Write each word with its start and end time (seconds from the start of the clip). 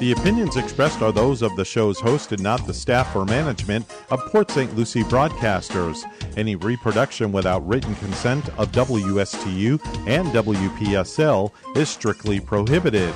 The 0.00 0.12
opinions 0.12 0.56
expressed 0.56 1.02
are 1.02 1.12
those 1.12 1.42
of 1.42 1.54
the 1.56 1.64
show's 1.66 2.00
host 2.00 2.32
and 2.32 2.42
not 2.42 2.66
the 2.66 2.72
staff 2.72 3.14
or 3.14 3.26
management 3.26 3.84
of 4.10 4.24
Port 4.32 4.50
St. 4.50 4.74
Lucie 4.74 5.02
Broadcasters. 5.02 6.04
Any 6.38 6.56
reproduction 6.56 7.32
without 7.32 7.68
written 7.68 7.94
consent 7.96 8.48
of 8.58 8.72
WSTU 8.72 9.78
and 10.06 10.26
WPSL 10.28 11.52
is 11.76 11.90
strictly 11.90 12.40
prohibited. 12.40 13.12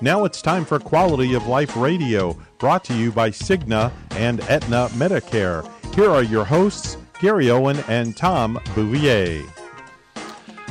Now 0.00 0.24
it's 0.24 0.40
time 0.40 0.64
for 0.64 0.78
Quality 0.78 1.34
of 1.34 1.48
Life 1.48 1.76
Radio, 1.76 2.38
brought 2.58 2.84
to 2.84 2.94
you 2.94 3.10
by 3.10 3.30
Cigna 3.30 3.90
and 4.12 4.40
Aetna 4.42 4.88
Medicare. 4.90 5.68
Here 5.96 6.10
are 6.10 6.22
your 6.22 6.44
hosts, 6.44 6.96
Gary 7.20 7.50
Owen 7.50 7.82
and 7.88 8.16
Tom 8.16 8.60
Bouvier. 8.76 9.42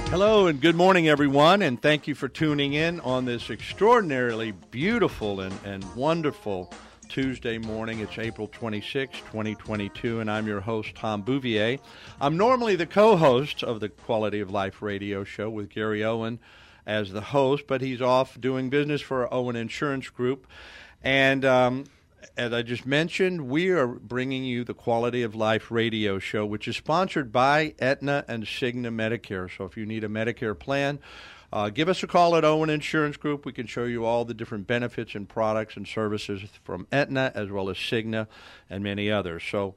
Hello 0.09 0.47
and 0.47 0.59
good 0.59 0.75
morning, 0.75 1.07
everyone, 1.07 1.61
and 1.61 1.79
thank 1.79 2.07
you 2.07 2.15
for 2.15 2.27
tuning 2.27 2.73
in 2.73 2.99
on 3.01 3.25
this 3.25 3.51
extraordinarily 3.51 4.53
beautiful 4.71 5.39
and, 5.39 5.53
and 5.63 5.83
wonderful 5.95 6.73
Tuesday 7.09 7.59
morning. 7.59 7.99
It's 7.99 8.17
April 8.17 8.47
26, 8.47 9.19
2022, 9.19 10.19
and 10.19 10.31
I'm 10.31 10.47
your 10.47 10.61
host, 10.61 10.95
Tom 10.95 11.21
Bouvier. 11.21 11.77
I'm 12.19 12.37
normally 12.37 12.75
the 12.75 12.87
co 12.87 13.17
host 13.17 13.61
of 13.63 13.81
the 13.81 13.89
Quality 13.89 14.39
of 14.39 14.49
Life 14.49 14.81
radio 14.81 15.23
show 15.23 15.47
with 15.47 15.69
Gary 15.69 16.03
Owen 16.03 16.39
as 16.87 17.11
the 17.11 17.21
host, 17.21 17.65
but 17.67 17.81
he's 17.81 18.01
off 18.01 18.41
doing 18.41 18.71
business 18.71 19.01
for 19.01 19.31
Owen 19.31 19.55
Insurance 19.55 20.09
Group. 20.09 20.47
And 21.03 21.45
um, 21.45 21.83
as 22.37 22.53
I 22.53 22.61
just 22.61 22.85
mentioned, 22.85 23.49
we 23.49 23.69
are 23.69 23.87
bringing 23.87 24.43
you 24.43 24.63
the 24.63 24.73
Quality 24.73 25.23
of 25.23 25.35
Life 25.35 25.71
radio 25.71 26.19
show, 26.19 26.45
which 26.45 26.67
is 26.67 26.77
sponsored 26.77 27.31
by 27.31 27.73
Aetna 27.79 28.25
and 28.27 28.45
Cigna 28.45 28.93
Medicare. 28.93 29.49
So 29.55 29.65
if 29.65 29.77
you 29.77 29.85
need 29.85 30.03
a 30.03 30.09
Medicare 30.09 30.57
plan, 30.57 30.99
uh, 31.51 31.69
give 31.69 31.89
us 31.89 32.03
a 32.03 32.07
call 32.07 32.35
at 32.35 32.45
Owen 32.45 32.69
Insurance 32.69 33.17
Group. 33.17 33.45
We 33.45 33.53
can 33.53 33.65
show 33.65 33.85
you 33.85 34.05
all 34.05 34.23
the 34.23 34.33
different 34.33 34.67
benefits 34.67 35.15
and 35.15 35.27
products 35.27 35.75
and 35.75 35.87
services 35.87 36.41
from 36.63 36.87
Aetna 36.91 37.31
as 37.33 37.49
well 37.49 37.69
as 37.69 37.77
Cigna 37.77 38.27
and 38.69 38.83
many 38.83 39.09
others. 39.09 39.43
So 39.49 39.75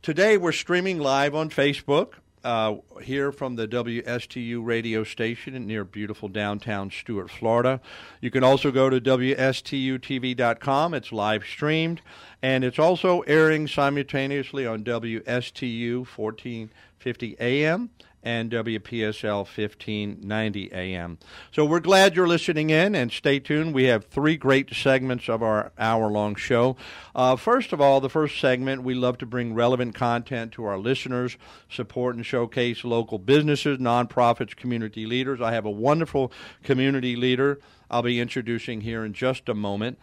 today 0.00 0.36
we're 0.36 0.52
streaming 0.52 0.98
live 0.98 1.34
on 1.34 1.50
Facebook 1.50 2.14
uh, 2.48 2.76
here 3.02 3.30
from 3.30 3.56
the 3.56 3.68
WSTU 3.68 4.64
radio 4.64 5.04
station 5.04 5.66
near 5.66 5.84
beautiful 5.84 6.30
downtown 6.30 6.90
Stuart, 6.90 7.30
Florida. 7.30 7.78
You 8.22 8.30
can 8.30 8.42
also 8.42 8.70
go 8.70 8.88
to 8.88 8.98
WSTUTV.com. 8.98 10.94
It's 10.94 11.12
live 11.12 11.44
streamed, 11.44 12.00
and 12.40 12.64
it's 12.64 12.78
also 12.78 13.20
airing 13.20 13.68
simultaneously 13.68 14.66
on 14.66 14.82
WSTU 14.82 16.06
1450 16.06 17.36
AM 17.38 17.90
and 18.22 18.50
WPSL 18.50 19.38
1590 19.38 20.72
AM. 20.72 21.18
So 21.52 21.64
we're 21.64 21.80
glad 21.80 22.16
you're 22.16 22.26
listening 22.26 22.70
in 22.70 22.94
and 22.94 23.12
stay 23.12 23.38
tuned. 23.38 23.74
We 23.74 23.84
have 23.84 24.06
three 24.06 24.36
great 24.36 24.74
segments 24.74 25.28
of 25.28 25.42
our 25.42 25.72
hour 25.78 26.10
long 26.10 26.34
show. 26.34 26.76
Uh, 27.14 27.36
first 27.36 27.72
of 27.72 27.80
all, 27.80 28.00
the 28.00 28.10
first 28.10 28.40
segment, 28.40 28.82
we 28.82 28.94
love 28.94 29.18
to 29.18 29.26
bring 29.26 29.54
relevant 29.54 29.94
content 29.94 30.52
to 30.52 30.64
our 30.64 30.78
listeners, 30.78 31.36
support 31.70 32.16
and 32.16 32.26
showcase 32.26 32.84
local 32.84 33.18
businesses, 33.18 33.78
nonprofits, 33.78 34.56
community 34.56 35.06
leaders. 35.06 35.40
I 35.40 35.52
have 35.52 35.64
a 35.64 35.70
wonderful 35.70 36.32
community 36.62 37.16
leader 37.16 37.60
I'll 37.90 38.02
be 38.02 38.20
introducing 38.20 38.82
here 38.82 39.04
in 39.04 39.12
just 39.14 39.48
a 39.48 39.54
moment. 39.54 39.98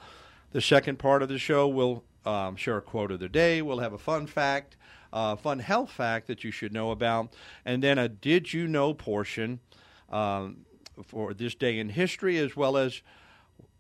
The 0.52 0.62
second 0.62 1.00
part 1.00 1.22
of 1.22 1.30
the 1.30 1.38
show 1.38 1.68
we'll 1.68 2.04
um, 2.26 2.56
share 2.56 2.78
a 2.78 2.82
quote 2.82 3.12
of 3.12 3.20
the 3.20 3.30
day, 3.30 3.62
we'll 3.62 3.80
have 3.80 3.94
a 3.94 3.98
fun 3.98 4.26
fact 4.26 4.78
uh, 5.16 5.36
fun 5.38 5.60
health 5.60 5.90
fact 5.90 6.28
that 6.28 6.44
you 6.44 6.52
should 6.52 6.74
know 6.74 6.92
about, 6.92 7.34
and 7.64 7.82
then 7.82 7.98
a 7.98 8.10
did 8.10 8.54
you 8.54 8.68
know 8.68 8.94
portion 8.94 9.62
um, 10.10 10.66
for 11.06 11.34
this 11.34 11.56
day 11.56 11.80
in 11.80 11.88
history, 11.88 12.38
as 12.38 12.56
well 12.58 12.76
as 12.76 13.02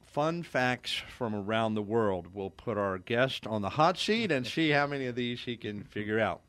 fun 0.06 0.44
facts 0.44 0.94
from 0.94 1.36
around 1.36 1.74
the 1.74 1.82
world. 1.82 2.28
We'll 2.34 2.50
put 2.50 2.78
our 2.78 2.98
guest 2.98 3.46
on 3.46 3.62
the 3.62 3.72
hot 3.72 3.98
seat 3.98 4.32
and 4.32 4.48
see 4.48 4.70
how 4.70 4.88
many 4.88 5.08
of 5.08 5.16
these 5.16 5.42
he 5.42 5.58
can 5.58 5.84
figure 5.84 6.22
out. 6.22 6.42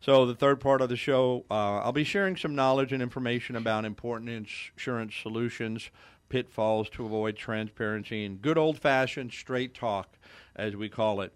So, 0.00 0.26
the 0.26 0.34
third 0.34 0.60
part 0.60 0.82
of 0.82 0.88
the 0.88 0.96
show, 0.96 1.44
uh, 1.48 1.78
I'll 1.78 1.92
be 1.92 2.04
sharing 2.04 2.36
some 2.36 2.56
knowledge 2.56 2.92
and 2.92 3.00
information 3.00 3.54
about 3.54 3.84
important 3.84 4.30
insurance 4.30 5.14
solutions, 5.14 5.90
pitfalls 6.28 6.90
to 6.90 7.06
avoid 7.06 7.36
transparency, 7.36 8.24
and 8.24 8.42
good 8.42 8.58
old 8.58 8.80
fashioned 8.80 9.32
straight 9.32 9.74
talk, 9.74 10.18
as 10.56 10.74
we 10.74 10.88
call 10.88 11.20
it 11.20 11.32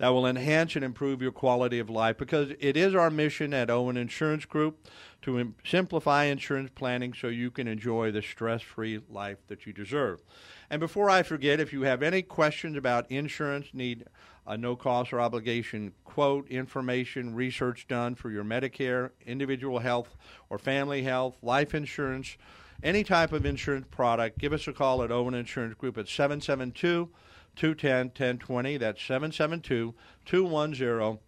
that 0.00 0.08
will 0.08 0.26
enhance 0.26 0.76
and 0.76 0.84
improve 0.84 1.20
your 1.20 1.30
quality 1.30 1.78
of 1.78 1.90
life 1.90 2.16
because 2.16 2.52
it 2.58 2.74
is 2.74 2.94
our 2.94 3.10
mission 3.10 3.52
at 3.52 3.68
Owen 3.68 3.98
Insurance 3.98 4.46
Group 4.46 4.88
to 5.20 5.38
Im- 5.38 5.54
simplify 5.62 6.24
insurance 6.24 6.70
planning 6.74 7.12
so 7.12 7.28
you 7.28 7.50
can 7.50 7.68
enjoy 7.68 8.10
the 8.10 8.22
stress 8.22 8.62
free 8.62 9.02
life 9.10 9.36
that 9.48 9.66
you 9.66 9.74
deserve. 9.74 10.22
And 10.70 10.80
before 10.80 11.10
I 11.10 11.22
forget, 11.22 11.60
if 11.60 11.70
you 11.70 11.82
have 11.82 12.02
any 12.02 12.22
questions 12.22 12.78
about 12.78 13.10
insurance, 13.10 13.66
need 13.74 14.06
a 14.46 14.56
no 14.56 14.74
cost 14.74 15.12
or 15.12 15.20
obligation 15.20 15.92
quote, 16.04 16.48
information, 16.48 17.34
research 17.34 17.86
done 17.86 18.14
for 18.14 18.30
your 18.30 18.42
Medicare, 18.42 19.10
individual 19.26 19.80
health 19.80 20.16
or 20.48 20.58
family 20.58 21.02
health, 21.02 21.36
life 21.42 21.74
insurance, 21.74 22.38
any 22.82 23.04
type 23.04 23.34
of 23.34 23.44
insurance 23.44 23.86
product, 23.90 24.38
give 24.38 24.54
us 24.54 24.66
a 24.66 24.72
call 24.72 25.02
at 25.02 25.12
Owen 25.12 25.34
Insurance 25.34 25.74
Group 25.74 25.98
at 25.98 26.08
772 26.08 27.10
210 27.56 28.06
1020. 28.06 28.76
That's 28.76 29.02
772 29.02 29.94
210 30.24 31.18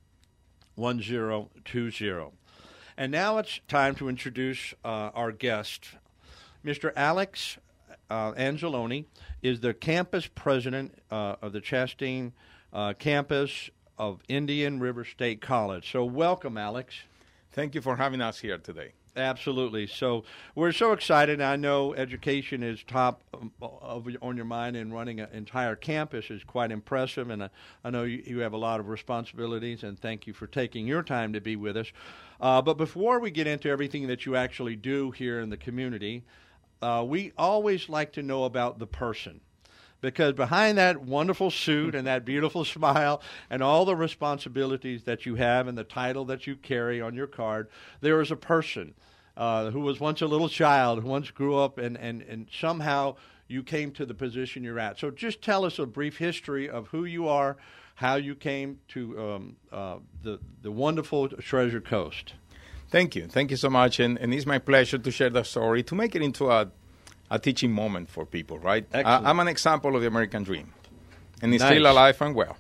1020. 0.74 2.32
And 2.96 3.12
now 3.12 3.38
it's 3.38 3.60
time 3.68 3.94
to 3.96 4.08
introduce 4.08 4.74
uh, 4.84 5.10
our 5.14 5.32
guest. 5.32 5.88
Mr. 6.64 6.92
Alex 6.94 7.58
uh, 8.10 8.32
Angeloni 8.32 9.06
is 9.42 9.60
the 9.60 9.74
campus 9.74 10.26
president 10.26 10.98
uh, 11.10 11.36
of 11.42 11.52
the 11.52 11.60
Chastain 11.60 12.32
uh, 12.72 12.92
campus 12.94 13.70
of 13.98 14.20
Indian 14.28 14.80
River 14.80 15.04
State 15.04 15.40
College. 15.40 15.90
So, 15.90 16.04
welcome, 16.04 16.56
Alex. 16.58 16.94
Thank 17.52 17.74
you 17.74 17.80
for 17.80 17.96
having 17.96 18.20
us 18.20 18.40
here 18.40 18.58
today. 18.58 18.92
Absolutely. 19.14 19.86
So 19.86 20.24
we're 20.54 20.72
so 20.72 20.92
excited. 20.92 21.42
I 21.42 21.56
know 21.56 21.94
education 21.94 22.62
is 22.62 22.82
top 22.82 23.22
of, 23.60 24.08
on 24.22 24.36
your 24.36 24.46
mind, 24.46 24.74
and 24.74 24.92
running 24.92 25.20
an 25.20 25.28
entire 25.34 25.76
campus 25.76 26.30
is 26.30 26.42
quite 26.44 26.72
impressive. 26.72 27.28
And 27.28 27.44
I, 27.44 27.50
I 27.84 27.90
know 27.90 28.04
you, 28.04 28.22
you, 28.24 28.38
have 28.38 28.54
a 28.54 28.58
lot 28.58 28.80
of 28.80 28.88
responsibilities, 28.88 29.82
and 29.82 29.98
thank 29.98 30.26
you 30.26 30.32
for 30.32 30.46
taking 30.46 30.86
your 30.86 31.02
time 31.02 31.34
to 31.34 31.42
be 31.42 31.56
with 31.56 31.76
us. 31.76 31.92
Uh, 32.40 32.62
but 32.62 32.78
before 32.78 33.20
we 33.20 33.30
get 33.30 33.46
into 33.46 33.68
everything 33.68 34.06
that 34.06 34.24
you 34.24 34.34
actually 34.34 34.76
do 34.76 35.10
here 35.10 35.40
in 35.40 35.50
the 35.50 35.58
community, 35.58 36.24
uh, 36.80 37.04
we 37.06 37.32
always 37.36 37.90
like 37.90 38.12
to 38.12 38.22
know 38.22 38.44
about 38.44 38.78
the 38.78 38.86
person 38.86 39.40
because 40.02 40.34
behind 40.34 40.76
that 40.76 41.00
wonderful 41.00 41.50
suit 41.50 41.94
and 41.94 42.06
that 42.06 42.26
beautiful 42.26 42.64
smile 42.66 43.22
and 43.48 43.62
all 43.62 43.86
the 43.86 43.96
responsibilities 43.96 45.04
that 45.04 45.24
you 45.24 45.36
have 45.36 45.66
and 45.68 45.78
the 45.78 45.84
title 45.84 46.26
that 46.26 46.46
you 46.46 46.56
carry 46.56 47.00
on 47.00 47.14
your 47.14 47.28
card, 47.28 47.68
there 48.02 48.20
is 48.20 48.30
a 48.30 48.36
person 48.36 48.92
uh, 49.36 49.70
who 49.70 49.80
was 49.80 49.98
once 50.00 50.20
a 50.20 50.26
little 50.26 50.48
child, 50.48 51.02
who 51.02 51.08
once 51.08 51.30
grew 51.30 51.56
up, 51.56 51.78
and, 51.78 51.96
and, 51.96 52.20
and 52.22 52.48
somehow 52.52 53.14
you 53.48 53.62
came 53.62 53.90
to 53.92 54.04
the 54.04 54.12
position 54.12 54.62
you're 54.62 54.78
at. 54.78 54.98
So 54.98 55.10
just 55.10 55.40
tell 55.40 55.64
us 55.64 55.78
a 55.78 55.86
brief 55.86 56.18
history 56.18 56.68
of 56.68 56.88
who 56.88 57.04
you 57.04 57.28
are, 57.28 57.56
how 57.94 58.16
you 58.16 58.34
came 58.34 58.80
to 58.88 59.20
um, 59.20 59.56
uh, 59.70 59.96
the, 60.22 60.40
the 60.62 60.70
wonderful 60.70 61.28
Treasure 61.28 61.80
Coast. 61.80 62.34
Thank 62.90 63.14
you. 63.16 63.26
Thank 63.26 63.50
you 63.50 63.56
so 63.56 63.70
much. 63.70 64.00
And, 64.00 64.18
and 64.18 64.34
it's 64.34 64.44
my 64.44 64.58
pleasure 64.58 64.98
to 64.98 65.10
share 65.10 65.30
the 65.30 65.44
story, 65.44 65.82
to 65.84 65.94
make 65.94 66.14
it 66.14 66.22
into 66.22 66.50
a 66.50 66.70
a 67.32 67.38
teaching 67.38 67.72
moment 67.72 68.10
for 68.10 68.26
people, 68.26 68.58
right? 68.58 68.84
I, 68.92 69.30
am 69.30 69.40
an 69.40 69.48
example 69.48 69.96
of 69.96 70.02
the 70.02 70.06
American 70.06 70.42
dream, 70.42 70.70
and 71.40 71.54
it's 71.54 71.62
nice. 71.62 71.72
still 71.72 71.90
alive 71.90 72.20
and 72.20 72.34
well. 72.34 72.58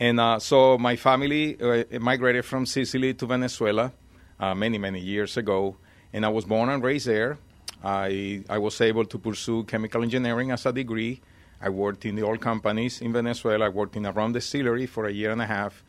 And 0.00 0.18
uh, 0.18 0.40
so 0.40 0.76
my 0.78 0.96
family 0.96 1.56
uh, 1.60 1.84
migrated 2.00 2.44
from 2.44 2.66
Sicily 2.66 3.14
to 3.14 3.26
Venezuela 3.26 3.92
uh, 4.40 4.52
many, 4.52 4.78
many 4.78 4.98
years 4.98 5.36
ago, 5.36 5.76
and 6.12 6.26
I 6.26 6.28
was 6.28 6.44
born 6.44 6.70
and 6.70 6.82
raised 6.82 7.06
there. 7.06 7.38
I, 7.84 8.42
I 8.48 8.58
was 8.58 8.80
able 8.80 9.04
to 9.04 9.16
pursue 9.16 9.62
chemical 9.62 10.02
engineering 10.02 10.50
as 10.50 10.66
a 10.66 10.72
degree. 10.72 11.20
I 11.60 11.68
worked 11.68 12.04
in 12.04 12.16
the 12.16 12.24
oil 12.24 12.38
companies 12.38 13.00
in 13.00 13.12
Venezuela. 13.12 13.66
I 13.66 13.68
worked 13.68 13.94
in 13.94 14.06
a 14.06 14.10
rum 14.12 14.32
distillery 14.32 14.86
for 14.86 15.06
a 15.06 15.12
year 15.12 15.30
and 15.30 15.40
a 15.40 15.46
half, 15.46 15.84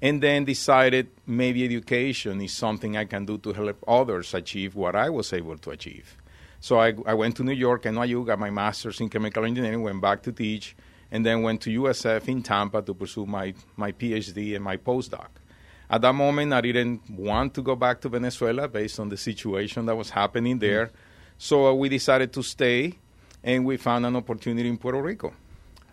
and 0.00 0.22
then 0.22 0.44
decided 0.44 1.08
maybe 1.26 1.64
education 1.64 2.40
is 2.40 2.52
something 2.52 2.96
I 2.96 3.06
can 3.06 3.24
do 3.26 3.36
to 3.38 3.52
help 3.52 3.82
others 3.88 4.32
achieve 4.32 4.76
what 4.76 4.94
I 4.94 5.10
was 5.10 5.32
able 5.32 5.58
to 5.58 5.70
achieve. 5.70 6.16
So 6.60 6.80
I, 6.80 6.94
I 7.06 7.14
went 7.14 7.36
to 7.36 7.44
New 7.44 7.52
York, 7.52 7.84
NYU, 7.84 8.26
got 8.26 8.38
my 8.38 8.50
master's 8.50 9.00
in 9.00 9.08
chemical 9.08 9.44
engineering, 9.44 9.82
went 9.82 10.00
back 10.00 10.22
to 10.22 10.32
teach, 10.32 10.76
and 11.10 11.24
then 11.24 11.42
went 11.42 11.60
to 11.62 11.80
USF 11.80 12.28
in 12.28 12.42
Tampa 12.42 12.82
to 12.82 12.94
pursue 12.94 13.26
my, 13.26 13.54
my 13.76 13.92
PhD 13.92 14.54
and 14.54 14.64
my 14.64 14.76
postdoc. 14.76 15.28
At 15.90 16.02
that 16.02 16.14
moment, 16.14 16.52
I 16.52 16.60
didn't 16.60 17.08
want 17.08 17.54
to 17.54 17.62
go 17.62 17.74
back 17.74 18.00
to 18.02 18.08
Venezuela 18.08 18.68
based 18.68 19.00
on 19.00 19.08
the 19.08 19.16
situation 19.16 19.86
that 19.86 19.96
was 19.96 20.10
happening 20.10 20.58
there. 20.58 20.86
Mm-hmm. 20.86 20.96
So 21.38 21.66
uh, 21.68 21.72
we 21.72 21.88
decided 21.88 22.32
to 22.34 22.42
stay, 22.42 22.98
and 23.42 23.64
we 23.64 23.76
found 23.76 24.04
an 24.04 24.16
opportunity 24.16 24.68
in 24.68 24.76
Puerto 24.76 25.00
Rico. 25.00 25.32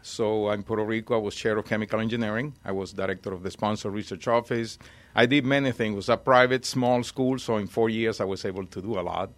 So 0.01 0.50
in 0.51 0.63
Puerto 0.63 0.83
Rico, 0.83 1.15
I 1.15 1.18
was 1.18 1.33
chair 1.33 1.57
of 1.57 1.65
chemical 1.65 2.00
engineering. 2.00 2.53
I 2.65 2.73
was 2.73 2.91
director 2.91 3.31
of 3.31 3.41
the 3.41 3.51
sponsor 3.51 3.89
research 3.89 4.27
office. 4.27 4.77
I 5.15 5.25
did 5.25 5.45
many 5.45 5.71
things. 5.71 5.94
It 5.94 5.95
was 5.95 6.09
a 6.09 6.18
private, 6.18 6.65
small 6.65 7.01
school, 7.03 7.39
so 7.39 7.57
in 7.57 7.68
four 7.68 7.89
years, 7.89 8.19
I 8.19 8.25
was 8.25 8.44
able 8.44 8.65
to 8.65 8.81
do 8.81 9.00
a 9.00 9.01
lot. 9.01 9.31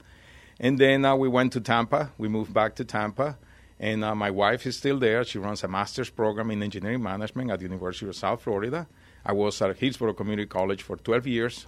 And 0.60 0.80
then 0.80 1.06
uh, 1.06 1.16
we 1.16 1.28
went 1.28 1.54
to 1.54 1.62
Tampa. 1.62 2.12
We 2.18 2.28
moved 2.28 2.54
back 2.54 2.76
to 2.76 2.86
Tampa. 2.86 3.38
And 3.80 4.04
uh, 4.04 4.16
my 4.16 4.32
wife 4.32 4.66
is 4.66 4.78
still 4.78 4.98
there. 4.98 5.24
She 5.24 5.38
runs 5.38 5.64
a 5.64 5.68
master's 5.68 6.10
program 6.10 6.50
in 6.50 6.64
engineering 6.64 7.04
management 7.04 7.52
at 7.52 7.60
the 7.60 7.66
University 7.66 8.08
of 8.08 8.16
South 8.16 8.42
Florida. 8.42 8.88
I 9.24 9.34
was 9.34 9.62
at 9.62 9.78
Hillsborough 9.78 10.14
Community 10.14 10.48
College 10.48 10.82
for 10.82 10.98
12 10.98 11.28
years. 11.28 11.66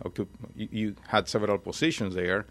You 0.56 0.96
had 1.08 1.28
several 1.28 1.60
positions 1.60 2.16
there. 2.16 2.48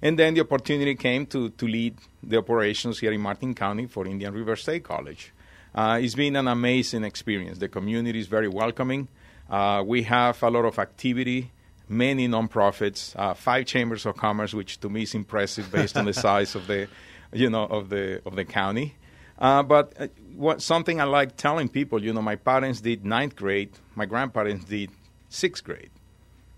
And 0.00 0.18
then 0.18 0.34
the 0.34 0.40
opportunity 0.40 0.94
came 0.94 1.26
to, 1.26 1.50
to 1.50 1.66
lead 1.66 1.96
the 2.22 2.38
operations 2.38 2.98
here 2.98 3.12
in 3.12 3.20
Martin 3.20 3.54
County 3.54 3.86
for 3.86 4.06
Indian 4.06 4.32
River 4.32 4.56
State 4.56 4.84
College. 4.84 5.32
Uh, 5.74 5.98
it's 6.02 6.14
been 6.14 6.36
an 6.36 6.48
amazing 6.48 7.04
experience. 7.04 7.58
The 7.58 7.68
community 7.68 8.18
is 8.18 8.26
very 8.26 8.48
welcoming. 8.48 9.08
Uh, 9.48 9.82
we 9.86 10.02
have 10.02 10.42
a 10.42 10.50
lot 10.50 10.64
of 10.64 10.78
activity, 10.78 11.52
many 11.88 12.28
nonprofits, 12.28 13.14
uh, 13.16 13.34
five 13.34 13.66
chambers 13.66 14.06
of 14.06 14.16
commerce, 14.16 14.54
which 14.54 14.80
to 14.80 14.88
me 14.88 15.02
is 15.02 15.14
impressive 15.14 15.70
based 15.70 15.96
on 15.96 16.04
the 16.04 16.12
size 16.26 16.54
of 16.54 16.66
the, 16.66 16.88
you 17.32 17.50
know, 17.50 17.64
of 17.64 17.88
the 17.88 18.20
of 18.26 18.36
the 18.36 18.44
county. 18.44 18.94
Uh, 19.38 19.62
but 19.62 19.92
uh, 19.98 20.08
what, 20.36 20.62
something 20.62 21.00
I 21.00 21.04
like 21.04 21.36
telling 21.36 21.68
people, 21.68 22.02
you 22.02 22.12
know, 22.12 22.22
my 22.22 22.36
parents 22.36 22.80
did 22.80 23.04
ninth 23.04 23.34
grade, 23.34 23.70
my 23.94 24.06
grandparents 24.06 24.64
did 24.66 24.90
sixth 25.28 25.64
grade 25.64 25.90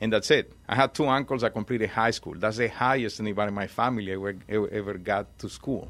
and 0.04 0.12
that's 0.12 0.30
it. 0.30 0.52
I 0.68 0.74
had 0.74 0.92
two 0.92 1.06
uncles 1.06 1.42
that 1.42 1.54
completed 1.54 1.88
high 1.88 2.10
school. 2.10 2.34
That's 2.36 2.58
the 2.58 2.68
highest 2.68 3.20
anybody 3.20 3.48
in 3.48 3.54
my 3.54 3.66
family 3.66 4.12
ever, 4.12 4.34
ever 4.50 4.94
got 4.98 5.38
to 5.38 5.48
school. 5.48 5.88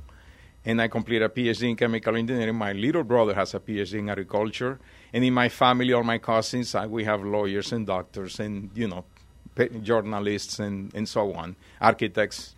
And 0.64 0.80
I 0.80 0.86
completed 0.86 1.24
a 1.24 1.28
PhD 1.28 1.70
in 1.70 1.76
chemical 1.76 2.14
engineering. 2.16 2.54
My 2.54 2.72
little 2.72 3.02
brother 3.02 3.34
has 3.34 3.54
a 3.54 3.60
PhD 3.60 3.98
in 3.98 4.08
agriculture. 4.08 4.78
And 5.12 5.24
in 5.24 5.34
my 5.34 5.48
family, 5.48 5.92
all 5.92 6.04
my 6.04 6.18
cousins, 6.18 6.74
I, 6.74 6.86
we 6.86 7.02
have 7.04 7.22
lawyers 7.24 7.72
and 7.72 7.86
doctors 7.86 8.38
and, 8.38 8.70
you 8.74 8.88
know, 8.88 9.04
journalists 9.82 10.58
and, 10.58 10.94
and 10.94 11.08
so 11.08 11.32
on, 11.34 11.56
architects, 11.80 12.54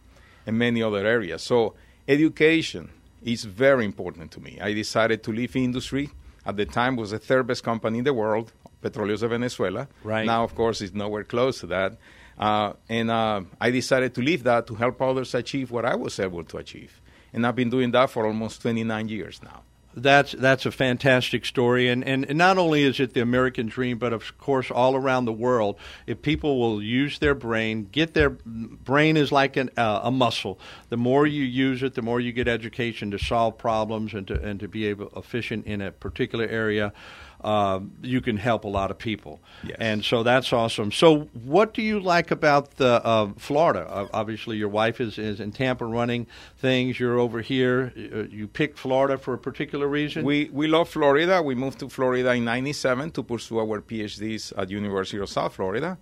and 0.47 0.59
many 0.59 0.83
other 0.83 1.07
areas. 1.07 1.43
So 1.43 1.75
education 2.09 2.91
is 3.23 3.45
very 3.45 3.85
important 3.85 4.31
to 4.33 4.41
me. 4.41 4.59
I 4.61 4.73
decided 4.73 5.23
to 5.25 5.33
leave 5.33 5.57
industry. 5.57 6.11
At 6.45 6.57
the 6.57 6.65
time, 6.65 6.95
was 6.95 7.11
the 7.11 7.19
third 7.19 7.49
best 7.49 7.65
company 7.65 7.99
in 7.99 8.05
the 8.05 8.15
world. 8.15 8.53
Petróleos 8.83 9.21
de 9.21 9.29
Venezuela. 9.29 9.89
Right. 10.05 10.25
Now, 10.25 10.45
of 10.45 10.55
course, 10.55 10.81
it's 10.81 10.95
nowhere 10.95 11.25
close 11.25 11.61
to 11.61 11.67
that. 11.67 11.97
Uh, 12.39 12.75
and 12.89 13.11
uh, 13.11 13.43
I 13.61 13.71
decided 13.71 14.15
to 14.15 14.21
leave 14.21 14.45
that 14.45 14.67
to 14.69 14.75
help 14.75 15.01
others 15.03 15.35
achieve 15.35 15.71
what 15.71 15.85
I 15.85 15.97
was 15.97 16.21
able 16.21 16.45
to 16.45 16.59
achieve. 16.59 17.01
And 17.33 17.47
I've 17.47 17.57
been 17.57 17.71
doing 17.71 17.91
that 17.93 18.11
for 18.11 18.27
almost 18.27 18.63
29 18.63 19.09
years 19.09 19.41
now. 19.43 19.63
That's 19.99 20.33
that's 20.33 20.67
a 20.67 20.71
fantastic 20.71 21.47
story, 21.47 21.89
and, 21.89 22.05
and, 22.05 22.37
not 22.37 22.59
only 22.59 22.83
is 22.83 23.01
it 23.01 23.15
the 23.15 23.23
American 23.23 23.67
dream, 23.67 23.97
but 23.97 24.13
of 24.13 24.37
course 24.37 24.71
all 24.71 24.95
around 24.95 25.25
the 25.25 25.33
world. 25.33 25.77
If 26.07 26.21
people 26.21 26.61
will 26.61 26.83
use 26.83 27.19
their 27.19 27.35
brain, 27.35 27.89
get 27.91 28.13
their 28.13 28.29
brain 28.29 29.17
is 29.17 29.33
like 29.33 29.57
an, 29.57 29.71
uh, 29.79 30.01
a 30.03 30.11
muscle. 30.11 30.59
The 30.91 30.99
more 30.99 31.27
you 31.27 31.45
use 31.45 31.83
it, 31.83 31.95
the 31.95 32.03
more 32.03 32.21
you 32.21 32.33
get 32.33 32.47
education 32.47 33.11
to 33.13 33.19
solve 33.19 33.57
problems 33.57 34.13
and 34.13 34.29
to 34.29 34.39
and 34.43 34.61
to 34.61 34.69
be 34.69 34.85
able 34.85 35.11
efficient 35.17 35.65
in 35.65 35.81
a 35.81 35.91
particular 35.93 36.45
area 36.45 36.93
uh, 37.43 37.81
you 38.03 38.21
can 38.21 38.37
help 38.37 38.65
a 38.65 38.69
lot 38.69 38.91
of 38.91 38.99
people. 38.99 39.41
Yes. 39.65 39.77
And 39.79 40.05
so 40.05 40.23
that's 40.23 40.53
awesome. 40.53 40.93
So, 40.93 41.29
what 41.33 41.75
do 41.75 41.83
you 41.83 42.01
like 42.01 42.31
about 42.31 42.77
the 42.77 43.05
uh, 43.05 43.33
Florida? 43.37 43.87
Uh, 43.89 44.09
obviously, 44.13 44.57
your 44.57 44.69
wife 44.69 45.01
is, 45.01 45.19
is 45.19 45.41
in 45.41 45.53
Tampa 45.53 45.85
running 45.85 46.27
things. 46.59 46.99
You're 46.99 47.19
over 47.19 47.41
here. 47.41 47.93
Uh, 47.97 48.25
you 48.25 48.49
picked 48.49 48.79
Florida 48.79 49.19
for 49.19 49.35
a 49.35 49.39
particular 49.39 49.87
reason. 49.87 50.25
We 50.25 50.51
we 50.53 50.67
love 50.67 50.89
Florida. 50.89 51.43
We 51.43 51.55
moved 51.55 51.79
to 51.81 51.89
Florida 51.89 52.33
in 52.33 52.45
'97 52.45 53.11
to 53.13 53.23
pursue 53.23 53.59
our 53.59 53.81
PhDs 53.81 54.53
at 54.57 54.71
University 54.71 55.19
of 55.19 55.29
South 55.29 55.55
Florida. 55.55 55.99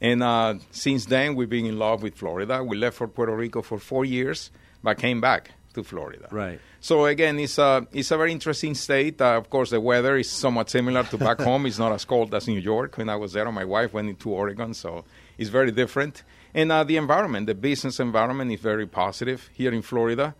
And 0.00 0.22
uh, 0.22 0.56
since 0.70 1.06
then, 1.06 1.34
we've 1.34 1.48
been 1.48 1.66
in 1.66 1.78
love 1.78 2.02
with 2.02 2.16
Florida. 2.16 2.62
We 2.62 2.76
left 2.76 2.96
for 2.96 3.08
Puerto 3.08 3.34
Rico 3.34 3.62
for 3.62 3.78
four 3.78 4.04
years, 4.04 4.50
but 4.82 4.98
came 4.98 5.20
back 5.20 5.52
to 5.74 5.84
Florida. 5.84 6.28
Right. 6.30 6.60
So 6.80 7.06
again, 7.06 7.38
it's 7.38 7.58
a 7.58 7.86
it's 7.92 8.10
a 8.10 8.16
very 8.16 8.32
interesting 8.32 8.74
state. 8.74 9.20
Uh, 9.20 9.36
of 9.36 9.50
course, 9.50 9.70
the 9.70 9.80
weather 9.80 10.16
is 10.16 10.30
somewhat 10.30 10.70
similar 10.70 11.04
to 11.04 11.18
back 11.18 11.40
home. 11.48 11.66
It's 11.66 11.78
not 11.78 11.92
as 11.92 12.04
cold 12.04 12.34
as 12.34 12.48
New 12.48 12.60
York 12.60 12.96
when 12.98 13.08
I 13.08 13.16
was 13.16 13.32
there. 13.32 13.50
My 13.52 13.64
wife 13.64 13.92
went 13.92 14.08
into 14.08 14.30
Oregon, 14.30 14.74
so 14.74 15.04
it's 15.38 15.50
very 15.50 15.72
different. 15.72 16.22
And 16.54 16.70
uh, 16.70 16.84
the 16.84 16.96
environment, 16.96 17.46
the 17.46 17.54
business 17.54 18.00
environment, 18.00 18.52
is 18.52 18.60
very 18.60 18.86
positive 18.86 19.50
here 19.52 19.72
in 19.72 19.82
Florida. 19.82 20.34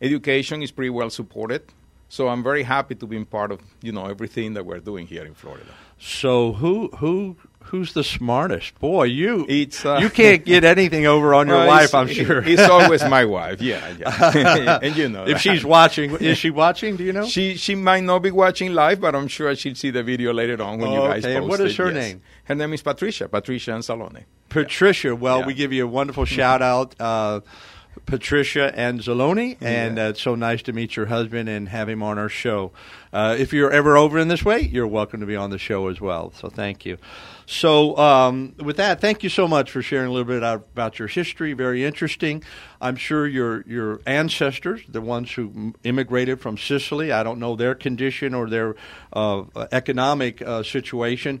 Education 0.00 0.62
is 0.62 0.70
pretty 0.70 0.90
well 0.90 1.10
supported. 1.10 1.62
So 2.08 2.26
I'm 2.28 2.42
very 2.42 2.64
happy 2.64 2.96
to 2.96 3.06
be 3.06 3.24
part 3.24 3.52
of 3.52 3.60
you 3.82 3.92
know 3.92 4.06
everything 4.06 4.54
that 4.54 4.66
we're 4.66 4.80
doing 4.80 5.06
here 5.06 5.24
in 5.24 5.34
Florida. 5.34 5.72
So 5.98 6.52
who 6.54 6.88
who 6.98 7.36
who's 7.64 7.92
the 7.92 8.02
smartest? 8.02 8.78
Boy, 8.80 9.04
you 9.04 9.46
it's, 9.48 9.84
uh, 9.84 9.98
you 10.00 10.10
can't 10.10 10.44
get 10.44 10.64
anything 10.64 11.06
over 11.06 11.34
on 11.34 11.46
your 11.46 11.58
well, 11.58 11.66
wife. 11.68 11.94
I'm 11.94 12.08
sure 12.08 12.42
it's 12.44 12.62
always 12.62 13.02
my 13.04 13.24
wife. 13.36 13.60
Yeah, 13.60 13.94
yeah. 13.98 14.78
and 14.82 14.96
you 14.96 15.08
know, 15.08 15.24
if 15.26 15.40
she's 15.40 15.64
watching, 15.64 16.10
is 16.16 16.38
she 16.38 16.50
watching? 16.64 16.96
Do 16.96 17.04
you 17.04 17.12
know? 17.12 17.26
She 17.26 17.56
she 17.56 17.74
might 17.74 18.02
not 18.04 18.20
be 18.20 18.30
watching 18.30 18.74
live, 18.74 19.00
but 19.00 19.14
I'm 19.14 19.28
sure 19.28 19.54
she'll 19.54 19.74
see 19.74 19.90
the 19.90 20.02
video 20.02 20.32
later 20.32 20.60
on 20.62 20.78
when 20.78 20.90
oh, 20.90 20.94
you 20.94 21.08
guys 21.08 21.24
okay. 21.24 21.38
post 21.38 21.48
What 21.48 21.60
is 21.60 21.72
it. 21.72 21.76
her 21.78 21.92
yes. 21.92 21.94
name? 21.94 22.22
Her 22.44 22.54
name 22.54 22.72
is 22.72 22.82
Patricia. 22.82 23.28
Patricia 23.28 23.70
Anzalone. 23.72 24.24
Patricia. 24.48 25.14
Well, 25.14 25.40
Yeah. 25.40 25.46
we 25.46 25.54
give 25.54 25.72
you 25.72 25.84
a 25.84 25.88
wonderful 25.88 26.24
shout 26.24 26.62
out. 26.62 26.94
Uh, 27.00 27.40
Patricia 28.06 28.72
Anzalone, 28.76 29.56
and 29.60 29.98
uh, 29.98 30.02
it's 30.02 30.22
so 30.22 30.34
nice 30.34 30.62
to 30.62 30.72
meet 30.72 30.96
your 30.96 31.06
husband 31.06 31.48
and 31.48 31.68
have 31.68 31.88
him 31.88 32.02
on 32.02 32.18
our 32.18 32.28
show. 32.28 32.72
Uh, 33.12 33.36
if 33.38 33.52
you're 33.52 33.70
ever 33.70 33.96
over 33.96 34.18
in 34.18 34.28
this 34.28 34.44
way, 34.44 34.60
you're 34.60 34.86
welcome 34.86 35.20
to 35.20 35.26
be 35.26 35.36
on 35.36 35.50
the 35.50 35.58
show 35.58 35.88
as 35.88 36.00
well. 36.00 36.32
So 36.36 36.48
thank 36.48 36.84
you. 36.84 36.98
So 37.50 37.96
um, 37.96 38.54
with 38.58 38.76
that, 38.76 39.00
thank 39.00 39.24
you 39.24 39.28
so 39.28 39.48
much 39.48 39.72
for 39.72 39.82
sharing 39.82 40.06
a 40.06 40.12
little 40.12 40.24
bit 40.24 40.40
about 40.40 41.00
your 41.00 41.08
history. 41.08 41.52
Very 41.52 41.84
interesting. 41.84 42.44
I'm 42.80 42.94
sure 42.94 43.26
your 43.26 43.62
your 43.62 44.00
ancestors, 44.06 44.82
the 44.88 45.00
ones 45.00 45.32
who 45.32 45.74
immigrated 45.82 46.40
from 46.40 46.56
Sicily, 46.56 47.10
I 47.10 47.24
don't 47.24 47.40
know 47.40 47.56
their 47.56 47.74
condition 47.74 48.34
or 48.34 48.48
their 48.48 48.76
uh, 49.12 49.42
economic 49.72 50.40
uh, 50.40 50.62
situation 50.62 51.40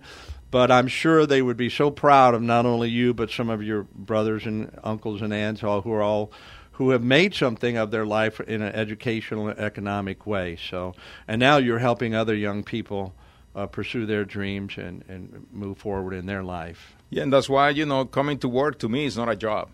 but 0.50 0.68
I'm 0.68 0.88
sure 0.88 1.26
they 1.26 1.42
would 1.42 1.56
be 1.56 1.70
so 1.70 1.92
proud 1.92 2.34
of 2.34 2.42
not 2.42 2.66
only 2.66 2.90
you 2.90 3.14
but 3.14 3.30
some 3.30 3.48
of 3.48 3.62
your 3.62 3.84
brothers 3.84 4.46
and 4.46 4.76
uncles 4.82 5.22
and 5.22 5.32
aunts 5.32 5.62
all 5.62 5.82
who 5.82 5.92
are 5.92 6.02
all 6.02 6.32
who 6.72 6.90
have 6.90 7.04
made 7.04 7.36
something 7.36 7.76
of 7.76 7.92
their 7.92 8.04
life 8.04 8.40
in 8.40 8.60
an 8.60 8.74
educational 8.74 9.46
and 9.46 9.60
economic 9.60 10.26
way. 10.26 10.56
So, 10.56 10.94
and 11.28 11.38
now 11.38 11.58
you're 11.58 11.78
helping 11.78 12.16
other 12.16 12.34
young 12.34 12.64
people 12.64 13.14
uh, 13.54 13.66
pursue 13.66 14.06
their 14.06 14.24
dreams 14.24 14.76
and, 14.76 15.04
and 15.08 15.46
move 15.52 15.78
forward 15.78 16.14
in 16.14 16.26
their 16.26 16.42
life. 16.42 16.94
Yeah, 17.10 17.24
and 17.24 17.32
that's 17.32 17.48
why 17.48 17.70
you 17.70 17.86
know 17.86 18.04
coming 18.04 18.38
to 18.38 18.48
work 18.48 18.78
to 18.80 18.88
me 18.88 19.04
is 19.04 19.16
not 19.16 19.28
a 19.28 19.36
job. 19.36 19.68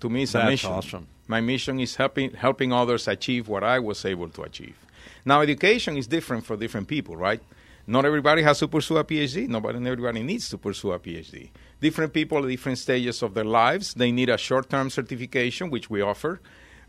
To 0.00 0.08
me, 0.08 0.22
it's 0.22 0.34
a 0.34 0.38
That's 0.38 0.50
mission. 0.50 0.70
awesome. 0.70 1.08
My 1.26 1.40
mission 1.40 1.80
is 1.80 1.96
helping 1.96 2.32
helping 2.34 2.72
others 2.72 3.08
achieve 3.08 3.48
what 3.48 3.64
I 3.64 3.78
was 3.78 4.04
able 4.04 4.28
to 4.30 4.42
achieve. 4.42 4.76
Now, 5.24 5.40
education 5.42 5.96
is 5.96 6.06
different 6.06 6.46
for 6.46 6.56
different 6.56 6.88
people, 6.88 7.16
right? 7.16 7.42
Not 7.86 8.04
everybody 8.04 8.42
has 8.42 8.58
to 8.60 8.68
pursue 8.68 8.98
a 8.98 9.04
PhD. 9.04 9.48
Nobody, 9.48 9.78
everybody 9.78 10.22
needs 10.22 10.48
to 10.50 10.58
pursue 10.58 10.92
a 10.92 10.98
PhD. 10.98 11.50
Different 11.80 12.12
people 12.12 12.38
at 12.38 12.48
different 12.48 12.78
stages 12.78 13.22
of 13.22 13.34
their 13.34 13.44
lives. 13.44 13.94
They 13.94 14.12
need 14.12 14.28
a 14.28 14.36
short-term 14.36 14.90
certification, 14.90 15.70
which 15.70 15.88
we 15.88 16.02
offer. 16.02 16.40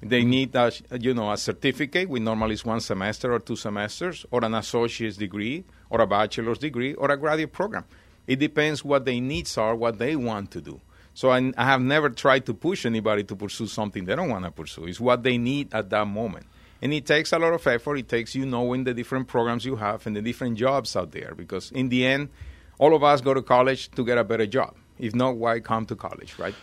They 0.01 0.21
mm-hmm. 0.21 0.29
need 0.29 0.55
a, 0.55 0.71
you 0.99 1.13
know, 1.13 1.31
a 1.31 1.37
certificate, 1.37 2.07
which 2.07 2.21
normally 2.21 2.53
is 2.53 2.63
one 2.63 2.79
semester 2.79 3.33
or 3.33 3.39
two 3.39 3.55
semesters, 3.55 4.25
or 4.31 4.43
an 4.45 4.53
associate's 4.55 5.17
degree, 5.17 5.65
or 5.89 6.01
a 6.01 6.07
bachelor's 6.07 6.57
degree, 6.57 6.93
or 6.93 7.11
a 7.11 7.17
graduate 7.17 7.51
program. 7.51 7.85
It 8.25 8.37
depends 8.37 8.85
what 8.85 9.05
their 9.05 9.19
needs 9.19 9.57
are, 9.57 9.75
what 9.75 9.97
they 9.97 10.15
want 10.15 10.51
to 10.51 10.61
do. 10.61 10.79
So 11.13 11.31
I, 11.31 11.51
I 11.57 11.65
have 11.65 11.81
never 11.81 12.09
tried 12.09 12.45
to 12.45 12.53
push 12.53 12.85
anybody 12.85 13.23
to 13.25 13.35
pursue 13.35 13.67
something 13.67 14.05
they 14.05 14.15
don't 14.15 14.29
want 14.29 14.45
to 14.45 14.51
pursue. 14.51 14.85
It's 14.85 14.99
what 15.01 15.23
they 15.23 15.37
need 15.37 15.73
at 15.73 15.89
that 15.89 16.07
moment. 16.07 16.45
And 16.81 16.93
it 16.93 17.05
takes 17.05 17.33
a 17.33 17.39
lot 17.39 17.51
of 17.51 17.67
effort. 17.67 17.97
It 17.97 18.07
takes 18.07 18.35
you 18.35 18.45
knowing 18.45 18.85
the 18.85 18.93
different 18.93 19.27
programs 19.27 19.65
you 19.65 19.75
have 19.75 20.07
and 20.07 20.15
the 20.15 20.21
different 20.21 20.57
jobs 20.57 20.95
out 20.95 21.11
there. 21.11 21.33
Because 21.35 21.71
in 21.71 21.89
the 21.89 22.05
end, 22.05 22.29
all 22.77 22.95
of 22.95 23.03
us 23.03 23.19
go 23.19 23.33
to 23.33 23.41
college 23.41 23.91
to 23.91 24.05
get 24.05 24.17
a 24.17 24.23
better 24.23 24.45
job. 24.45 24.75
If 24.97 25.13
not, 25.13 25.35
why 25.35 25.59
come 25.59 25.85
to 25.87 25.95
college, 25.95 26.39
right? 26.39 26.55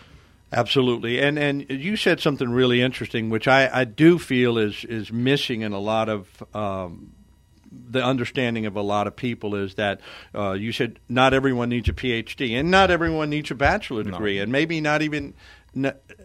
Absolutely, 0.51 1.19
and 1.19 1.37
and 1.37 1.69
you 1.69 1.97
said 1.97 2.21
something 2.21 2.49
really 2.49 2.81
interesting, 2.81 3.29
which 3.29 3.47
I, 3.47 3.69
I 3.81 3.83
do 3.83 4.17
feel 4.17 4.57
is 4.57 4.85
is 4.85 5.11
missing 5.11 5.61
in 5.61 5.73
a 5.73 5.79
lot 5.79 6.07
of 6.07 6.27
um, 6.53 7.11
the 7.69 8.01
understanding 8.01 8.65
of 8.65 8.77
a 8.77 8.81
lot 8.81 9.07
of 9.07 9.15
people 9.15 9.55
is 9.55 9.75
that 9.75 9.99
uh, 10.33 10.53
you 10.53 10.71
said 10.71 10.99
not 11.09 11.33
everyone 11.33 11.67
needs 11.67 11.89
a 11.89 11.93
PhD, 11.93 12.57
and 12.57 12.71
not 12.71 12.91
everyone 12.91 13.29
needs 13.29 13.51
a 13.51 13.55
bachelor 13.55 14.03
degree, 14.03 14.39
and 14.39 14.51
maybe 14.51 14.79
not 14.81 15.01
even. 15.01 15.33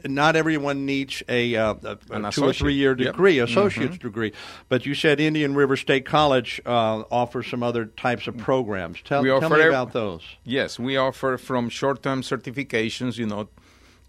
Not 0.05 0.35
everyone 0.35 0.87
needs 0.87 1.23
a, 1.29 1.55
uh, 1.57 1.75
a, 2.11 2.31
two 2.33 2.45
or 2.45 2.55
three 2.55 2.73
year 2.73 2.97
Yep. 2.97 3.13
degree, 3.13 3.39
associate's 3.39 3.99
degree. 3.99 4.33
But 4.71 4.87
you 4.87 4.95
said 4.95 5.21
Indian 5.21 5.55
River 5.55 5.77
State 5.77 6.07
College 6.07 6.59
uh, 6.65 7.03
offers 7.11 7.49
some 7.49 7.63
other 7.63 7.85
types 7.85 8.27
of 8.29 8.39
programs. 8.39 9.03
Tell, 9.03 9.23
We 9.23 9.29
tell 9.29 9.51
me 9.51 9.63
about 9.63 9.93
those. 9.93 10.23
Yes, 10.43 10.79
we 10.79 10.97
offer 10.97 11.37
from 11.37 11.69
short-term 11.69 12.23
certifications, 12.23 13.19
you 13.19 13.27
know, 13.27 13.49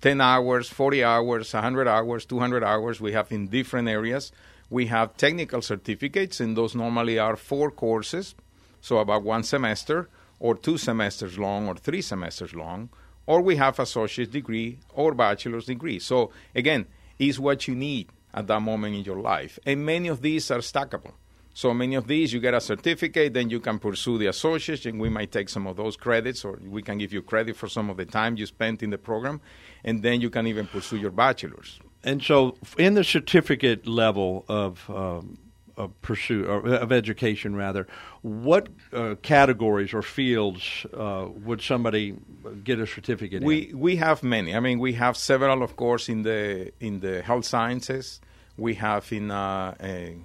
10 0.03 0.19
hours, 0.19 0.67
40 0.67 1.01
hours, 1.01 1.53
100 1.53 1.87
hours, 1.87 2.25
200 2.25 2.61
hours. 2.61 2.99
We 2.99 3.13
have 3.13 3.31
in 3.31 3.47
different 3.47 3.87
areas. 3.87 4.33
We 4.69 4.87
have 4.87 5.15
technical 5.15 5.61
certificates, 5.61 6.41
and 6.41 6.57
those 6.57 6.75
normally 6.75 7.17
are 7.17 7.37
four 7.37 7.71
courses, 7.71 8.35
so 8.81 8.97
about 8.97 9.23
one 9.23 9.43
semester, 9.43 10.09
or 10.41 10.55
two 10.55 10.77
semesters 10.77 11.39
long, 11.39 11.69
or 11.69 11.75
three 11.75 12.01
semesters 12.01 12.53
long. 12.53 12.89
Or 13.27 13.39
we 13.39 13.55
have 13.55 13.79
associate's 13.79 14.33
degree 14.33 14.79
or 14.93 15.13
bachelor's 15.13 15.67
degree. 15.67 15.99
So 15.99 16.31
again, 16.53 16.85
is 17.17 17.39
what 17.39 17.69
you 17.69 17.73
need 17.73 18.09
at 18.33 18.47
that 18.47 18.61
moment 18.61 18.95
in 18.95 19.05
your 19.05 19.21
life. 19.21 19.57
And 19.65 19.85
many 19.85 20.09
of 20.09 20.21
these 20.21 20.51
are 20.51 20.59
stackable. 20.59 21.13
So 21.55 21.73
many 21.73 21.95
of 21.95 22.07
these, 22.07 22.33
you 22.33 22.39
get 22.39 22.55
a 22.55 22.61
certificate, 22.61 23.33
then 23.33 23.49
you 23.49 23.59
can 23.59 23.77
pursue 23.77 24.17
the 24.17 24.25
associate, 24.27 24.85
and 24.87 24.99
we 24.99 25.09
might 25.09 25.31
take 25.31 25.49
some 25.49 25.67
of 25.67 25.77
those 25.77 25.95
credits, 25.95 26.43
or 26.43 26.59
we 26.65 26.81
can 26.81 26.97
give 26.97 27.13
you 27.13 27.21
credit 27.21 27.55
for 27.55 27.67
some 27.67 27.91
of 27.91 27.97
the 27.97 28.05
time 28.05 28.37
you 28.37 28.47
spent 28.47 28.81
in 28.81 28.89
the 28.89 28.97
program, 28.97 29.39
and 29.83 30.01
then 30.01 30.19
you 30.19 30.31
can 30.31 30.47
even 30.47 30.65
pursue 30.65 30.97
your 30.97 31.11
bachelor's. 31.11 31.79
And 32.03 32.23
so, 32.23 32.57
in 32.77 32.95
the 32.95 33.03
certificate 33.03 33.87
level 33.87 34.45
of 34.47 34.89
um, 34.89 35.37
of 35.75 35.99
pursuit 36.01 36.45
of 36.45 36.91
education 36.91 37.55
rather 37.55 37.87
what 38.21 38.67
uh, 38.93 39.15
categories 39.23 39.91
or 39.93 40.03
fields 40.03 40.85
uh, 40.93 41.27
would 41.43 41.61
somebody 41.61 42.15
get 42.63 42.79
a 42.79 42.85
certificate 42.85 43.43
we 43.43 43.69
in? 43.69 43.79
we 43.79 43.95
have 43.95 44.21
many 44.21 44.55
i 44.55 44.59
mean 44.59 44.77
we 44.77 44.93
have 44.93 45.17
several 45.17 45.63
of 45.63 45.75
course 45.75 46.09
in 46.09 46.21
the 46.21 46.71
in 46.79 46.99
the 46.99 47.23
health 47.23 47.45
sciences 47.45 48.21
we 48.55 48.75
have 48.75 49.11
in 49.11 49.31
uh, 49.31 49.73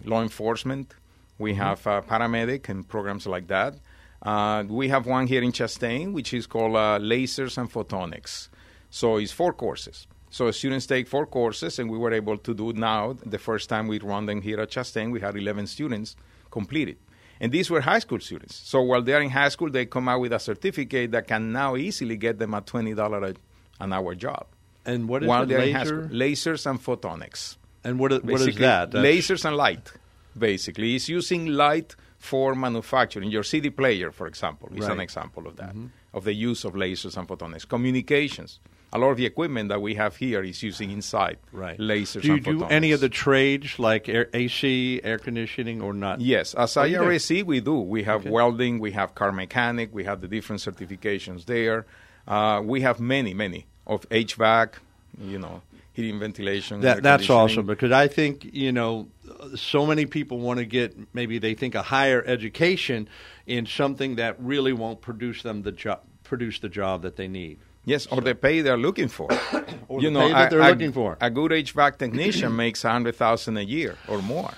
law 0.05 0.21
enforcement 0.21 0.95
we 1.39 1.53
mm-hmm. 1.53 1.61
have 1.61 1.83
paramedic 2.07 2.69
and 2.69 2.89
programs 2.89 3.27
like 3.27 3.47
that 3.49 3.75
uh, 4.23 4.65
we 4.69 4.89
have 4.89 5.07
one 5.07 5.27
here 5.27 5.43
in 5.43 5.53
chastain 5.53 6.13
which 6.13 6.35
is 6.35 6.47
called 6.47 6.77
uh, 6.77 6.99
lasers 7.01 7.59
and 7.59 7.73
photonics 7.73 8.49
so 8.91 9.17
it's 9.17 9.33
four 9.33 9.53
courses 9.53 10.07
so 10.31 10.51
students 10.51 10.87
take 10.87 11.09
four 11.09 11.27
courses, 11.27 11.79
and 11.79 11.91
we 11.91 11.97
were 11.97 12.13
able 12.13 12.37
to 12.37 12.55
do 12.55 12.73
now. 12.73 13.17
The 13.25 13.39
first 13.39 13.69
time 13.69 13.89
we 13.89 13.99
run 13.99 14.27
them 14.27 14.43
here 14.43 14.61
at 14.61 14.71
Chastain, 14.71 15.11
we 15.11 15.21
had 15.21 15.37
11 15.37 15.67
students 15.67 16.17
completed. 16.51 16.99
And 17.41 17.53
these 17.53 17.71
were 17.71 17.81
high 17.81 18.01
school 18.01 18.21
students. 18.21 18.57
So 18.57 18.83
while 18.83 19.01
they're 19.01 19.23
in 19.23 19.31
high 19.31 19.49
school, 19.49 19.71
they 19.71 19.87
come 19.87 20.09
out 20.09 20.21
with 20.21 20.33
a 20.33 20.39
certificate 20.39 21.13
that 21.13 21.29
can 21.29 21.53
now 21.53 21.77
easily 21.77 22.17
get 22.17 22.39
them 22.39 22.53
a 22.53 22.61
$20 22.61 23.37
an 23.81 23.93
hour 23.93 24.15
job. 24.15 24.47
And 24.85 25.09
what 25.09 25.23
is 25.23 25.29
while 25.29 25.51
it, 25.51 25.57
laser? 25.57 26.09
Lasers 26.09 26.69
and 26.69 26.83
photonics. 26.83 27.57
And 27.85 27.99
what 27.99 28.13
is, 28.13 28.23
what 28.23 28.41
is 28.41 28.57
that? 28.57 28.91
That's... 28.91 29.07
Lasers 29.07 29.45
and 29.45 29.57
light, 29.57 29.93
basically. 30.37 30.95
It's 30.95 31.09
using 31.09 31.47
light 31.47 31.95
for 32.19 32.55
manufacturing. 32.55 33.31
Your 33.31 33.45
CD 33.45 33.71
player, 33.71 34.11
for 34.11 34.27
example, 34.27 34.69
is 34.75 34.81
right. 34.81 34.93
an 34.93 35.01
example 35.01 35.47
of 35.47 35.57
that, 35.57 35.71
mm-hmm. 35.71 35.87
of 36.15 36.25
the 36.25 36.35
use 36.35 36.65
of 36.65 36.75
lasers 36.75 37.17
and 37.17 37.29
photonics. 37.29 37.69
Communications 37.69 38.59
a 38.93 38.99
lot 38.99 39.11
of 39.11 39.17
the 39.17 39.27
equipment 39.27 39.69
that 39.69 39.83
we 39.83 39.95
have 39.95 40.17
here 40.17 40.43
is 40.43 40.63
using 40.63 40.91
inside 40.91 41.39
right. 41.53 41.79
lasers. 41.79 42.23
Do 42.23 42.35
you 42.35 42.41
do 42.41 42.65
any 42.65 42.93
of 42.93 43.01
the 43.01 43.09
trades 43.09 43.79
like 43.79 44.09
air, 44.09 44.29
AC, 44.33 45.01
air 45.05 45.19
conditioning, 45.19 45.83
or 45.83 45.93
not? 45.93 46.21
Yes, 46.21 46.55
as 46.55 46.77
oh, 46.77 46.83
IRSC 46.83 47.45
we 47.45 47.61
do. 47.61 47.81
We 47.81 48.05
have 48.05 48.23
okay. 48.23 48.31
welding, 48.31 48.79
we 48.79 48.93
have 48.93 49.15
car 49.15 49.33
mechanic, 49.33 49.91
we 49.93 50.05
have 50.05 50.21
the 50.21 50.29
different 50.29 50.63
certifications 50.63 51.45
there. 51.45 51.87
Uh, 52.27 52.63
we 52.65 52.81
have 52.83 53.01
many, 53.01 53.35
many 53.35 53.67
of 53.87 54.09
HVAC, 54.09 54.75
you 55.21 55.39
know, 55.39 55.63
heating, 55.99 56.21
ventilation. 56.21 56.81
That, 56.81 57.03
that's 57.03 57.29
awesome 57.29 57.67
because 57.67 57.91
I 57.91 58.07
think 58.07 58.49
you 58.53 58.73
know 58.73 59.09
so 59.57 59.85
many 59.85 60.07
people 60.07 60.39
want 60.39 60.59
to 60.61 60.65
get 60.65 60.97
maybe 61.13 61.39
they 61.39 61.55
think 61.55 61.75
a 61.75 61.83
higher 61.83 62.23
education 62.25 63.09
in 63.47 63.67
something 63.67 64.17
that 64.17 64.41
really 64.41 64.73
won't 64.73 65.01
produce 65.01 65.43
them 65.43 65.63
the 65.63 65.73
job 65.73 66.01
produce 66.23 66.61
the 66.61 66.69
job 66.69 67.03
that 67.03 67.17
they 67.17 67.27
need. 67.27 67.59
Yes, 67.85 68.07
or 68.07 68.21
the 68.21 68.35
pay 68.35 68.61
they're 68.61 68.77
looking 68.77 69.09
for. 69.09 69.29
or 69.89 70.01
you 70.01 70.09
the 70.09 70.11
know, 70.11 70.27
pay 70.29 70.33
that 70.35 70.51
they're 70.51 70.61
a, 70.61 70.71
looking 70.71 70.93
for. 70.93 71.17
A 71.21 71.31
good 71.31 71.51
HVAC 71.51 71.99
technician 71.99 72.55
makes 72.65 72.85
a 72.85 72.91
hundred 72.91 73.17
thousand 73.17 73.57
a 73.57 73.63
year 73.63 73.97
or 74.07 74.23
more. 74.23 74.53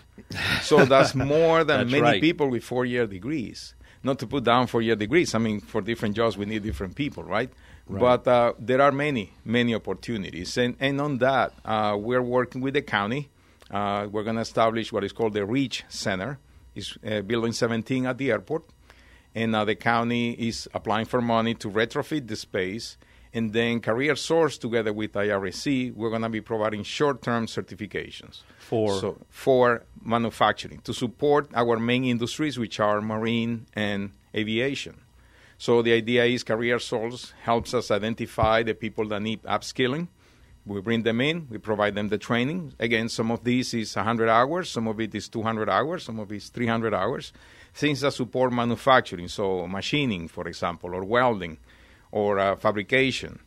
So 0.63 0.85
that's 0.85 1.15
more 1.35 1.65
than 1.65 1.79
that's 1.81 1.91
many 1.91 2.03
right. 2.03 2.21
people 2.21 2.49
with 2.51 2.65
four-year 2.65 3.07
degrees. 3.07 3.75
Not 4.03 4.19
to 4.21 4.27
put 4.27 4.45
down 4.45 4.67
four-year 4.67 4.97
degrees. 4.97 5.35
I 5.35 5.39
mean, 5.39 5.61
for 5.61 5.81
different 5.81 6.17
jobs, 6.17 6.37
we 6.37 6.47
need 6.47 6.63
different 6.63 6.97
people, 6.97 7.23
right? 7.23 7.51
Right. 7.87 8.01
But 8.01 8.29
uh, 8.29 8.53
there 8.59 8.81
are 8.81 8.93
many, 8.93 9.33
many 9.45 9.75
opportunities, 9.75 10.57
and 10.57 10.77
and 10.81 11.01
on 11.01 11.19
that, 11.19 11.53
uh, 11.65 11.97
we're 11.99 12.23
working 12.23 12.61
with 12.61 12.75
the 12.75 12.83
county. 12.83 13.31
Uh, 13.71 14.09
we're 14.11 14.25
going 14.25 14.37
to 14.37 14.43
establish 14.43 14.93
what 14.93 15.05
is 15.05 15.13
called 15.13 15.33
the 15.33 15.45
Reach 15.45 15.85
Center. 15.89 16.39
It's 16.75 16.97
uh, 17.07 17.21
building 17.23 17.53
17 17.53 18.07
at 18.07 18.19
the 18.19 18.31
airport, 18.31 18.65
and 19.35 19.55
uh, 19.55 19.65
the 19.65 19.77
county 19.77 20.33
is 20.33 20.69
applying 20.75 21.07
for 21.07 21.21
money 21.21 21.55
to 21.55 21.71
retrofit 21.71 22.27
the 22.27 22.37
space 22.37 22.97
and 23.33 23.53
then 23.53 23.81
Career 23.81 24.17
Source, 24.17 24.59
together 24.59 24.93
with 24.93 25.13
IRSC, 25.13 25.95
we're 25.95 26.11
going 26.11 26.23
to 26.23 26.29
be 26.29 26.41
providing 26.41 26.83
short-term 26.83 27.47
certifications 27.47 28.43
for 28.59 29.01
so, 29.01 29.19
for 29.29 29.85
manufacturing 30.03 30.81
to 30.81 30.93
support 30.93 31.49
our 31.55 31.79
main 31.79 32.05
industries, 32.05 32.59
which 32.59 32.81
are 32.81 33.01
marine 33.01 33.67
and 33.75 34.11
aviation. 34.35 34.97
So 35.61 35.83
the 35.83 35.93
idea 35.93 36.25
is 36.25 36.43
Career 36.43 36.79
Source 36.79 37.35
helps 37.43 37.75
us 37.75 37.90
identify 37.90 38.62
the 38.62 38.73
people 38.73 39.07
that 39.09 39.21
need 39.21 39.43
upskilling. 39.43 40.09
We 40.64 40.81
bring 40.81 41.02
them 41.02 41.21
in, 41.21 41.49
we 41.50 41.59
provide 41.59 41.95
them 41.95 42.09
the 42.09 42.17
training. 42.17 42.73
Again, 42.81 43.11
some 43.11 43.31
of 43.31 43.45
these 43.45 43.75
is 43.75 43.95
100 43.95 44.31
hours, 44.31 44.71
some 44.71 44.88
of 44.88 44.99
it 45.00 45.14
is 45.14 45.29
200 45.29 45.69
hours, 45.69 46.05
some 46.05 46.19
of 46.19 46.33
it 46.33 46.37
is 46.37 46.49
300 46.49 46.95
hours. 46.95 47.35
Things 47.75 48.00
that 48.00 48.12
support 48.14 48.55
manufacturing, 48.55 49.29
so 49.29 49.67
machining, 49.67 50.29
for 50.29 50.49
example, 50.49 50.95
or 50.95 51.05
welding 51.05 51.59
or 52.11 52.38
uh, 52.38 52.57
fabrication 52.57 53.38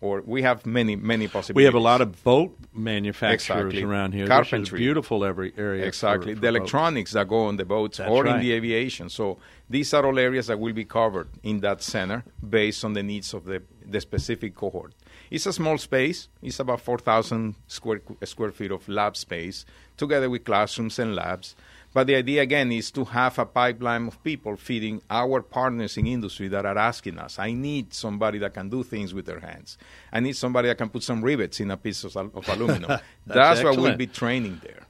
or 0.00 0.22
we 0.24 0.42
have 0.42 0.64
many 0.64 0.96
many 0.96 1.28
possibilities. 1.28 1.56
We 1.56 1.64
have 1.64 1.74
a 1.74 1.80
lot 1.80 2.00
of 2.00 2.22
boat 2.24 2.56
manufacturers 2.72 3.66
exactly. 3.66 3.82
around 3.82 4.12
here. 4.12 4.26
Carpentry, 4.26 4.78
beautiful 4.78 5.24
every 5.24 5.52
area. 5.56 5.84
Exactly, 5.84 6.34
for, 6.34 6.36
for 6.36 6.40
the 6.42 6.48
electronics 6.48 7.12
that 7.12 7.28
go 7.28 7.44
on 7.46 7.56
the 7.56 7.64
boats 7.64 7.98
That's 7.98 8.10
or 8.10 8.24
right. 8.24 8.36
in 8.36 8.40
the 8.40 8.52
aviation. 8.52 9.08
So 9.08 9.38
these 9.68 9.92
are 9.94 10.04
all 10.06 10.18
areas 10.18 10.46
that 10.46 10.58
will 10.58 10.72
be 10.72 10.84
covered 10.84 11.28
in 11.42 11.60
that 11.60 11.82
center 11.82 12.24
based 12.48 12.84
on 12.84 12.94
the 12.94 13.02
needs 13.02 13.34
of 13.34 13.44
the 13.44 13.62
the 13.84 14.00
specific 14.00 14.54
cohort. 14.54 14.94
It's 15.30 15.46
a 15.46 15.52
small 15.52 15.78
space. 15.78 16.28
It's 16.42 16.60
about 16.60 16.80
four 16.80 16.98
thousand 16.98 17.54
square 17.66 18.00
square 18.24 18.52
feet 18.52 18.70
of 18.70 18.88
lab 18.88 19.16
space, 19.16 19.64
together 19.96 20.30
with 20.30 20.44
classrooms 20.44 20.98
and 20.98 21.14
labs. 21.14 21.54
But 21.92 22.06
the 22.06 22.14
idea 22.14 22.42
again 22.42 22.70
is 22.70 22.90
to 22.92 23.04
have 23.04 23.38
a 23.38 23.44
pipeline 23.44 24.06
of 24.06 24.22
people 24.22 24.56
feeding 24.56 25.02
our 25.10 25.42
partners 25.42 25.96
in 25.96 26.06
industry 26.06 26.46
that 26.48 26.64
are 26.64 26.78
asking 26.78 27.18
us. 27.18 27.38
I 27.38 27.52
need 27.52 27.92
somebody 27.92 28.38
that 28.38 28.54
can 28.54 28.68
do 28.68 28.84
things 28.84 29.12
with 29.12 29.26
their 29.26 29.40
hands. 29.40 29.76
I 30.12 30.20
need 30.20 30.36
somebody 30.36 30.68
that 30.68 30.78
can 30.78 30.88
put 30.88 31.02
some 31.02 31.22
rivets 31.22 31.58
in 31.58 31.70
a 31.70 31.76
piece 31.76 32.04
of, 32.04 32.16
of 32.16 32.48
aluminum. 32.48 32.88
That's, 32.90 33.02
That's 33.26 33.64
what 33.64 33.76
we'll 33.76 33.96
be 33.96 34.06
training 34.06 34.60
there. 34.62 34.86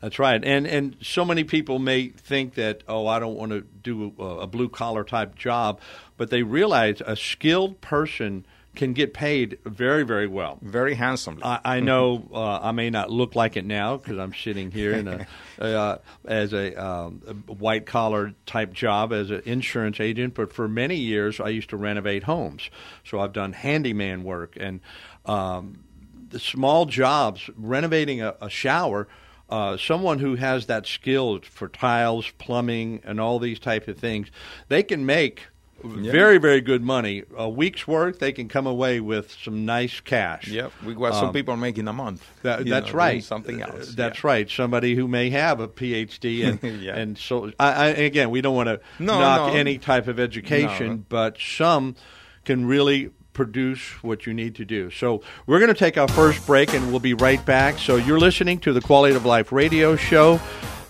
That's 0.00 0.18
right, 0.18 0.42
and 0.42 0.66
and 0.66 0.96
so 1.02 1.26
many 1.26 1.44
people 1.44 1.78
may 1.78 2.08
think 2.08 2.54
that 2.54 2.82
oh 2.88 3.06
I 3.06 3.18
don't 3.18 3.34
want 3.34 3.52
to 3.52 3.60
do 3.60 4.14
a, 4.18 4.22
a 4.22 4.46
blue 4.46 4.70
collar 4.70 5.04
type 5.04 5.34
job, 5.34 5.78
but 6.16 6.30
they 6.30 6.42
realize 6.42 7.02
a 7.04 7.16
skilled 7.16 7.82
person 7.82 8.46
can 8.74 8.92
get 8.92 9.12
paid 9.12 9.58
very, 9.64 10.04
very 10.04 10.26
well. 10.26 10.58
Very 10.62 10.94
handsomely. 10.94 11.42
I, 11.42 11.60
I 11.64 11.80
know 11.80 12.28
uh, 12.32 12.60
I 12.62 12.72
may 12.72 12.88
not 12.90 13.10
look 13.10 13.34
like 13.34 13.56
it 13.56 13.64
now 13.64 13.96
because 13.96 14.18
I'm 14.18 14.32
sitting 14.32 14.70
here 14.70 14.92
in 14.92 15.08
a, 15.08 15.26
uh, 15.58 15.98
as 16.24 16.52
a, 16.52 16.74
um, 16.76 17.22
a 17.26 17.52
white 17.52 17.86
collar 17.86 18.34
type 18.46 18.72
job 18.72 19.12
as 19.12 19.30
an 19.30 19.42
insurance 19.44 19.98
agent, 20.00 20.34
but 20.34 20.52
for 20.52 20.68
many 20.68 20.96
years 20.96 21.40
I 21.40 21.48
used 21.48 21.70
to 21.70 21.76
renovate 21.76 22.22
homes. 22.22 22.70
So 23.04 23.20
I've 23.20 23.32
done 23.32 23.52
handyman 23.52 24.22
work 24.22 24.56
and 24.58 24.80
um, 25.26 25.82
the 26.28 26.38
small 26.38 26.86
jobs, 26.86 27.50
renovating 27.56 28.22
a, 28.22 28.36
a 28.40 28.48
shower. 28.48 29.08
Uh, 29.48 29.76
someone 29.76 30.20
who 30.20 30.36
has 30.36 30.66
that 30.66 30.86
skill 30.86 31.40
for 31.40 31.68
tiles, 31.68 32.30
plumbing, 32.38 33.00
and 33.02 33.20
all 33.20 33.40
these 33.40 33.58
type 33.58 33.88
of 33.88 33.98
things, 33.98 34.28
they 34.68 34.80
can 34.80 35.04
make 35.04 35.48
yeah. 35.84 36.12
very 36.12 36.38
very 36.38 36.60
good 36.60 36.82
money. 36.82 37.24
A 37.36 37.48
week's 37.48 37.86
work, 37.86 38.18
they 38.18 38.32
can 38.32 38.48
come 38.48 38.66
away 38.66 39.00
with 39.00 39.36
some 39.42 39.64
nice 39.64 40.00
cash. 40.00 40.48
Yep, 40.48 40.72
we 40.84 40.94
got 40.94 41.12
um, 41.12 41.20
some 41.20 41.32
people 41.32 41.56
making 41.56 41.88
a 41.88 41.92
month. 41.92 42.26
That, 42.42 42.66
that's 42.66 42.88
know, 42.88 42.92
right. 42.92 43.22
Something 43.22 43.62
else. 43.62 43.94
That's 43.94 44.22
yeah. 44.22 44.28
right. 44.28 44.50
Somebody 44.50 44.94
who 44.94 45.08
may 45.08 45.30
have 45.30 45.60
a 45.60 45.68
PhD 45.68 46.46
and 46.62 46.82
yeah. 46.82 46.96
and 46.96 47.18
so 47.18 47.52
I, 47.58 47.72
I, 47.72 47.86
again, 47.88 48.30
we 48.30 48.40
don't 48.40 48.54
want 48.54 48.68
to 48.68 48.80
no, 48.98 49.18
knock 49.18 49.52
no. 49.52 49.58
any 49.58 49.78
type 49.78 50.08
of 50.08 50.18
education, 50.18 50.88
no. 50.88 51.04
but 51.08 51.38
some 51.38 51.96
can 52.44 52.66
really 52.66 53.10
produce 53.32 54.02
what 54.02 54.26
you 54.26 54.34
need 54.34 54.54
to 54.56 54.64
do. 54.64 54.90
So 54.90 55.22
we're 55.46 55.60
going 55.60 55.72
to 55.72 55.78
take 55.78 55.96
our 55.96 56.08
first 56.08 56.44
break 56.46 56.74
and 56.74 56.90
we'll 56.90 57.00
be 57.00 57.14
right 57.14 57.44
back. 57.46 57.78
So 57.78 57.96
you're 57.96 58.18
listening 58.18 58.58
to 58.60 58.72
the 58.72 58.80
Quality 58.80 59.14
of 59.14 59.24
Life 59.24 59.52
radio 59.52 59.96
show 59.96 60.40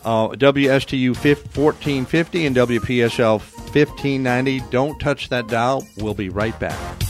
uh, 0.04 0.28
WSTU 0.28 1.14
1450 1.14 2.47
and 2.47 2.57
WPSL 2.57 3.40
1590. 3.40 4.61
Don't 4.71 4.99
touch 4.99 5.28
that 5.28 5.47
dial. 5.47 5.87
We'll 5.99 6.14
be 6.14 6.28
right 6.28 6.59
back. 6.59 7.10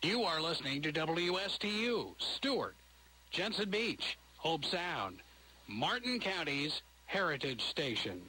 You 0.00 0.22
are 0.22 0.40
listening 0.40 0.80
to 0.82 0.92
WSTU, 0.92 2.14
Stuart, 2.18 2.76
Jensen 3.32 3.68
Beach, 3.68 4.16
Hobe 4.44 4.64
Sound, 4.64 5.16
Martin 5.66 6.20
County's 6.20 6.82
Heritage 7.06 7.64
Station. 7.64 8.22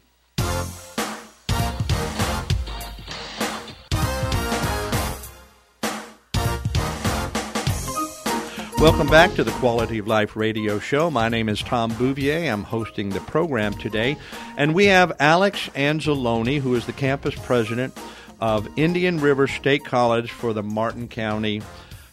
Welcome 8.79 9.07
back 9.07 9.35
to 9.35 9.43
the 9.43 9.51
Quality 9.59 9.99
of 9.99 10.07
Life 10.07 10.35
radio 10.35 10.79
show. 10.79 11.11
My 11.11 11.29
name 11.29 11.49
is 11.49 11.61
Tom 11.61 11.91
Bouvier. 11.91 12.51
I'm 12.51 12.63
hosting 12.63 13.09
the 13.09 13.19
program 13.19 13.75
today. 13.75 14.17
And 14.57 14.73
we 14.73 14.85
have 14.85 15.15
Alex 15.19 15.69
Anzalone, 15.75 16.61
who 16.61 16.73
is 16.73 16.87
the 16.87 16.93
campus 16.93 17.35
president 17.35 17.95
of 18.39 18.67
Indian 18.77 19.19
River 19.19 19.47
State 19.47 19.85
College 19.85 20.31
for 20.31 20.53
the 20.53 20.63
Martin 20.63 21.07
County 21.07 21.61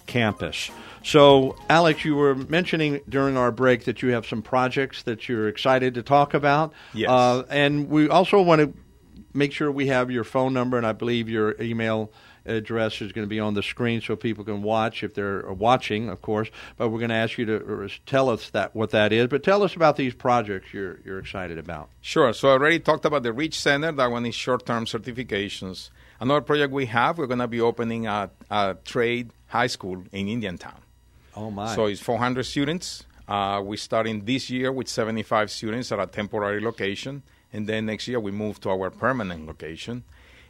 campus. 0.06 0.70
So, 1.02 1.56
Alex, 1.70 2.04
you 2.04 2.16
were 2.16 2.34
mentioning 2.34 3.00
during 3.08 3.36
our 3.36 3.52
break 3.52 3.84
that 3.84 4.02
you 4.02 4.10
have 4.10 4.26
some 4.26 4.42
projects 4.42 5.04
that 5.04 5.28
you're 5.28 5.46
excited 5.46 5.94
to 5.94 6.02
talk 6.02 6.34
about. 6.34 6.72
Yes. 6.94 7.10
Uh, 7.10 7.44
and 7.48 7.88
we 7.88 8.08
also 8.08 8.42
want 8.42 8.60
to 8.60 8.74
make 9.32 9.52
sure 9.52 9.70
we 9.70 9.86
have 9.86 10.10
your 10.10 10.24
phone 10.24 10.52
number 10.52 10.76
and 10.76 10.86
I 10.86 10.92
believe 10.92 11.28
your 11.28 11.60
email 11.60 12.10
address 12.46 13.00
is 13.00 13.12
going 13.12 13.24
to 13.24 13.28
be 13.28 13.40
on 13.40 13.54
the 13.54 13.62
screen 13.62 14.00
so 14.00 14.16
people 14.16 14.44
can 14.44 14.62
watch 14.62 15.02
if 15.02 15.14
they're 15.14 15.42
watching, 15.52 16.08
of 16.08 16.22
course. 16.22 16.48
But 16.76 16.88
we're 16.88 16.98
going 16.98 17.10
to 17.10 17.16
ask 17.16 17.38
you 17.38 17.46
to 17.46 17.88
tell 18.06 18.28
us 18.28 18.50
that 18.50 18.74
what 18.74 18.90
that 18.90 19.12
is. 19.12 19.26
But 19.28 19.42
tell 19.42 19.62
us 19.62 19.74
about 19.74 19.96
these 19.96 20.14
projects 20.14 20.72
you're 20.72 21.00
you're 21.04 21.18
excited 21.18 21.58
about. 21.58 21.90
Sure. 22.00 22.32
So 22.32 22.48
I 22.48 22.52
already 22.52 22.80
talked 22.80 23.04
about 23.04 23.22
the 23.22 23.32
Reach 23.32 23.58
Center. 23.60 23.92
That 23.92 24.10
one 24.10 24.26
is 24.26 24.34
short-term 24.34 24.86
certifications. 24.86 25.90
Another 26.18 26.40
project 26.40 26.72
we 26.72 26.86
have, 26.86 27.18
we're 27.18 27.26
going 27.26 27.40
to 27.40 27.48
be 27.48 27.60
opening 27.60 28.06
a, 28.06 28.30
a 28.50 28.76
trade 28.84 29.30
high 29.48 29.66
school 29.66 30.02
in 30.12 30.28
Indiantown. 30.28 30.80
Oh 31.34 31.50
my! 31.50 31.74
So 31.74 31.86
it's 31.86 32.00
400 32.00 32.44
students. 32.44 33.04
Uh, 33.28 33.60
we're 33.62 33.76
starting 33.76 34.24
this 34.24 34.48
year 34.48 34.72
with 34.72 34.88
75 34.88 35.50
students 35.50 35.92
at 35.92 35.98
a 35.98 36.06
temporary 36.06 36.60
location, 36.60 37.22
and 37.52 37.66
then 37.66 37.86
next 37.86 38.08
year 38.08 38.20
we 38.20 38.30
move 38.30 38.60
to 38.60 38.70
our 38.70 38.90
permanent 38.90 39.46
location. 39.46 40.04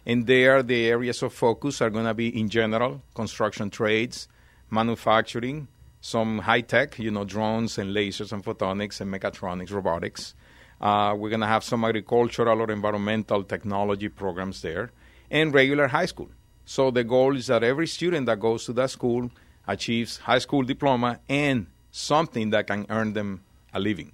And 0.04 0.26
there, 0.26 0.62
the 0.62 0.86
areas 0.86 1.22
of 1.22 1.32
focus 1.32 1.82
are 1.82 1.90
going 1.90 2.04
to 2.04 2.14
be 2.14 2.28
in 2.38 2.48
general 2.48 3.02
construction 3.14 3.70
trades, 3.70 4.28
manufacturing, 4.70 5.66
some 6.00 6.38
high 6.38 6.60
tech, 6.60 6.96
you 7.00 7.10
know, 7.10 7.24
drones 7.24 7.78
and 7.78 7.90
lasers 7.90 8.32
and 8.32 8.44
photonics 8.44 9.00
and 9.00 9.12
mechatronics, 9.12 9.72
robotics. 9.72 10.34
Uh, 10.80 11.12
we're 11.18 11.30
going 11.30 11.40
to 11.40 11.46
have 11.46 11.64
some 11.64 11.84
agricultural 11.84 12.60
or 12.60 12.70
environmental 12.70 13.42
technology 13.42 14.08
programs 14.08 14.62
there 14.62 14.92
and 15.30 15.52
regular 15.52 15.88
high 15.88 16.06
school. 16.06 16.28
So 16.64 16.90
the 16.90 17.04
goal 17.04 17.36
is 17.36 17.46
that 17.46 17.62
every 17.62 17.86
student 17.86 18.26
that 18.26 18.40
goes 18.40 18.64
to 18.66 18.72
that 18.74 18.90
school 18.90 19.30
achieves 19.66 20.18
high 20.18 20.38
school 20.38 20.62
diploma 20.62 21.20
and 21.28 21.66
something 21.90 22.50
that 22.50 22.66
can 22.66 22.86
earn 22.90 23.12
them 23.12 23.42
a 23.72 23.80
living. 23.80 24.12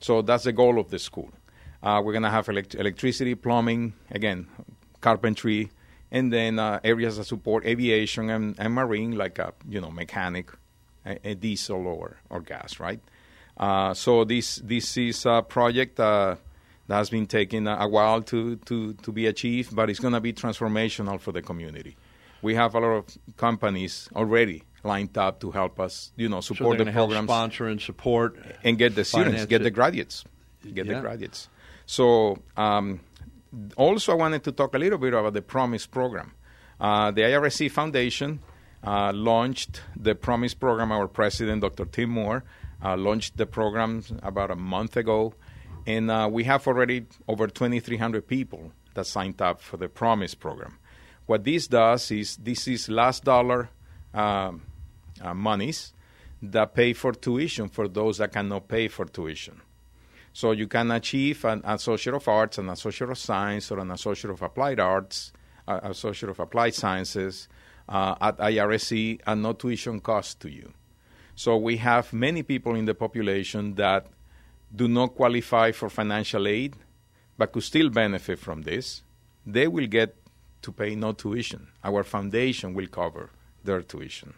So 0.00 0.22
that's 0.22 0.44
the 0.44 0.52
goal 0.52 0.78
of 0.78 0.90
the 0.90 0.98
school. 0.98 1.30
Uh, 1.82 2.00
we're 2.04 2.12
going 2.12 2.24
to 2.24 2.30
have 2.30 2.48
elect- 2.48 2.74
electricity, 2.74 3.34
plumbing, 3.34 3.94
again, 4.10 4.48
carpentry, 5.00 5.70
and 6.10 6.32
then 6.32 6.58
uh, 6.58 6.80
areas 6.82 7.16
that 7.16 7.24
support 7.24 7.64
aviation 7.64 8.30
and, 8.30 8.54
and 8.58 8.74
marine, 8.74 9.12
like 9.12 9.38
a 9.38 9.52
you 9.68 9.80
know 9.80 9.90
mechanic, 9.90 10.50
a, 11.04 11.30
a 11.30 11.34
diesel 11.34 11.86
or, 11.86 12.16
or 12.30 12.40
gas, 12.40 12.80
right? 12.80 13.00
Uh, 13.56 13.94
so 13.94 14.24
this 14.24 14.56
this 14.56 14.96
is 14.96 15.24
a 15.26 15.42
project 15.42 15.98
that 16.88 16.96
has 16.96 17.10
been 17.10 17.26
taking 17.26 17.66
a 17.66 17.88
while 17.88 18.22
to, 18.22 18.56
to, 18.56 18.94
to 18.94 19.12
be 19.12 19.26
achieved, 19.26 19.74
but 19.74 19.90
it's 19.90 19.98
going 19.98 20.14
to 20.14 20.20
be 20.20 20.32
transformational 20.32 21.20
for 21.20 21.32
the 21.32 21.42
community. 21.42 21.96
We 22.42 22.54
have 22.54 22.74
a 22.74 22.80
lot 22.80 22.88
of 22.88 23.18
companies 23.36 24.08
already 24.14 24.62
lined 24.84 25.18
up 25.18 25.40
to 25.40 25.50
help 25.50 25.80
us, 25.80 26.12
you 26.16 26.28
know, 26.28 26.40
support 26.40 26.78
so 26.78 26.84
the 26.84 26.92
programs, 26.92 27.26
sponsor 27.26 27.66
and 27.66 27.80
support, 27.80 28.38
and 28.62 28.78
get 28.78 28.94
the 28.94 29.04
students, 29.04 29.46
get 29.46 29.62
the 29.62 29.70
graduates, 29.70 30.24
get 30.62 30.86
yeah. 30.86 30.94
the 30.94 31.00
graduates. 31.00 31.48
So 31.86 32.38
um, 32.56 33.00
also, 33.76 34.12
I 34.12 34.14
wanted 34.16 34.44
to 34.44 34.52
talk 34.52 34.74
a 34.74 34.78
little 34.78 34.98
bit 34.98 35.14
about 35.14 35.32
the 35.32 35.42
Promise 35.42 35.86
program. 35.86 36.32
Uh, 36.80 37.10
the 37.10 37.22
IRSC 37.22 37.70
Foundation 37.70 38.40
uh, 38.84 39.12
launched 39.12 39.82
the 39.96 40.14
Promise 40.14 40.54
program. 40.54 40.92
Our 40.92 41.08
president, 41.08 41.62
Dr. 41.62 41.86
Tim 41.86 42.10
Moore, 42.10 42.44
uh, 42.84 42.96
launched 42.96 43.36
the 43.36 43.46
program 43.46 44.04
about 44.22 44.50
a 44.50 44.56
month 44.56 44.96
ago, 44.96 45.34
and 45.86 46.10
uh, 46.10 46.28
we 46.30 46.44
have 46.44 46.66
already 46.66 47.06
over 47.28 47.46
2,300 47.46 48.26
people 48.26 48.72
that 48.94 49.06
signed 49.06 49.40
up 49.40 49.60
for 49.60 49.76
the 49.76 49.88
Promise 49.88 50.34
program. 50.34 50.78
What 51.26 51.44
this 51.44 51.68
does 51.68 52.10
is 52.10 52.36
this 52.36 52.66
is 52.66 52.88
last 52.88 53.24
dollar 53.24 53.70
um, 54.12 54.62
uh, 55.20 55.34
monies 55.34 55.92
that 56.42 56.74
pay 56.74 56.92
for 56.92 57.12
tuition 57.12 57.68
for 57.68 57.88
those 57.88 58.18
that 58.18 58.32
cannot 58.32 58.68
pay 58.68 58.88
for 58.88 59.04
tuition. 59.06 59.60
So 60.32 60.52
you 60.52 60.68
can 60.68 60.90
achieve 60.90 61.44
an 61.44 61.62
Associate 61.64 62.14
of 62.14 62.28
Arts, 62.28 62.58
an 62.58 62.68
Associate 62.68 63.10
of 63.10 63.18
Science, 63.18 63.70
or 63.70 63.78
an 63.78 63.90
Associate 63.90 64.30
of 64.30 64.42
Applied 64.42 64.78
Arts, 64.78 65.32
uh, 65.66 65.80
Associate 65.82 66.28
of 66.28 66.38
Applied 66.38 66.74
Sciences 66.74 67.48
uh, 67.88 68.14
at 68.20 68.36
IRSC 68.38 69.20
at 69.26 69.38
no 69.38 69.52
tuition 69.52 70.00
cost 70.00 70.40
to 70.40 70.50
you. 70.50 70.72
So 71.34 71.56
we 71.56 71.78
have 71.78 72.12
many 72.12 72.42
people 72.42 72.74
in 72.74 72.84
the 72.84 72.94
population 72.94 73.74
that 73.74 74.06
do 74.76 74.86
not 74.88 75.14
qualify 75.14 75.72
for 75.72 75.88
financial 75.88 76.46
aid 76.46 76.76
but 77.38 77.52
could 77.52 77.62
still 77.62 77.90
benefit 77.90 78.38
from 78.38 78.62
this. 78.62 79.02
They 79.44 79.68
will 79.68 79.86
get 79.86 80.16
to 80.62 80.72
pay 80.72 80.94
no 80.94 81.12
tuition. 81.12 81.68
Our 81.84 82.02
foundation 82.02 82.74
will 82.74 82.86
cover 82.86 83.30
their 83.64 83.82
tuition. 83.82 84.34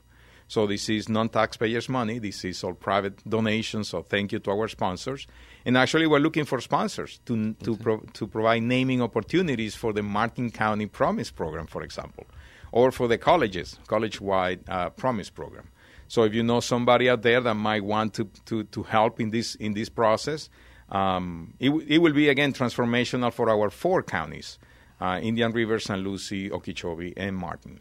So 0.48 0.66
this 0.66 0.88
is 0.88 1.09
non-taxpayers' 1.09 1.88
money. 1.90 2.18
This 2.18 2.44
is 2.44 2.64
all 2.64 2.72
private 2.72 3.16
donations. 3.29 3.88
So 3.90 4.03
thank 4.03 4.33
you 4.33 4.38
to 4.40 4.51
our 4.51 4.68
sponsors. 4.68 5.27
And 5.66 5.77
actually, 5.77 6.07
we're 6.07 6.20
looking 6.20 6.46
for 6.46 6.61
sponsors 6.61 7.20
to 7.27 7.53
to 7.64 7.77
pro, 7.77 7.98
to 8.14 8.27
provide 8.27 8.62
naming 8.62 9.03
opportunities 9.03 9.74
for 9.74 9.92
the 9.92 10.03
Martin 10.03 10.51
County 10.51 10.87
Promise 10.87 11.31
Program, 11.33 11.66
for 11.66 11.83
example, 11.83 12.27
or 12.72 12.90
for 12.90 13.09
the 13.09 13.18
colleges, 13.18 13.79
college-wide 13.87 14.61
uh, 14.68 14.88
Promise 14.90 15.31
Program. 15.31 15.68
So 16.08 16.24
if 16.24 16.34
you 16.34 16.42
know 16.42 16.60
somebody 16.60 17.08
out 17.08 17.22
there 17.22 17.40
that 17.40 17.54
might 17.54 17.84
want 17.84 18.14
to 18.14 18.28
to, 18.46 18.64
to 18.64 18.82
help 18.82 19.20
in 19.20 19.30
this 19.30 19.54
in 19.54 19.74
this 19.74 19.88
process, 19.88 20.48
um, 20.88 21.54
it, 21.60 21.70
it 21.86 21.98
will 21.98 22.14
be 22.14 22.28
again 22.28 22.52
transformational 22.52 23.32
for 23.32 23.48
our 23.50 23.70
four 23.70 24.02
counties: 24.02 24.58
uh, 25.00 25.20
Indian 25.22 25.52
River, 25.52 25.78
St. 25.78 26.02
Lucie, 26.02 26.50
Okeechobee, 26.50 27.14
and 27.16 27.36
Martin. 27.36 27.80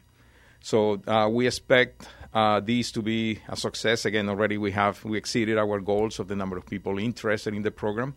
So 0.60 1.02
uh, 1.08 1.30
we 1.32 1.48
expect 1.48 2.10
uh, 2.34 2.60
these 2.60 2.92
to 2.92 3.02
be 3.02 3.40
a 3.48 3.56
success. 3.56 4.06
Again, 4.06 4.28
already 4.28 4.58
we 4.58 4.72
have 4.72 5.04
we 5.06 5.18
exceeded 5.18 5.58
our 5.58 5.80
goals 5.80 6.20
of 6.20 6.28
the 6.28 6.36
number 6.36 6.58
of 6.58 6.66
people 6.66 7.00
interested 7.00 7.54
in 7.54 7.64
the 7.64 7.72
program. 7.72 8.14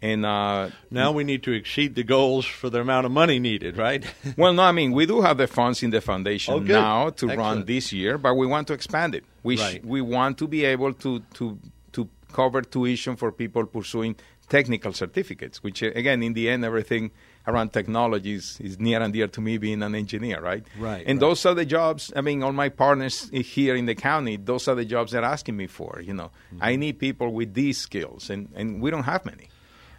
And 0.00 0.24
uh, 0.24 0.70
now 0.90 1.10
we 1.10 1.24
need 1.24 1.42
to 1.42 1.52
exceed 1.52 1.96
the 1.96 2.04
goals 2.04 2.46
for 2.46 2.70
the 2.70 2.80
amount 2.80 3.06
of 3.06 3.12
money 3.12 3.40
needed, 3.40 3.76
right? 3.76 4.04
well, 4.36 4.52
no, 4.52 4.62
I 4.62 4.72
mean 4.72 4.92
we 4.92 5.06
do 5.06 5.22
have 5.22 5.38
the 5.38 5.48
funds 5.48 5.82
in 5.82 5.90
the 5.90 6.00
foundation 6.00 6.54
oh, 6.54 6.58
now 6.60 7.10
to 7.10 7.10
Excellent. 7.10 7.38
run 7.38 7.64
this 7.64 7.92
year, 7.92 8.16
but 8.16 8.34
we 8.34 8.46
want 8.46 8.68
to 8.68 8.74
expand 8.74 9.14
it. 9.16 9.24
We 9.42 9.58
right. 9.58 9.80
sh- 9.82 9.84
we 9.84 10.00
want 10.00 10.38
to 10.38 10.46
be 10.46 10.64
able 10.64 10.92
to 10.94 11.20
to 11.34 11.58
to 11.92 12.08
cover 12.32 12.62
tuition 12.62 13.16
for 13.16 13.32
people 13.32 13.66
pursuing 13.66 14.14
technical 14.48 14.92
certificates, 14.92 15.62
which 15.62 15.82
again, 15.82 16.22
in 16.22 16.32
the 16.32 16.48
end, 16.48 16.64
everything 16.64 17.10
around 17.46 17.72
technologies 17.72 18.58
is 18.60 18.78
near 18.78 19.00
and 19.00 19.12
dear 19.12 19.26
to 19.26 19.40
me 19.40 19.58
being 19.58 19.82
an 19.82 19.94
engineer, 19.94 20.40
right? 20.40 20.64
Right. 20.78 21.04
And 21.06 21.20
right. 21.20 21.20
those 21.20 21.46
are 21.46 21.54
the 21.54 21.64
jobs, 21.64 22.12
I 22.14 22.20
mean, 22.20 22.42
all 22.42 22.52
my 22.52 22.68
partners 22.68 23.30
here 23.30 23.74
in 23.74 23.86
the 23.86 23.94
county, 23.94 24.36
those 24.36 24.68
are 24.68 24.74
the 24.74 24.84
jobs 24.84 25.12
they're 25.12 25.24
asking 25.24 25.56
me 25.56 25.66
for, 25.66 26.00
you 26.02 26.14
know. 26.14 26.30
Mm-hmm. 26.52 26.58
I 26.60 26.76
need 26.76 26.98
people 26.98 27.32
with 27.32 27.54
these 27.54 27.78
skills, 27.78 28.30
and, 28.30 28.48
and 28.54 28.80
we 28.82 28.90
don't 28.90 29.04
have 29.04 29.24
many. 29.24 29.48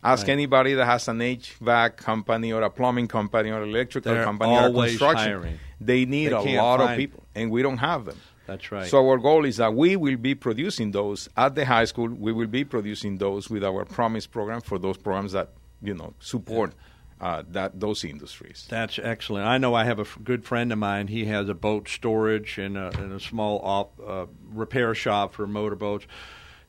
Ask 0.03 0.27
right. 0.27 0.33
anybody 0.33 0.73
that 0.75 0.85
has 0.85 1.07
an 1.07 1.19
HVAC 1.19 1.97
company 1.97 2.53
or 2.53 2.61
a 2.61 2.69
plumbing 2.69 3.07
company 3.07 3.51
or 3.51 3.63
electrical 3.63 4.13
they're 4.13 4.23
company 4.23 4.55
or 4.55 4.71
construction. 4.71 5.31
Hiring. 5.31 5.59
They 5.81 6.05
need 6.05 6.31
they 6.31 6.55
a 6.55 6.63
lot 6.63 6.81
of 6.81 6.95
people, 6.97 7.23
and 7.35 7.51
we 7.51 7.61
don't 7.61 7.77
have 7.77 8.05
them. 8.05 8.17
That's 8.47 8.71
right. 8.71 8.87
So 8.87 9.07
our 9.07 9.17
goal 9.17 9.45
is 9.45 9.57
that 9.57 9.73
we 9.73 9.95
will 9.95 10.17
be 10.17 10.33
producing 10.35 10.91
those 10.91 11.29
at 11.37 11.55
the 11.55 11.65
high 11.65 11.85
school. 11.85 12.09
We 12.09 12.33
will 12.33 12.47
be 12.47 12.63
producing 12.63 13.17
those 13.17 13.49
with 13.49 13.63
our 13.63 13.85
Promise 13.85 14.25
program 14.27 14.61
for 14.61 14.79
those 14.79 14.97
programs 14.97 15.33
that 15.33 15.49
you 15.81 15.93
know 15.93 16.13
support. 16.19 16.73
Yeah 16.75 16.83
uh, 17.21 17.43
that 17.49 17.79
those 17.79 18.03
industries. 18.03 18.65
That's 18.69 18.99
excellent. 19.01 19.45
I 19.45 19.57
know 19.57 19.73
I 19.73 19.83
have 19.83 19.99
a 19.99 20.03
f- 20.03 20.17
good 20.23 20.45
friend 20.45 20.71
of 20.71 20.79
mine. 20.79 21.07
He 21.07 21.25
has 21.25 21.49
a 21.49 21.53
boat 21.53 21.89
storage 21.89 22.57
and 22.57 22.77
a, 22.77 22.87
and 22.97 23.11
a 23.11 23.19
small 23.19 23.59
op, 23.63 23.99
uh, 24.05 24.25
repair 24.53 24.95
shop 24.95 25.33
for 25.33 25.45
motorboats. 25.45 26.05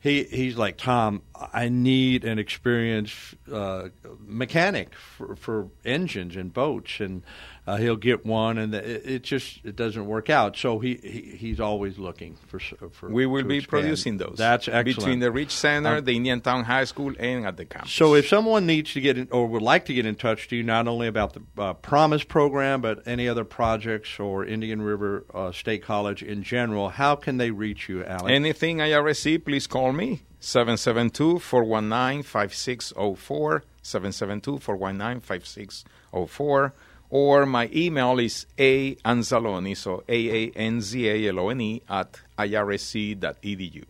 He 0.01 0.23
he's 0.23 0.57
like 0.57 0.77
Tom. 0.77 1.21
I 1.35 1.69
need 1.69 2.25
an 2.25 2.39
experienced 2.39 3.35
uh, 3.51 3.89
mechanic 4.19 4.95
for, 4.95 5.35
for 5.35 5.67
engines 5.85 6.35
and 6.35 6.51
boats, 6.51 6.99
and 6.99 7.21
uh, 7.67 7.77
he'll 7.77 7.95
get 7.95 8.25
one, 8.25 8.57
and 8.57 8.73
it, 8.73 9.05
it, 9.05 9.23
just 9.23 9.63
it 9.63 9.75
doesn't 9.75 10.07
work 10.07 10.29
out. 10.31 10.57
So 10.57 10.79
he, 10.79 10.95
he 10.95 11.37
he's 11.37 11.59
always 11.59 11.99
looking 11.99 12.37
for 12.47 12.59
for. 12.59 13.09
We 13.09 13.27
will 13.27 13.43
be 13.43 13.57
expand. 13.57 13.83
producing 13.83 14.17
those. 14.17 14.35
That's 14.37 14.67
excellent 14.67 14.97
between 14.97 15.19
the 15.19 15.31
Reach 15.31 15.51
Center, 15.51 15.97
um, 15.97 16.05
the 16.05 16.15
Indiantown 16.15 16.63
High 16.63 16.85
School, 16.85 17.13
and 17.19 17.45
at 17.45 17.57
the 17.57 17.65
campus. 17.65 17.91
So 17.91 18.15
if 18.15 18.27
someone 18.27 18.65
needs 18.65 18.93
to 18.93 19.01
get 19.01 19.17
in, 19.17 19.27
or 19.31 19.47
would 19.47 19.61
like 19.61 19.85
to 19.85 19.93
get 19.93 20.07
in 20.07 20.15
touch 20.15 20.47
to 20.49 20.55
you, 20.55 20.63
not 20.63 20.87
only 20.87 21.07
about 21.07 21.33
the 21.33 21.41
uh, 21.61 21.73
Promise 21.73 22.23
program, 22.23 22.81
but 22.81 23.03
any 23.05 23.27
other 23.27 23.43
projects 23.43 24.19
or 24.19 24.43
Indian 24.43 24.81
River 24.81 25.25
uh, 25.33 25.51
State 25.51 25.83
College 25.83 26.23
in 26.23 26.41
general, 26.41 26.89
how 26.89 27.15
can 27.15 27.37
they 27.37 27.51
reach 27.51 27.87
you, 27.87 28.03
Alex? 28.03 28.31
Anything 28.31 28.77
IRSC, 28.77 29.45
please 29.45 29.67
call 29.67 29.93
me 29.93 30.23
772 30.39 31.37
419 31.39 32.23
5604. 32.23 33.63
772 33.83 34.59
419 34.59 35.21
5604 35.21 36.73
or 37.11 37.45
my 37.45 37.69
email 37.75 38.17
is 38.19 38.47
a 38.57 38.95
anzalone, 38.95 39.77
so 39.77 40.03
A-A-N-Z-A-L-O-N-E 40.07 41.81
at 41.89 42.21
irsc.edu. 42.39 43.83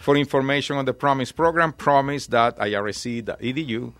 For 0.00 0.16
information 0.16 0.76
on 0.76 0.84
the 0.84 0.92
Promise 0.92 1.32
program, 1.32 1.72
promise.irsc.edu. 1.72 3.92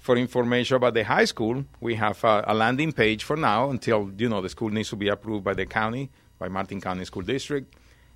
For 0.00 0.16
information 0.16 0.76
about 0.76 0.94
the 0.94 1.04
high 1.04 1.26
school, 1.26 1.64
we 1.80 1.94
have 1.94 2.24
a, 2.24 2.44
a, 2.48 2.54
landing 2.54 2.92
page 2.92 3.22
for 3.24 3.36
now 3.36 3.70
until, 3.70 4.10
you 4.18 4.28
know, 4.28 4.42
the 4.42 4.50
school 4.50 4.70
needs 4.70 4.90
to 4.90 4.96
be 4.96 5.08
approved 5.08 5.44
by 5.44 5.54
the 5.54 5.66
county, 5.66 6.10
by 6.38 6.48
Martin 6.48 6.80
County 6.80 7.04
School 7.04 7.22
District, 7.22 7.72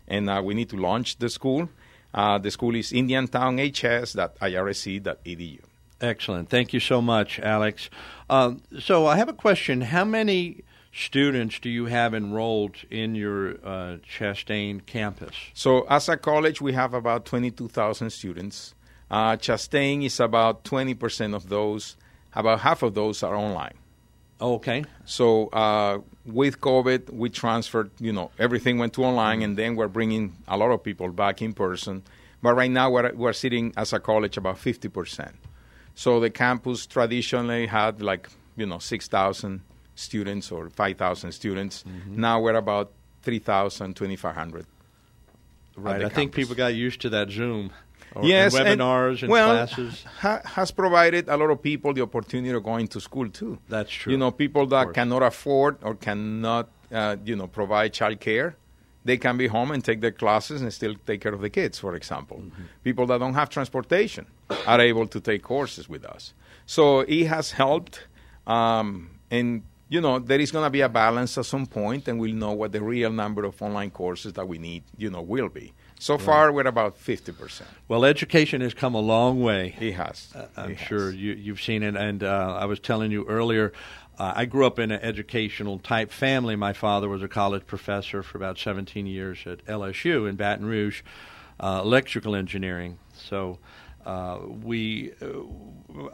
and 0.07 0.29
uh, 0.29 0.43
we 0.45 0.55
need 0.55 0.69
to 0.71 0.77
launch 0.77 1.19
the 1.19 1.31
school. 1.31 1.69
Uh, 2.13 2.39
the 2.39 2.51
school 2.51 2.75
is 2.75 2.91
indiantownhs.irsc.edu. 2.93 5.61
Excellent. 6.01 6.49
Thank 6.49 6.73
you 6.73 6.81
so 6.81 7.03
much, 7.03 7.41
Alex. 7.41 7.91
Uh, 8.31 8.55
so 8.79 9.07
I 9.07 9.17
have 9.17 9.29
a 9.29 9.33
question. 9.33 9.81
How 9.81 10.05
many 10.05 10.63
students 10.93 11.59
do 11.59 11.69
you 11.69 11.87
have 11.87 12.15
enrolled 12.15 12.77
in 12.91 13.15
your 13.15 13.55
uh, 13.65 13.97
Chastain 14.09 14.85
campus? 14.87 15.35
So 15.55 15.83
as 15.89 16.09
a 16.09 16.17
college, 16.17 16.61
we 16.61 16.73
have 16.73 16.95
about 16.95 17.25
22,000 17.25 18.11
students. 18.11 18.75
Uh, 19.11 19.37
Chastain 19.37 20.05
is 20.05 20.21
about 20.21 20.65
20% 20.65 21.35
of 21.35 21.49
those. 21.49 21.97
About 22.35 22.61
half 22.61 22.83
of 22.83 22.95
those 22.95 23.23
are 23.23 23.35
online. 23.35 23.75
Okay. 24.41 24.85
So 25.05 25.49
uh, 25.49 25.99
with 26.25 26.61
COVID, 26.61 27.11
we 27.11 27.29
transferred, 27.29 27.91
you 27.99 28.13
know, 28.13 28.31
everything 28.39 28.79
went 28.79 28.93
to 28.93 29.05
online, 29.05 29.43
and 29.43 29.57
then 29.57 29.75
we're 29.75 29.89
bringing 29.89 30.37
a 30.47 30.57
lot 30.57 30.71
of 30.71 30.85
people 30.85 31.09
back 31.09 31.43
in 31.43 31.55
person. 31.55 32.05
But 32.41 32.55
right 32.55 32.71
now, 32.71 32.91
we're, 32.91 33.13
we're 33.15 33.33
sitting 33.33 33.73
as 33.77 33.93
a 33.93 33.99
college 33.99 34.37
about 34.37 34.57
50%. 34.59 35.33
So 35.99 36.21
the 36.21 36.31
campus 36.31 36.87
traditionally 36.87 37.67
had 37.67 38.01
like, 38.01 38.29
you 38.57 38.67
know, 38.67 38.79
6,000 38.79 39.63
students 39.97 40.53
or 40.53 40.71
5,000 40.71 41.33
students. 41.33 41.83
Mm-hmm. 41.83 42.21
Now 42.21 42.41
we're 42.41 42.55
about 42.55 42.93
3,000, 43.23 43.97
2,500. 43.97 44.65
Right. 45.77 46.05
I 46.05 46.09
think 46.09 46.33
people 46.33 46.55
got 46.55 46.77
used 46.77 47.01
to 47.01 47.11
that 47.11 47.31
Zoom. 47.31 47.73
Or, 48.15 48.25
yes, 48.25 48.55
and 48.55 48.81
webinars 48.81 49.11
and, 49.11 49.23
and 49.23 49.31
well, 49.33 49.67
classes. 49.67 50.05
Ha- 50.21 50.43
has 50.45 50.71
provided 50.71 51.29
a 51.29 51.37
lot 51.37 51.51
of 51.51 51.61
people 51.61 51.93
the 51.93 52.03
opportunity 52.03 52.55
of 52.55 52.63
going 52.63 52.87
to 52.89 53.01
school 53.01 53.29
too. 53.29 53.59
That's 53.69 53.91
true. 53.91 54.13
You 54.13 54.19
know, 54.19 54.31
people 54.31 54.67
that 54.67 54.95
cannot 54.95 55.25
afford 55.25 55.79
or 55.83 55.97
cannot, 55.97 56.69
uh, 56.93 57.17
you 57.25 57.35
know, 57.35 57.49
provide 57.49 57.93
child 57.93 58.21
care 58.21 58.55
they 59.05 59.17
can 59.17 59.39
be 59.39 59.47
home 59.47 59.71
and 59.71 59.83
take 59.83 60.01
their 60.03 60.13
classes 60.13 60.61
and 60.61 60.71
still 60.73 60.95
take 61.07 61.23
care 61.23 61.33
of 61.33 61.41
the 61.41 61.49
kids, 61.49 61.79
for 61.79 61.95
example. 61.95 62.37
Mm-hmm. 62.37 62.63
People 62.85 63.07
that 63.07 63.19
don't 63.19 63.33
have 63.33 63.49
transportation 63.49 64.27
are 64.67 64.81
able 64.81 65.07
to 65.07 65.21
take 65.21 65.43
courses 65.43 65.89
with 65.89 66.05
us. 66.05 66.35
So 66.67 67.01
it 67.01 67.27
has 67.27 67.53
helped. 67.53 68.07
Um, 68.47 69.11
and, 69.31 69.63
you 69.89 70.01
know, 70.01 70.19
there 70.19 70.41
is 70.41 70.51
going 70.51 70.65
to 70.65 70.71
be 70.71 70.81
a 70.81 70.89
balance 70.89 71.37
at 71.39 71.47
some 71.47 71.67
point, 71.67 72.09
and 72.09 72.19
we'll 72.19 72.35
know 72.35 72.53
what 72.53 72.73
the 72.73 72.83
real 72.83 73.11
number 73.11 73.45
of 73.45 73.61
online 73.63 73.91
courses 73.91 74.35
that 74.35 74.47
we 74.47 74.59
need, 74.59 74.85
you 74.97 75.11
know, 75.11 75.23
will 75.23 75.49
be. 75.49 75.73
So 75.99 76.15
right. 76.15 76.23
far, 76.23 76.53
we're 76.53 76.67
about 76.67 76.99
50%. 76.99 77.63
Well, 77.89 78.05
education 78.05 78.61
has 78.61 78.73
come 78.73 78.95
a 78.95 79.01
long 79.01 79.43
way. 79.43 79.75
It 79.81 79.93
has. 79.93 80.29
Uh, 80.35 80.47
I'm 80.57 80.71
it 80.73 80.79
sure 80.79 81.07
has. 81.07 81.17
You, 81.17 81.53
have 81.53 81.61
seen 81.61 81.83
it. 81.83 81.97
And 81.97 82.23
uh, 82.23 82.57
I 82.59 82.67
was 82.67 82.79
telling 82.79 83.11
you 83.11 83.25
earlier, 83.27 83.73
uh, 84.19 84.33
I 84.37 84.45
grew 84.45 84.67
up 84.67 84.79
in 84.79 84.91
an 84.91 85.01
educational 85.01 85.79
type 85.79 86.11
family. 86.11 86.55
My 86.55 86.73
father 86.73 87.09
was 87.09 87.23
a 87.23 87.29
college 87.29 87.67
professor 87.67 88.23
for 88.23 88.39
about 88.39 88.59
17 88.59 89.07
years 89.07 89.39
at 89.47 89.65
LSU 89.67 90.29
in 90.29 90.37
Baton 90.37 90.67
Rouge, 90.67 91.03
uh, 91.61 91.81
electrical 91.85 92.35
engineering. 92.35 92.99
So 93.13 93.59
uh, 94.05 94.39
we, 94.63 95.13
uh, 95.21 95.27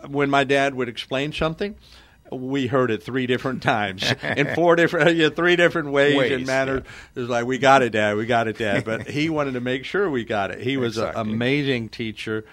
when 0.09 0.31
my 0.31 0.45
dad 0.45 0.75
would 0.75 0.89
explain 0.89 1.33
something, 1.33 1.77
we 2.33 2.67
heard 2.67 2.91
it 2.91 3.03
three 3.03 3.27
different 3.27 3.63
times 3.63 4.13
in 4.23 4.55
four 4.55 4.77
different, 4.77 5.17
yeah, 5.17 5.29
three 5.29 5.57
different 5.57 5.91
ways, 5.91 6.17
ways 6.17 6.33
and 6.33 6.47
manners. 6.47 6.83
Yeah. 6.85 6.91
It 7.15 7.21
was 7.21 7.29
like, 7.29 7.47
we 7.47 7.59
got 7.59 7.83
it, 7.83 7.91
Dad, 7.91 8.17
we 8.17 8.27
got 8.27 8.49
it, 8.49 8.59
Dad. 8.59 8.85
But 8.85 9.09
he 9.09 9.29
wanted 9.31 9.55
to 9.55 9.61
make 9.61 9.85
sure 9.85 10.09
we 10.09 10.25
got 10.25 10.51
it. 10.51 10.61
He 10.61 10.77
was 10.77 10.97
exactly. 10.97 11.21
an 11.21 11.31
amazing 11.31 11.89
teacher. 11.91 12.45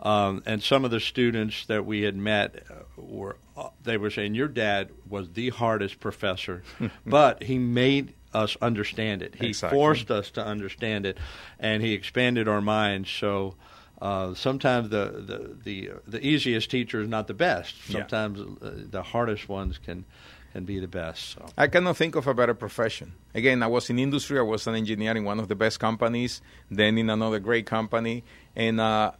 Um, 0.00 0.42
and 0.46 0.62
some 0.62 0.84
of 0.84 0.90
the 0.90 1.00
students 1.00 1.66
that 1.66 1.84
we 1.84 2.02
had 2.02 2.16
met 2.16 2.64
uh, 2.70 2.74
were 2.96 3.36
uh, 3.56 3.68
they 3.82 3.98
were 3.98 4.10
saying 4.10 4.34
your 4.34 4.48
dad 4.48 4.90
was 5.06 5.30
the 5.32 5.50
hardest 5.50 6.00
professor, 6.00 6.62
but 7.06 7.42
he 7.42 7.58
made 7.58 8.14
us 8.32 8.56
understand 8.62 9.22
it. 9.22 9.34
He 9.34 9.48
exactly. 9.48 9.76
forced 9.76 10.10
us 10.10 10.30
to 10.32 10.44
understand 10.44 11.04
it, 11.04 11.18
and 11.58 11.82
he 11.82 11.92
expanded 11.92 12.48
our 12.48 12.62
minds. 12.62 13.10
So 13.10 13.56
uh, 14.00 14.34
sometimes 14.34 14.88
the, 14.88 15.22
the 15.26 15.56
the 15.62 15.90
the 16.06 16.26
easiest 16.26 16.70
teacher 16.70 17.00
is 17.00 17.08
not 17.08 17.26
the 17.26 17.34
best. 17.34 17.74
Sometimes 17.86 18.38
yeah. 18.38 18.68
Uh, 18.68 18.72
the 18.90 19.02
hardest 19.02 19.48
ones 19.48 19.78
can 19.78 20.04
can 20.52 20.64
be 20.64 20.80
the 20.80 20.88
best. 20.88 21.30
So. 21.30 21.46
I 21.56 21.66
cannot 21.68 21.96
think 21.96 22.16
of 22.16 22.26
a 22.26 22.34
better 22.34 22.54
profession. 22.54 23.12
Again, 23.34 23.62
I 23.62 23.66
was 23.66 23.90
in 23.90 23.98
industry. 23.98 24.38
I 24.38 24.42
was 24.42 24.66
an 24.66 24.74
engineer 24.74 25.16
in 25.16 25.24
one 25.24 25.38
of 25.38 25.48
the 25.48 25.54
best 25.54 25.78
companies, 25.78 26.40
then 26.70 26.98
in 26.98 27.10
another 27.10 27.38
great 27.38 27.66
company, 27.66 28.24
and 28.56 28.80
uh, 28.80 29.12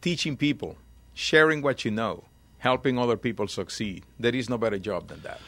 teaching 0.00 0.36
people, 0.36 0.76
sharing 1.12 1.60
what 1.60 1.84
you 1.84 1.90
know, 1.90 2.24
helping 2.58 2.98
other 2.98 3.16
people 3.16 3.48
succeed. 3.48 4.04
There 4.18 4.34
is 4.34 4.48
no 4.48 4.58
better 4.58 4.78
job 4.78 5.08
than 5.08 5.20
that. 5.22 5.40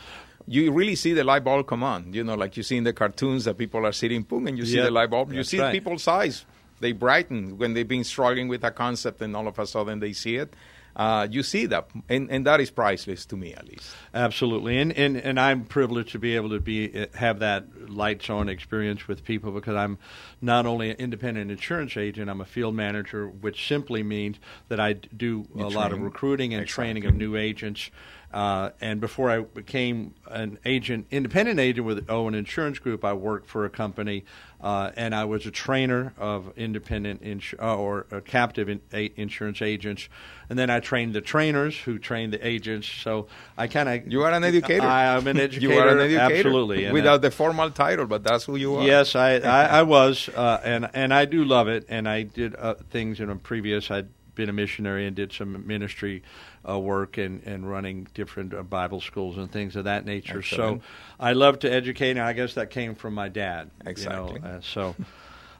You 0.46 0.72
really 0.72 0.96
see 0.96 1.14
the 1.14 1.24
light 1.24 1.44
bulb 1.44 1.66
come 1.66 1.82
on. 1.82 2.12
You 2.12 2.24
know, 2.24 2.34
like 2.34 2.56
you 2.56 2.62
see 2.62 2.76
in 2.76 2.84
the 2.84 2.92
cartoons 2.92 3.44
that 3.44 3.56
people 3.56 3.86
are 3.86 3.92
sitting, 3.92 4.22
boom, 4.22 4.46
and 4.48 4.58
you 4.58 4.66
see 4.66 4.76
yep. 4.76 4.86
the 4.86 4.90
light 4.90 5.08
bulb. 5.08 5.32
You 5.32 5.44
see 5.44 5.60
right. 5.60 5.72
people's 5.72 6.06
eyes. 6.06 6.44
They 6.80 6.92
brighten 6.92 7.58
when 7.58 7.74
they've 7.74 7.86
been 7.88 8.04
struggling 8.04 8.48
with 8.48 8.64
a 8.64 8.70
concept, 8.70 9.22
and 9.22 9.34
all 9.36 9.48
of 9.48 9.58
a 9.58 9.66
sudden 9.66 10.00
they 10.00 10.12
see 10.12 10.36
it 10.36 10.54
uh, 10.96 11.26
you 11.28 11.42
see 11.42 11.66
that, 11.66 11.88
and, 12.08 12.30
and 12.30 12.46
that 12.46 12.60
is 12.60 12.70
priceless 12.70 13.26
to 13.26 13.36
me 13.36 13.52
at 13.52 13.66
least. 13.66 13.90
Absolutely, 14.12 14.78
and, 14.78 14.92
and 14.92 15.16
and 15.16 15.40
I'm 15.40 15.64
privileged 15.64 16.12
to 16.12 16.20
be 16.20 16.36
able 16.36 16.50
to 16.50 16.60
be 16.60 17.06
have 17.14 17.40
that 17.40 17.90
lights 17.90 18.30
on 18.30 18.48
experience 18.48 19.08
with 19.08 19.24
people 19.24 19.50
because 19.50 19.74
I'm 19.74 19.98
not 20.40 20.66
only 20.66 20.90
an 20.90 20.96
independent 20.98 21.50
insurance 21.50 21.96
agent, 21.96 22.30
I'm 22.30 22.40
a 22.40 22.44
field 22.44 22.76
manager, 22.76 23.26
which 23.26 23.66
simply 23.66 24.04
means 24.04 24.38
that 24.68 24.78
I 24.78 24.92
do 24.92 25.26
you 25.26 25.46
a 25.54 25.58
train. 25.62 25.72
lot 25.74 25.92
of 25.92 26.00
recruiting 26.00 26.54
and 26.54 26.62
exactly. 26.62 26.84
training 26.84 27.06
of 27.06 27.14
new 27.16 27.36
agents. 27.36 27.90
Uh, 28.34 28.70
and 28.80 29.00
before 29.00 29.30
I 29.30 29.42
became 29.42 30.12
an 30.26 30.58
agent, 30.64 31.06
independent 31.12 31.60
agent 31.60 31.86
with 31.86 32.10
Owen 32.10 32.34
Insurance 32.34 32.80
Group, 32.80 33.04
I 33.04 33.12
worked 33.12 33.46
for 33.46 33.64
a 33.64 33.70
company, 33.70 34.24
uh, 34.60 34.90
and 34.96 35.14
I 35.14 35.24
was 35.24 35.46
a 35.46 35.52
trainer 35.52 36.12
of 36.18 36.52
independent 36.56 37.22
ins- 37.22 37.54
uh, 37.62 37.76
or 37.76 38.06
captive 38.24 38.68
in- 38.68 38.80
a- 38.92 39.12
insurance 39.14 39.62
agents. 39.62 40.08
And 40.50 40.58
then 40.58 40.68
I 40.68 40.80
trained 40.80 41.14
the 41.14 41.20
trainers 41.20 41.78
who 41.78 41.96
trained 41.96 42.32
the 42.32 42.44
agents. 42.44 42.88
So 42.88 43.28
I 43.56 43.68
kind 43.68 43.88
of 43.88 44.12
you 44.12 44.24
are 44.24 44.32
an 44.32 44.42
educator. 44.42 44.84
I, 44.84 45.16
am 45.16 45.28
an 45.28 45.38
educator. 45.38 45.72
you 45.72 45.78
are 45.78 45.88
an 45.90 46.00
educator, 46.00 46.34
absolutely, 46.34 46.90
without 46.90 47.22
the 47.22 47.30
formal 47.30 47.70
title, 47.70 48.06
but 48.06 48.24
that's 48.24 48.46
who 48.46 48.56
you 48.56 48.74
are. 48.74 48.82
Yes, 48.84 49.14
I 49.14 49.36
I, 49.36 49.64
I 49.66 49.82
was, 49.96 50.28
uh, 50.30 50.60
and 50.64 50.90
and 50.92 51.14
I 51.14 51.24
do 51.26 51.44
love 51.44 51.68
it. 51.68 51.86
And 51.88 52.08
I 52.08 52.22
did 52.22 52.56
uh, 52.56 52.74
things 52.90 53.20
in 53.20 53.30
a 53.30 53.36
previous. 53.36 53.92
I'd 53.92 54.08
been 54.34 54.48
a 54.48 54.52
missionary 54.52 55.06
and 55.06 55.14
did 55.14 55.32
some 55.32 55.66
ministry 55.66 56.22
uh, 56.68 56.78
work 56.78 57.18
and, 57.18 57.42
and 57.44 57.68
running 57.68 58.08
different 58.14 58.54
uh, 58.54 58.62
Bible 58.62 59.00
schools 59.00 59.36
and 59.36 59.50
things 59.50 59.76
of 59.76 59.84
that 59.84 60.04
nature. 60.04 60.38
Excellent. 60.38 60.82
So 60.82 60.88
I 61.18 61.32
love 61.32 61.60
to 61.60 61.72
educate, 61.72 62.12
and 62.12 62.20
I 62.20 62.32
guess 62.32 62.54
that 62.54 62.70
came 62.70 62.94
from 62.94 63.14
my 63.14 63.28
dad. 63.28 63.70
Exactly. 63.84 64.34
You 64.34 64.40
know, 64.40 64.48
uh, 64.48 64.60
so 64.60 64.94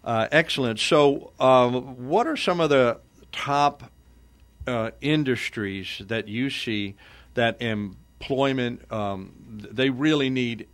uh, 0.05 0.29
excellent. 0.31 0.79
So, 0.81 1.33
um, 1.41 2.07
what 2.07 2.27
are 2.27 2.37
some 2.37 2.61
of 2.61 2.71
the 2.71 3.01
top 3.33 3.91
uh, 4.67 4.91
industries 5.01 6.03
that 6.07 6.29
you 6.29 6.51
see 6.51 6.95
that 7.35 7.61
employment 7.61 8.91
um, 8.93 9.33
they 9.49 9.91
really 9.91 10.31
need 10.31 10.69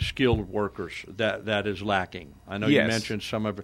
skilled 0.00 0.48
workers 0.48 0.92
that 1.06 1.46
that 1.46 1.66
is 1.66 1.80
lacking? 1.80 2.34
I 2.48 2.58
know 2.58 2.66
yes. 2.66 2.82
you 2.82 2.88
mentioned 2.88 3.22
some 3.22 3.46
of 3.46 3.60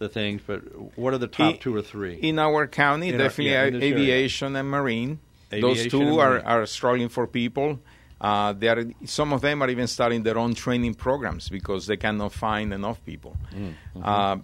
the 0.00 0.08
things, 0.08 0.40
but 0.44 0.60
what 0.98 1.14
are 1.14 1.18
the 1.18 1.28
top 1.28 1.60
two 1.60 1.76
or 1.76 1.82
three 1.82 2.14
in 2.14 2.38
our 2.38 2.66
county? 2.66 3.10
In 3.10 3.18
definitely 3.18 3.56
our, 3.56 3.68
yeah, 3.68 3.84
aviation 3.84 4.56
area. 4.56 4.60
and 4.60 4.70
marine 4.70 5.20
Those 5.50 5.86
two 5.86 6.18
are, 6.18 6.40
are 6.44 6.66
struggling 6.66 7.10
for 7.10 7.26
people. 7.28 7.78
Uh, 8.20 8.52
they 8.52 8.68
are, 8.68 8.84
some 9.04 9.32
of 9.32 9.40
them 9.42 9.62
are 9.62 9.70
even 9.70 9.86
starting 9.86 10.22
their 10.22 10.38
own 10.38 10.54
training 10.54 10.94
programs 10.94 11.48
because 11.48 11.86
they 11.86 11.96
cannot 11.96 12.32
find 12.32 12.72
enough 12.72 13.02
people. 13.04 13.36
Mm-hmm. 13.54 14.02
Uh, 14.02 14.38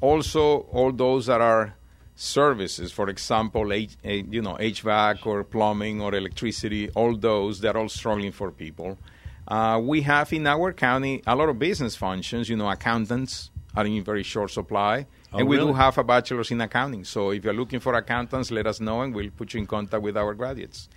also, 0.00 0.60
all 0.72 0.92
those 0.92 1.26
that 1.26 1.40
are 1.40 1.74
services, 2.16 2.90
for 2.90 3.08
example, 3.08 3.72
H, 3.72 3.96
you 4.02 4.42
know, 4.42 4.54
HVAC 4.54 5.26
or 5.26 5.44
plumbing 5.44 6.00
or 6.00 6.14
electricity, 6.14 6.90
all 6.90 7.16
those, 7.16 7.60
they're 7.60 7.76
all 7.76 7.88
struggling 7.88 8.32
for 8.32 8.50
people. 8.50 8.98
Uh, 9.46 9.80
we 9.82 10.02
have 10.02 10.32
in 10.32 10.46
our 10.46 10.72
county 10.72 11.22
a 11.26 11.36
lot 11.36 11.48
of 11.50 11.58
business 11.58 11.94
functions. 11.94 12.48
You 12.48 12.56
know, 12.56 12.70
accountants 12.70 13.50
are 13.76 13.86
in 13.86 14.02
very 14.04 14.22
short 14.22 14.50
supply. 14.50 15.06
Oh, 15.32 15.38
and 15.38 15.48
we 15.48 15.56
really? 15.56 15.72
do 15.72 15.74
have 15.74 15.98
a 15.98 16.04
bachelor's 16.04 16.50
in 16.50 16.60
accounting. 16.60 17.04
So 17.04 17.30
if 17.30 17.44
you're 17.44 17.54
looking 17.54 17.80
for 17.80 17.94
accountants, 17.94 18.50
let 18.50 18.66
us 18.66 18.80
know 18.80 19.02
and 19.02 19.14
we'll 19.14 19.30
put 19.30 19.54
you 19.54 19.60
in 19.60 19.66
contact 19.66 20.02
with 20.02 20.16
our 20.16 20.34
graduates. 20.34 20.88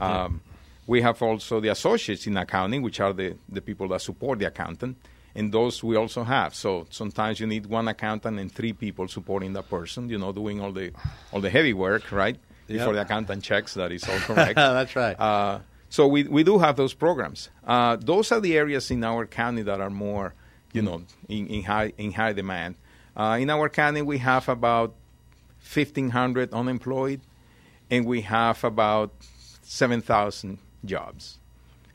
Um, 0.00 0.10
yeah. 0.44 0.52
We 0.86 1.02
have 1.02 1.22
also 1.22 1.60
the 1.60 1.68
associates 1.68 2.26
in 2.26 2.36
accounting, 2.36 2.82
which 2.82 3.00
are 3.00 3.12
the, 3.12 3.36
the 3.48 3.60
people 3.60 3.88
that 3.88 4.02
support 4.02 4.38
the 4.38 4.46
accountant. 4.46 4.98
And 5.34 5.52
those 5.52 5.82
we 5.82 5.96
also 5.96 6.22
have. 6.22 6.54
So 6.54 6.86
sometimes 6.90 7.40
you 7.40 7.46
need 7.46 7.66
one 7.66 7.88
accountant 7.88 8.38
and 8.38 8.52
three 8.52 8.72
people 8.72 9.08
supporting 9.08 9.52
that 9.54 9.68
person, 9.68 10.08
you 10.08 10.18
know, 10.18 10.32
doing 10.32 10.60
all 10.60 10.70
the 10.70 10.92
all 11.32 11.40
the 11.40 11.50
heavy 11.50 11.72
work, 11.72 12.12
right? 12.12 12.36
Yep. 12.68 12.78
Before 12.78 12.94
the 12.94 13.00
accountant 13.00 13.42
checks 13.42 13.74
that 13.74 13.90
is 13.90 14.08
all 14.08 14.18
correct. 14.28 14.54
That's 14.54 14.94
right. 14.94 15.18
Uh, 15.18 15.58
so 15.94 16.08
we, 16.08 16.24
we 16.24 16.42
do 16.42 16.58
have 16.58 16.74
those 16.76 16.92
programs. 16.92 17.50
Uh, 17.64 17.94
those 17.94 18.32
are 18.32 18.40
the 18.40 18.56
areas 18.56 18.90
in 18.90 19.04
our 19.04 19.26
county 19.26 19.62
that 19.62 19.80
are 19.80 19.90
more, 19.90 20.34
you 20.74 20.82
know, 20.82 21.02
in, 21.28 21.46
in 21.46 21.62
high 21.62 21.92
in 21.96 22.12
high 22.12 22.34
demand. 22.34 22.74
Uh, 23.16 23.38
in 23.40 23.48
our 23.48 23.70
county, 23.70 24.02
we 24.02 24.18
have 24.18 24.48
about 24.48 24.94
1,500 25.72 26.52
unemployed, 26.52 27.20
and 27.90 28.04
we 28.04 28.20
have 28.22 28.62
about 28.64 29.12
7,000 29.62 30.58
jobs. 30.84 31.38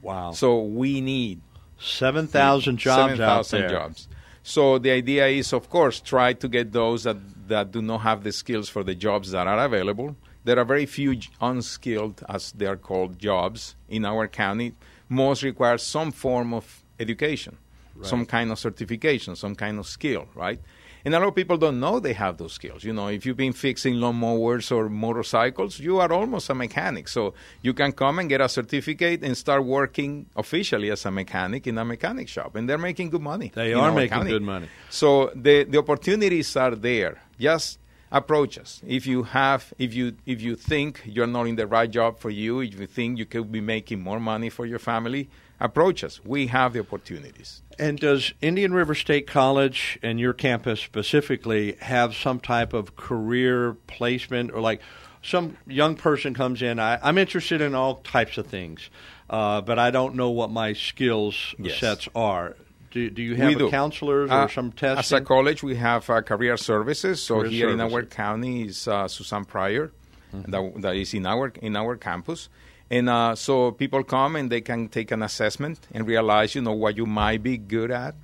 Wow. 0.02 0.32
So 0.32 0.64
we 0.64 1.02
need 1.02 1.42
7,000 1.78 2.78
jobs 2.78 3.18
7,000 3.18 3.70
jobs. 3.70 4.08
So 4.44 4.80
the 4.80 4.92
idea 4.92 5.28
is, 5.28 5.54
of 5.54 5.70
course, 5.70 6.00
try 6.00 6.34
to 6.34 6.48
get 6.48 6.72
those 6.72 7.04
that, 7.04 7.18
that 7.50 7.72
do 7.72 7.82
not 7.82 8.00
have 8.00 8.24
the 8.24 8.32
skills 8.32 8.70
for 8.70 8.84
the 8.84 8.96
jobs 8.96 9.32
that 9.32 9.46
are 9.46 9.64
available. 9.64 10.16
There 10.46 10.58
are 10.58 10.66
very 10.66 10.86
few 10.86 11.20
unskilled, 11.42 12.24
as 12.28 12.54
they 12.54 12.66
are 12.66 12.78
called, 12.78 13.20
jobs 13.20 13.76
in 13.90 14.06
our 14.06 14.28
county. 14.28 14.74
Most 15.10 15.44
require 15.44 15.78
some 15.78 16.12
form 16.12 16.54
of 16.54 16.82
education, 17.00 17.58
right. 18.00 18.08
some 18.08 18.26
kind 18.26 18.52
of 18.52 18.60
certification, 18.60 19.36
some 19.36 19.56
kind 19.56 19.80
of 19.80 19.88
skill, 19.88 20.28
right? 20.36 20.60
And 21.06 21.16
a 21.16 21.20
lot 21.20 21.30
of 21.30 21.36
people 21.36 21.58
don't 21.58 21.80
know 21.80 22.00
they 22.00 22.14
have 22.14 22.38
those 22.38 22.54
skills. 22.54 22.84
You 22.84 22.94
know, 22.94 23.08
if 23.08 23.26
you've 23.26 23.38
been 23.38 23.54
fixing 23.54 23.96
lawnmowers 23.96 24.72
or 24.76 24.90
motorcycles, 24.90 25.80
you 25.80 26.00
are 26.00 26.12
almost 26.12 26.50
a 26.50 26.56
mechanic. 26.56 27.08
So 27.08 27.34
you 27.62 27.74
can 27.74 27.94
come 27.94 28.20
and 28.20 28.28
get 28.28 28.42
a 28.42 28.50
certificate 28.50 29.24
and 29.24 29.38
start 29.38 29.64
working 29.64 30.26
officially 30.36 30.92
as 30.92 31.06
a 31.06 31.12
mechanic 31.12 31.68
in 31.68 31.78
a 31.78 31.86
mechanic 31.86 32.28
shop. 32.28 32.56
And 32.56 32.68
they're 32.68 32.78
making 32.78 33.12
good 33.12 33.22
money. 33.22 33.52
They 33.56 33.74
are 33.74 33.92
making 33.92 34.10
county. 34.10 34.32
good 34.32 34.42
money. 34.42 34.68
So 34.90 35.32
the, 35.36 35.64
the 35.64 35.78
opportunities 35.78 36.56
are 36.58 36.76
there. 36.76 37.22
Just 37.40 37.79
approach 38.12 38.58
us. 38.58 38.82
If 38.86 39.06
you 39.06 39.24
have, 39.24 39.74
if 39.78 39.94
you 39.94 40.16
if 40.26 40.42
you 40.42 40.56
think 40.56 41.02
you're 41.06 41.28
not 41.28 41.48
in 41.48 41.56
the 41.56 41.68
right 41.68 41.90
job 41.90 42.20
for 42.20 42.30
you, 42.30 42.62
if 42.62 42.80
you 42.80 42.88
think 42.88 43.18
you 43.18 43.26
could 43.26 43.52
be 43.52 43.62
making 43.62 44.02
more 44.02 44.20
money 44.20 44.50
for 44.50 44.66
your 44.66 44.80
family, 44.80 45.30
approach 45.60 46.04
us. 46.04 46.20
We 46.24 46.48
have 46.48 46.74
the 46.74 46.80
opportunities. 46.80 47.62
And 47.78 48.00
does 48.00 48.34
Indian 48.42 48.74
River 48.74 48.96
State 48.96 49.28
College 49.28 50.00
and 50.02 50.20
your 50.20 50.34
campus 50.34 50.80
specifically 50.80 51.78
have 51.82 52.16
some 52.16 52.40
type 52.40 52.74
of 52.74 52.96
career 52.96 53.74
placement 53.88 54.52
or 54.52 54.60
like 54.60 54.82
some 55.22 55.58
young 55.68 55.96
person 55.96 56.34
comes 56.34 56.62
in? 56.62 56.80
I, 56.80 57.08
am 57.08 57.18
interested 57.18 57.62
in 57.62 57.76
all 57.76 57.96
types 57.98 58.38
of 58.38 58.48
things, 58.48 58.90
uh, 59.30 59.62
but 59.62 59.80
I 59.80 59.92
don't 59.92 60.16
know 60.16 60.30
what 60.30 60.50
my 60.50 60.74
skills 60.74 61.56
yes. 61.58 61.80
sets 61.80 62.10
are. 62.16 62.56
Do, 62.92 63.10
do 63.10 63.22
you 63.22 63.36
have 63.36 63.58
do. 63.58 63.70
counselors 63.70 64.32
or 64.32 64.34
uh, 64.34 64.48
some 64.48 64.72
testing? 64.72 65.00
As 65.00 65.12
a 65.12 65.22
college, 65.22 65.62
we 65.62 65.76
have 65.76 66.10
uh, 66.10 66.22
career 66.22 66.58
services. 66.58 67.22
So 67.22 67.42
career 67.42 67.50
here 67.50 67.70
services. 67.70 67.94
in 67.94 67.94
our 67.94 68.04
county 68.04 68.64
is 68.64 68.88
uh, 68.88 69.08
Susan 69.08 69.46
Pryor, 69.46 69.92
mm-hmm. 70.34 70.52
that, 70.52 70.82
that 70.82 70.96
is 70.96 71.14
in 71.14 71.26
our 71.26 71.50
in 71.62 71.76
our 71.76 71.98
campus. 71.98 72.50
And 72.90 73.08
uh, 73.08 73.36
so 73.36 73.72
people 73.72 74.04
come 74.04 74.36
and 74.36 74.52
they 74.52 74.62
can 74.62 74.88
take 74.90 75.12
an 75.12 75.22
assessment 75.22 75.88
and 75.94 76.08
realize, 76.08 76.56
you 76.56 76.62
know, 76.62 76.74
what 76.74 76.98
you 76.98 77.06
might 77.06 77.44
be 77.44 77.58
good 77.58 77.92
at. 77.92 78.16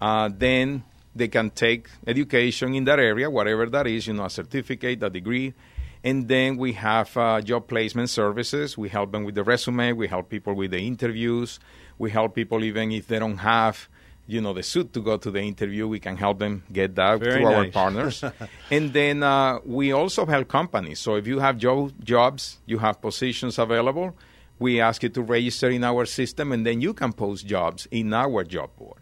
Uh, 0.00 0.28
then 0.36 0.82
they 1.14 1.28
can 1.28 1.50
take 1.50 1.88
education 2.06 2.74
in 2.74 2.84
that 2.84 2.98
area, 2.98 3.30
whatever 3.30 3.66
that 3.66 3.86
is, 3.86 4.06
you 4.08 4.14
know, 4.14 4.24
a 4.24 4.30
certificate, 4.30 5.02
a 5.02 5.10
degree. 5.10 5.54
And 6.02 6.28
then 6.28 6.56
we 6.56 6.72
have 6.74 7.16
uh, 7.16 7.40
job 7.40 7.66
placement 7.68 8.10
services. 8.10 8.78
We 8.78 8.88
help 8.88 9.12
them 9.12 9.24
with 9.24 9.34
the 9.34 9.42
resume. 9.42 9.92
We 9.92 10.08
help 10.08 10.28
people 10.28 10.54
with 10.54 10.70
the 10.70 10.78
interviews. 10.78 11.58
We 11.98 12.10
help 12.10 12.34
people 12.34 12.62
even 12.64 12.92
if 12.92 13.08
they 13.08 13.18
don't 13.18 13.38
have 13.38 13.88
you 14.28 14.40
know 14.40 14.52
the 14.52 14.62
suit 14.62 14.92
to 14.92 15.00
go 15.00 15.16
to 15.16 15.30
the 15.30 15.40
interview. 15.40 15.88
We 15.88 15.98
can 15.98 16.16
help 16.16 16.38
them 16.38 16.62
get 16.72 16.94
that 16.96 17.18
Very 17.18 17.32
through 17.32 17.50
nice. 17.50 17.54
our 17.54 17.70
partners, 17.72 18.22
and 18.70 18.92
then 18.92 19.22
uh, 19.22 19.58
we 19.64 19.90
also 19.92 20.26
help 20.26 20.46
companies. 20.48 21.00
So 21.00 21.16
if 21.16 21.26
you 21.26 21.40
have 21.40 21.56
jo- 21.58 21.90
jobs, 22.04 22.58
you 22.66 22.78
have 22.78 23.00
positions 23.00 23.58
available. 23.58 24.14
We 24.60 24.80
ask 24.80 25.02
you 25.02 25.08
to 25.08 25.22
register 25.22 25.70
in 25.70 25.82
our 25.82 26.04
system, 26.04 26.52
and 26.52 26.64
then 26.66 26.80
you 26.80 26.92
can 26.92 27.12
post 27.12 27.46
jobs 27.46 27.88
in 27.90 28.12
our 28.12 28.44
job 28.44 28.70
board. 28.76 29.00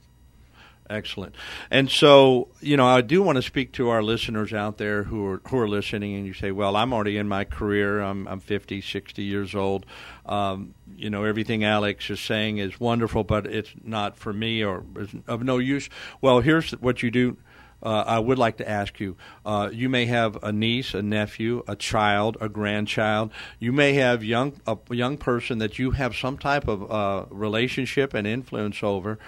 Excellent. 0.89 1.35
And 1.71 1.91
so, 1.91 2.49
you 2.61 2.77
know, 2.77 2.87
I 2.87 3.01
do 3.01 3.23
want 3.23 3.37
to 3.37 3.43
speak 3.43 3.73
to 3.73 3.89
our 3.89 4.03
listeners 4.03 4.53
out 4.53 4.79
there 4.79 5.05
who 5.05 5.27
are 5.27 5.41
who 5.49 5.59
are 5.59 5.69
listening 5.69 6.15
and 6.15 6.27
you 6.27 6.33
say, 6.33 6.53
"Well, 6.53 6.77
I'm 6.77 6.93
already 6.93 7.17
in 7.17 7.29
my 7.29 7.45
career. 7.45 8.01
I'm 8.01 8.29
I'm 8.29 8.41
50, 8.41 8.81
60 8.81 9.23
years 9.23 9.55
old. 9.55 9.87
Um, 10.27 10.75
you 10.97 11.11
know, 11.11 11.25
everything 11.25 11.65
Alex 11.65 12.09
is 12.11 12.21
saying 12.21 12.59
is 12.59 12.79
wonderful, 12.79 13.25
but 13.25 13.47
it's 13.47 13.73
not 13.83 14.17
for 14.17 14.33
me 14.33 14.65
or 14.65 14.85
of 15.27 15.43
no 15.43 15.59
use." 15.59 15.89
Well, 16.21 16.41
here's 16.41 16.73
what 16.73 17.03
you 17.03 17.11
do. 17.11 17.37
Uh, 17.83 18.05
I 18.07 18.19
would 18.19 18.39
like 18.39 18.57
to 18.57 18.69
ask 18.69 18.99
you. 19.01 19.17
Uh, 19.45 19.69
you 19.73 19.89
may 19.89 20.07
have 20.07 20.43
a 20.43 20.51
niece, 20.51 20.95
a 20.95 21.03
nephew, 21.03 21.63
a 21.69 21.77
child, 21.77 22.37
a 22.41 22.49
grandchild. 22.49 23.31
You 23.59 23.73
may 23.73 23.93
have 23.95 24.25
young 24.25 24.61
a 24.67 24.79
young 24.91 25.19
person 25.19 25.59
that 25.59 25.79
you 25.79 25.91
have 25.93 26.17
some 26.17 26.39
type 26.39 26.69
of 26.69 26.91
uh, 26.91 27.27
relationship 27.31 28.15
and 28.15 28.27
influence 28.27 28.83
over 28.83 29.19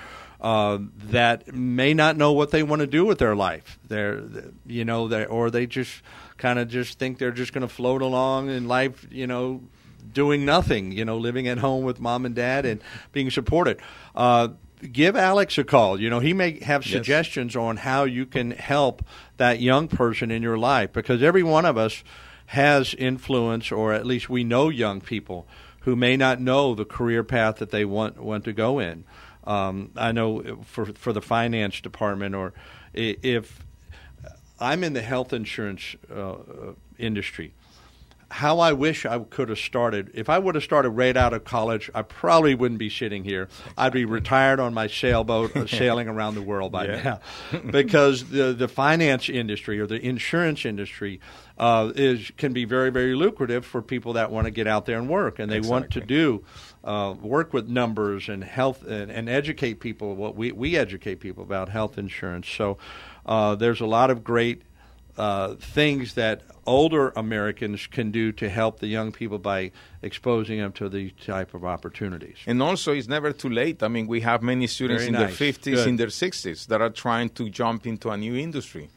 uh, 0.41 0.79
that 1.07 1.53
may 1.53 1.95
not 1.95 2.17
know 2.17 2.33
what 2.33 2.51
they 2.51 2.63
want 2.63 2.81
to 2.81 2.87
do 2.87 3.05
with 3.05 3.19
their 3.19 3.35
life. 3.35 3.79
They're, 3.89 4.23
you 4.67 4.85
know, 4.85 5.09
they 5.09 5.27
or 5.27 5.51
they 5.51 5.67
just 5.67 6.03
kind 6.37 6.59
of 6.59 6.69
just 6.69 6.99
think 6.99 7.19
they're 7.19 7.33
just 7.33 7.53
going 7.53 7.67
to 7.67 7.73
float 7.73 8.03
along 8.03 8.51
in 8.51 8.69
life, 8.69 9.07
you 9.11 9.27
know, 9.27 9.63
doing 10.13 10.45
nothing, 10.45 10.93
you 10.93 11.05
know, 11.05 11.19
living 11.19 11.49
at 11.49 11.59
home 11.59 11.85
with 11.85 12.01
mom 12.01 12.25
and 12.25 12.35
dad 12.35 12.65
and 12.65 12.81
being 13.13 13.31
supported. 13.31 13.81
Uh, 14.15 14.49
give 14.93 15.17
Alex 15.17 15.59
a 15.59 15.65
call. 15.65 16.01
You 16.01 16.11
know, 16.11 16.21
he 16.21 16.33
may 16.33 16.61
have 16.61 16.85
suggestions 16.85 17.55
yes. 17.55 17.61
on 17.61 17.77
how 17.79 18.05
you 18.05 18.27
can 18.27 18.53
help 18.53 19.05
that 19.37 19.61
young 19.61 19.89
person 19.89 20.31
in 20.31 20.43
your 20.43 20.59
life 20.59 20.93
because 20.93 21.23
every 21.23 21.43
one 21.43 21.65
of 21.65 21.77
us 21.77 22.05
has 22.47 22.95
influence, 22.95 23.71
or 23.71 23.93
at 23.93 24.07
least 24.07 24.31
we 24.31 24.43
know 24.45 24.69
young 24.69 25.01
people 25.01 25.47
who 25.81 25.95
may 25.95 26.17
not 26.17 26.41
know 26.41 26.75
the 26.75 26.85
career 26.85 27.23
path 27.23 27.57
that 27.57 27.71
they 27.71 27.85
want 27.85 28.19
want 28.19 28.45
to 28.45 28.53
go 28.53 28.79
in. 28.79 29.05
Um, 29.49 29.93
I 29.97 30.13
know 30.13 30.59
for 30.63 30.85
for 30.93 31.15
the 31.15 31.23
finance 31.23 31.81
department, 31.81 32.35
or 32.35 32.53
if 32.93 33.65
I'm 34.61 34.85
in 34.85 34.93
the 34.93 35.01
health 35.01 35.33
insurance 35.33 35.97
uh, 36.15 36.35
industry, 36.99 37.55
how 38.31 38.59
I 38.59 38.75
wish 38.75 39.07
I 39.07 39.19
could 39.21 39.49
have 39.49 39.59
started. 39.59 40.11
If 40.13 40.29
I 40.29 40.39
would 40.39 40.55
have 40.55 40.65
started 40.65 40.91
right 40.91 41.17
out 41.17 41.33
of 41.33 41.45
college, 41.45 41.91
I 41.95 42.03
probably 42.03 42.55
wouldn't 42.55 42.79
be 42.79 42.91
sitting 42.91 43.25
here. 43.25 43.49
I'd 43.77 43.93
be 43.95 44.05
retired 44.05 44.61
on 44.61 44.75
my 44.75 44.87
sailboat, 44.87 45.57
uh, 45.57 45.67
sailing 45.67 46.09
around 46.09 46.35
the 46.35 46.43
world 46.43 46.71
by 46.71 46.87
now, 47.05 47.21
because 47.71 48.29
the 48.29 48.53
the 48.53 48.69
finance 48.69 49.31
industry 49.31 49.81
or 49.81 49.87
the 49.87 50.05
insurance 50.05 50.67
industry 50.67 51.21
uh, 51.57 51.91
is 51.95 52.31
can 52.37 52.53
be 52.53 52.67
very 52.67 52.91
very 52.91 53.15
lucrative 53.15 53.65
for 53.65 53.81
people 53.81 54.13
that 54.13 54.31
want 54.31 54.45
to 54.45 54.51
get 54.51 54.67
out 54.67 54.85
there 54.85 54.99
and 54.99 55.09
work, 55.09 55.39
and 55.39 55.51
they 55.51 55.57
exactly. 55.57 55.73
want 55.73 55.91
to 55.93 56.01
do 56.03 56.45
uh, 56.89 57.13
work 57.21 57.53
with 57.53 57.69
numbers 57.69 58.31
and 58.31 58.43
health 58.43 58.83
and, 58.83 59.11
and, 59.11 59.29
educate 59.29 59.79
people. 59.79 60.17
What 60.17 60.37
we 60.37 60.53
we 60.53 60.75
educate 60.75 61.17
people 61.17 61.43
about 61.43 61.69
health 61.69 61.99
insurance. 61.99 62.49
So 62.49 62.79
uh, 63.27 63.57
there's 63.57 63.83
a 63.83 63.87
lot 63.87 64.09
of 64.11 64.25
great 64.25 64.63
uh, 65.19 65.57
things 65.57 66.15
that 66.15 66.41
older 66.65 67.13
Americans 67.15 67.87
can 67.87 68.11
do 68.11 68.33
to 68.33 68.49
help 68.49 68.81
the 68.81 68.87
young 68.87 69.13
people 69.13 69.39
by 69.39 69.71
exposing 70.01 70.61
them 70.61 70.73
to 70.73 70.89
these 70.89 71.13
type 71.27 71.53
of 71.53 71.63
opportunities. 71.63 72.39
And 72.47 72.63
also, 72.63 72.95
it's 72.95 73.09
never 73.09 73.33
too 73.33 73.51
late. 73.51 73.83
I 73.83 73.89
mean, 73.89 74.07
we 74.07 74.23
have 74.23 74.43
many 74.43 74.67
students 74.67 75.05
Very 75.05 75.15
in 75.15 75.21
nice. 75.21 75.39
their 75.39 75.53
50s, 75.53 75.75
Good. 75.75 75.89
in 75.89 75.97
their 75.97 76.07
60s 76.07 76.69
that 76.69 76.81
are 76.81 76.91
trying 76.91 77.29
to 77.31 77.51
jump 77.51 77.87
into 77.87 78.09
a 78.09 78.17
new 78.17 78.35
industry. 78.35 78.89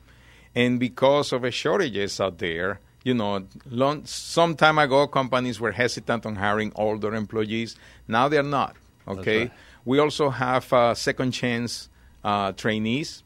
And 0.56 0.80
because 0.80 1.34
of 1.34 1.42
the 1.42 1.52
shortages 1.52 2.22
out 2.22 2.38
there, 2.38 2.80
you 3.04 3.14
know, 3.14 3.46
long, 3.70 4.06
some 4.06 4.56
time 4.56 4.78
ago, 4.78 5.08
companies 5.08 5.60
were 5.60 5.72
hesitant 5.72 6.26
on 6.26 6.36
hiring 6.36 6.72
older 6.76 7.16
employees. 7.16 7.76
Now 8.08 8.28
they're 8.28 8.44
not. 8.44 8.76
Okay. 9.08 9.40
Right. 9.40 9.52
We 9.86 10.00
also 10.00 10.30
have 10.30 10.72
uh, 10.72 10.94
second 10.94 11.32
chance 11.32 11.90
uh, 12.24 12.52
trainees, 12.52 13.24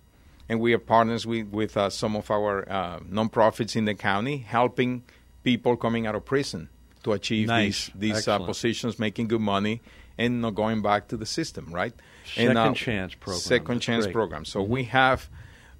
and 0.47 0.61
we 0.61 0.73
are 0.73 0.79
partners 0.79 1.27
with, 1.27 1.47
with 1.47 1.75
uh, 1.75 1.89
some 1.89 2.15
of 2.15 2.31
our 2.31 2.69
uh, 2.69 2.99
nonprofits 2.99 3.75
in 3.75 3.85
the 3.85 3.93
county, 3.93 4.37
helping 4.37 5.03
people 5.43 5.75
coming 5.75 6.07
out 6.07 6.15
of 6.15 6.23
prison 6.23 6.69
to 7.03 7.11
achieve 7.11 7.47
nice. 7.47 7.87
these 7.87 8.13
these 8.13 8.27
uh, 8.27 8.39
positions, 8.39 8.97
making 8.97 9.27
good 9.27 9.41
money, 9.41 9.81
and 10.17 10.41
not 10.41 10.55
going 10.55 10.81
back 10.81 11.09
to 11.09 11.17
the 11.17 11.25
system, 11.25 11.67
right? 11.71 11.93
Second 12.25 12.49
and, 12.49 12.57
uh, 12.57 12.73
chance 12.73 13.13
program. 13.15 13.39
Second 13.41 13.75
That's 13.75 13.85
chance 13.85 14.05
great. 14.05 14.13
program. 14.13 14.45
So 14.45 14.61
mm-hmm. 14.61 14.71
we 14.71 14.83
have, 14.85 15.29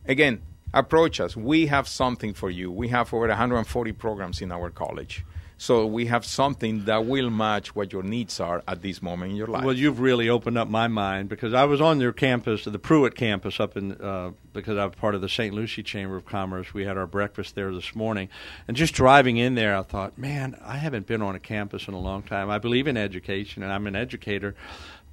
again, 0.06 0.42
approach 0.76 1.20
us. 1.20 1.36
We 1.36 1.68
have 1.68 1.88
something 1.88 2.34
for 2.34 2.52
you. 2.52 2.72
We 2.72 2.90
have 2.90 3.12
over 3.14 3.28
140 3.28 3.92
programs 3.94 4.42
in 4.42 4.52
our 4.52 4.70
college. 4.70 5.26
So 5.58 5.86
we 5.86 6.08
have 6.08 6.26
something 6.26 6.84
that 6.86 7.06
will 7.06 7.30
match 7.30 7.74
what 7.76 7.94
your 7.94 8.04
needs 8.04 8.42
are 8.42 8.62
at 8.68 8.82
this 8.82 9.02
moment 9.02 9.32
in 9.32 9.38
your 9.38 9.48
life. 9.48 9.64
Well, 9.64 9.76
you've 9.76 10.02
really 10.02 10.28
opened 10.28 10.58
up 10.58 10.68
my 10.68 10.88
mind 10.90 11.30
because 11.30 11.54
I 11.54 11.64
was 11.64 11.80
on 11.80 12.02
your 12.02 12.12
campus, 12.12 12.66
the 12.66 12.78
Pruitt 12.78 13.16
campus, 13.16 13.60
up 13.62 13.78
in 13.78 13.94
uh, 13.94 14.32
because 14.52 14.78
I'm 14.78 14.92
part 14.92 15.16
of 15.16 15.22
the 15.22 15.30
St. 15.30 15.54
Lucie 15.56 15.82
Chamber 15.82 16.18
of 16.18 16.26
Commerce. 16.26 16.74
We 16.74 16.84
had 16.84 16.98
our 16.98 17.08
breakfast 17.08 17.56
there 17.56 17.74
this 17.74 17.96
morning, 17.96 18.28
and 18.68 18.76
just 18.76 18.94
driving 18.94 19.38
in 19.38 19.56
there, 19.56 19.78
I 19.78 19.84
thought, 19.84 20.18
man, 20.18 20.60
I 20.62 20.76
haven't 20.76 21.08
been 21.08 21.22
on 21.22 21.36
a 21.36 21.40
campus 21.40 21.88
in 21.88 21.94
a 21.94 22.00
long 22.00 22.24
time. 22.24 22.50
I 22.50 22.58
believe 22.58 22.88
in 22.88 22.98
education, 22.98 23.64
and 23.64 23.72
I'm 23.72 23.88
an 23.88 23.96
educator. 23.96 24.56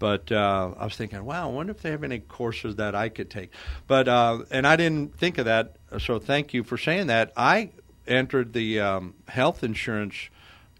But 0.02 0.32
uh, 0.32 0.72
I 0.76 0.82
was 0.82 0.96
thinking, 0.96 1.24
wow, 1.24 1.48
I 1.48 1.52
wonder 1.52 1.70
if 1.70 1.80
they 1.80 1.92
have 1.92 2.02
any 2.02 2.18
courses 2.18 2.74
that 2.74 2.96
I 2.96 3.08
could 3.08 3.30
take. 3.30 3.52
But 3.86 4.08
uh, 4.08 4.40
and 4.50 4.66
I 4.66 4.74
didn't 4.74 5.16
think 5.16 5.38
of 5.38 5.44
that. 5.44 5.76
So 6.00 6.18
thank 6.18 6.52
you 6.52 6.64
for 6.64 6.76
saying 6.76 7.06
that. 7.06 7.32
I 7.36 7.70
entered 8.04 8.52
the 8.52 8.80
um, 8.80 9.14
health 9.28 9.62
insurance 9.62 10.28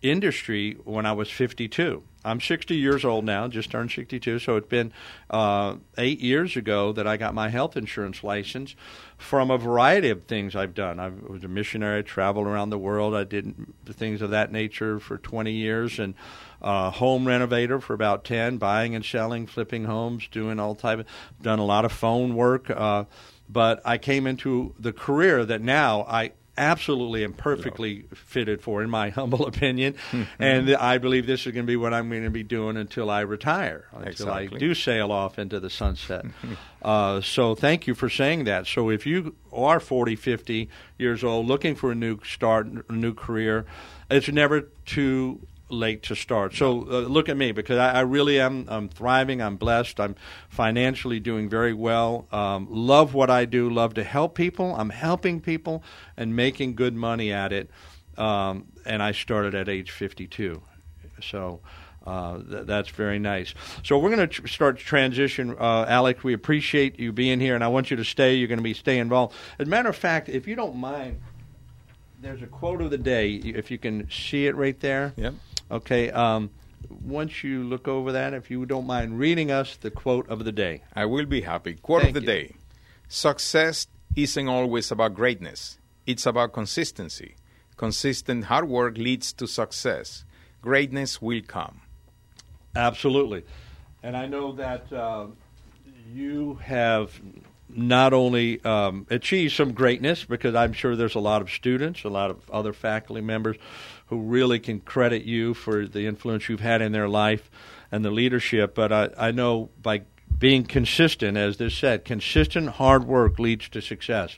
industry 0.03 0.77
when 0.83 1.07
I 1.07 1.13
was 1.13 1.31
52. 1.31 2.03
I'm 2.25 2.41
60 2.41 2.77
years 2.77 3.05
old 3.05 3.25
now, 3.25 3.47
just 3.49 3.71
turned 3.71 3.93
62. 3.93 4.41
So 4.41 4.57
it's 4.57 4.69
been 4.69 4.93
uh, 5.31 5.77
eight 5.99 6.21
years 6.21 6.57
ago 6.57 6.93
that 6.93 7.07
I 7.07 7.17
got 7.17 7.35
my 7.35 7.49
health 7.49 7.77
insurance 7.77 8.25
license 8.25 8.75
from 9.19 9.51
a 9.51 9.59
variety 9.59 10.11
of 10.11 10.25
things 10.25 10.57
I've 10.57 10.75
done. 10.75 10.99
I 11.01 11.11
was 11.11 11.45
a 11.45 11.49
missionary, 11.49 12.01
I 12.01 12.03
traveled 12.03 12.47
around 12.47 12.71
the 12.71 12.79
world. 12.79 13.15
I 13.15 13.25
did 13.25 13.55
things 13.87 14.23
of 14.23 14.31
that 14.31 14.51
nature 14.51 14.99
for 14.99 15.19
20 15.19 15.53
years 15.53 15.99
and 15.99 16.15
uh, 16.63 16.91
home 16.91 17.27
renovator 17.27 17.81
for 17.81 17.93
about 17.93 18.25
10, 18.25 18.57
buying 18.59 18.95
and 18.95 19.05
selling, 19.05 19.47
flipping 19.47 19.85
homes, 19.85 20.29
doing 20.29 20.59
all 20.59 20.75
type 20.75 21.01
of, 21.01 21.07
done 21.43 21.59
a 21.59 21.65
lot 21.65 21.85
of 21.85 21.93
phone 21.93 22.35
work. 22.35 22.71
Uh, 22.71 23.05
but 23.49 23.83
I 23.85 23.99
came 23.99 24.27
into 24.27 24.75
the 24.79 24.93
career 24.93 25.45
that 25.45 25.61
now 25.61 26.07
I 26.09 26.33
absolutely 26.57 27.25
and 27.25 27.37
perfectly 27.37 28.05
fitted 28.15 28.61
for, 28.61 28.83
in 28.83 28.91
my 28.91 29.09
humble 29.11 29.47
opinion. 29.47 29.95
and 30.39 30.75
I 30.75 30.99
believe 30.99 31.27
this 31.27 31.47
is 31.47 31.53
going 31.53 31.67
to 31.67 31.71
be 31.71 31.77
what 31.77 31.95
I'm 31.95 32.09
going 32.11 32.25
to 32.25 32.31
be 32.31 32.43
doing 32.43 32.77
until 32.77 33.11
I 33.11 33.21
retire, 33.21 33.87
until 33.93 34.09
exactly. 34.09 34.57
I 34.57 34.59
do 34.59 34.75
sail 34.75 35.11
off 35.11 35.39
into 35.39 35.61
the 35.61 35.71
sunset. 35.71 36.27
uh, 36.83 37.21
so 37.21 37.55
thank 37.55 37.87
you 37.87 37.95
for 37.95 38.09
saying 38.09 38.45
that. 38.45 38.67
So 38.67 38.91
if 38.91 39.07
you 39.07 39.35
are 39.53 39.81
40, 39.81 40.17
50 40.17 40.69
years 40.99 41.25
old, 41.25 41.47
looking 41.47 41.75
for 41.75 41.93
a 41.93 41.95
new 41.95 42.19
start, 42.25 42.69
a 42.89 42.93
new 42.93 43.15
career, 43.15 43.65
it's 44.11 44.29
never 44.29 44.63
too 44.85 45.41
late 45.73 46.03
to 46.05 46.15
start. 46.15 46.55
So 46.55 46.83
uh, 46.83 47.01
look 47.01 47.29
at 47.29 47.37
me 47.37 47.53
because 47.53 47.79
I, 47.79 47.93
I, 47.93 48.01
really 48.01 48.39
am. 48.39 48.67
I'm 48.69 48.89
thriving. 48.89 49.41
I'm 49.41 49.57
blessed. 49.57 49.99
I'm 49.99 50.15
financially 50.49 51.19
doing 51.19 51.49
very 51.49 51.73
well. 51.73 52.27
Um, 52.31 52.69
love 52.71 53.15
what 53.15 53.31
I 53.31 53.47
do. 53.47 53.71
Love 53.71 53.95
to 53.95 54.05
help 54.05 54.35
people. 54.35 54.75
I'm 54.77 54.91
helping 54.91 55.41
people 55.41 55.83
and 56.17 56.37
making 56.37 56.75
good 56.75 56.95
money 56.95 57.33
at 57.33 57.53
it. 57.53 57.71
Um, 58.19 58.67
and 58.85 59.03
I 59.03 59.13
started 59.13 59.55
at 59.55 59.69
age 59.69 59.91
52. 59.91 60.63
So. 61.23 61.61
Uh, 62.05 62.43
th- 62.43 62.67
that's 62.67 62.89
very 62.89 63.21
nice. 63.21 63.55
So 63.85 63.97
we're 63.97 64.09
going 64.09 64.29
to 64.29 64.41
tr- 64.41 64.49
start 64.49 64.77
transition. 64.77 65.55
Uh, 65.57 65.85
Alex, 65.87 66.25
we 66.25 66.33
appreciate 66.33 66.99
you 66.99 67.13
being 67.13 67.39
here, 67.39 67.55
and 67.55 67.63
I 67.63 67.69
want 67.69 67.93
you 67.93 67.97
to 67.97 68.05
stay. 68.05 68.35
You're 68.35 68.49
going 68.49 68.59
to 68.59 68.65
be 68.65 68.75
stay 68.75 68.99
involved. 68.99 69.37
As 69.61 69.69
a 69.69 69.71
matter 69.71 69.89
of 69.89 69.95
fact, 69.95 70.29
if 70.29 70.49
you 70.49 70.57
don't 70.57 70.75
mind, 70.75 71.21
there's 72.21 72.43
a 72.43 72.49
quote 72.49 72.83
of 72.83 72.91
the 72.91 72.99
day. 72.99 73.35
If 73.35 73.71
you 73.71 73.79
can 73.79 74.11
see 74.11 74.49
it 74.49 74.57
right 74.57 74.81
there. 74.81 75.13
Yep. 75.17 75.35
Okay. 75.73 76.11
Um, 76.11 76.51
once 77.03 77.43
you 77.43 77.65
look 77.65 77.89
over 77.89 78.13
that, 78.13 78.35
if 78.35 78.51
you 78.51 78.67
don't 78.67 78.87
mind 78.87 79.19
reading 79.19 79.51
us 79.51 79.77
the 79.77 79.91
quote 79.91 80.29
of 80.29 80.45
the 80.45 80.53
day. 80.53 80.83
I 80.95 81.07
will 81.07 81.27
be 81.27 81.41
happy. 81.41 81.75
Quote 81.75 82.03
Thank 82.03 82.17
of 82.17 82.25
the 82.25 82.33
you. 82.33 82.39
day 82.49 82.55
Success 83.09 83.87
isn't 84.15 84.49
always 84.49 84.91
about 84.91 85.15
greatness, 85.15 85.79
it's 86.07 86.27
about 86.27 86.53
consistency. 86.53 87.37
Consistent 87.77 88.45
hard 88.45 88.69
work 88.69 88.97
leads 88.99 89.33
to 89.33 89.47
success. 89.47 90.25
Greatness 90.61 91.21
will 91.21 91.41
come. 91.47 91.81
Absolutely. 92.77 93.45
And 94.03 94.17
I 94.17 94.27
know 94.27 94.53
that 94.53 94.93
uh, 94.93 95.27
you 96.13 96.61
have 96.63 97.21
not 97.69 98.13
only 98.13 98.63
um, 98.65 99.07
achieved 99.11 99.55
some 99.55 99.73
greatness, 99.73 100.25
because 100.25 100.55
I'm 100.55 100.73
sure 100.75 100.95
there's 100.95 101.15
a 101.15 101.21
lot 101.21 101.43
of 101.43 101.51
students, 101.51 102.05
a 102.05 102.09
lot 102.09 102.31
of 102.31 102.49
other 102.51 102.73
faculty 102.73 103.23
members 103.23 103.57
who 104.13 104.21
really 104.21 104.59
can 104.59 104.79
credit 104.79 105.25
you 105.25 105.55
for 105.55 105.87
the 105.87 106.07
influence 106.07 106.47
you've 106.47 106.61
had 106.61 106.83
in 106.83 106.93
their 106.93 107.09
life 107.09 107.51
and 107.91 108.05
the 108.05 108.11
leadership. 108.11 108.75
But 108.75 108.93
I, 108.93 109.09
I 109.17 109.31
know 109.31 109.71
by 109.81 110.03
being 110.39 110.65
consistent, 110.65 111.39
as 111.39 111.57
this 111.57 111.75
said, 111.75 112.05
consistent 112.05 112.69
hard 112.69 113.05
work 113.07 113.39
leads 113.39 113.71
to 113.71 113.81
success, 113.81 114.37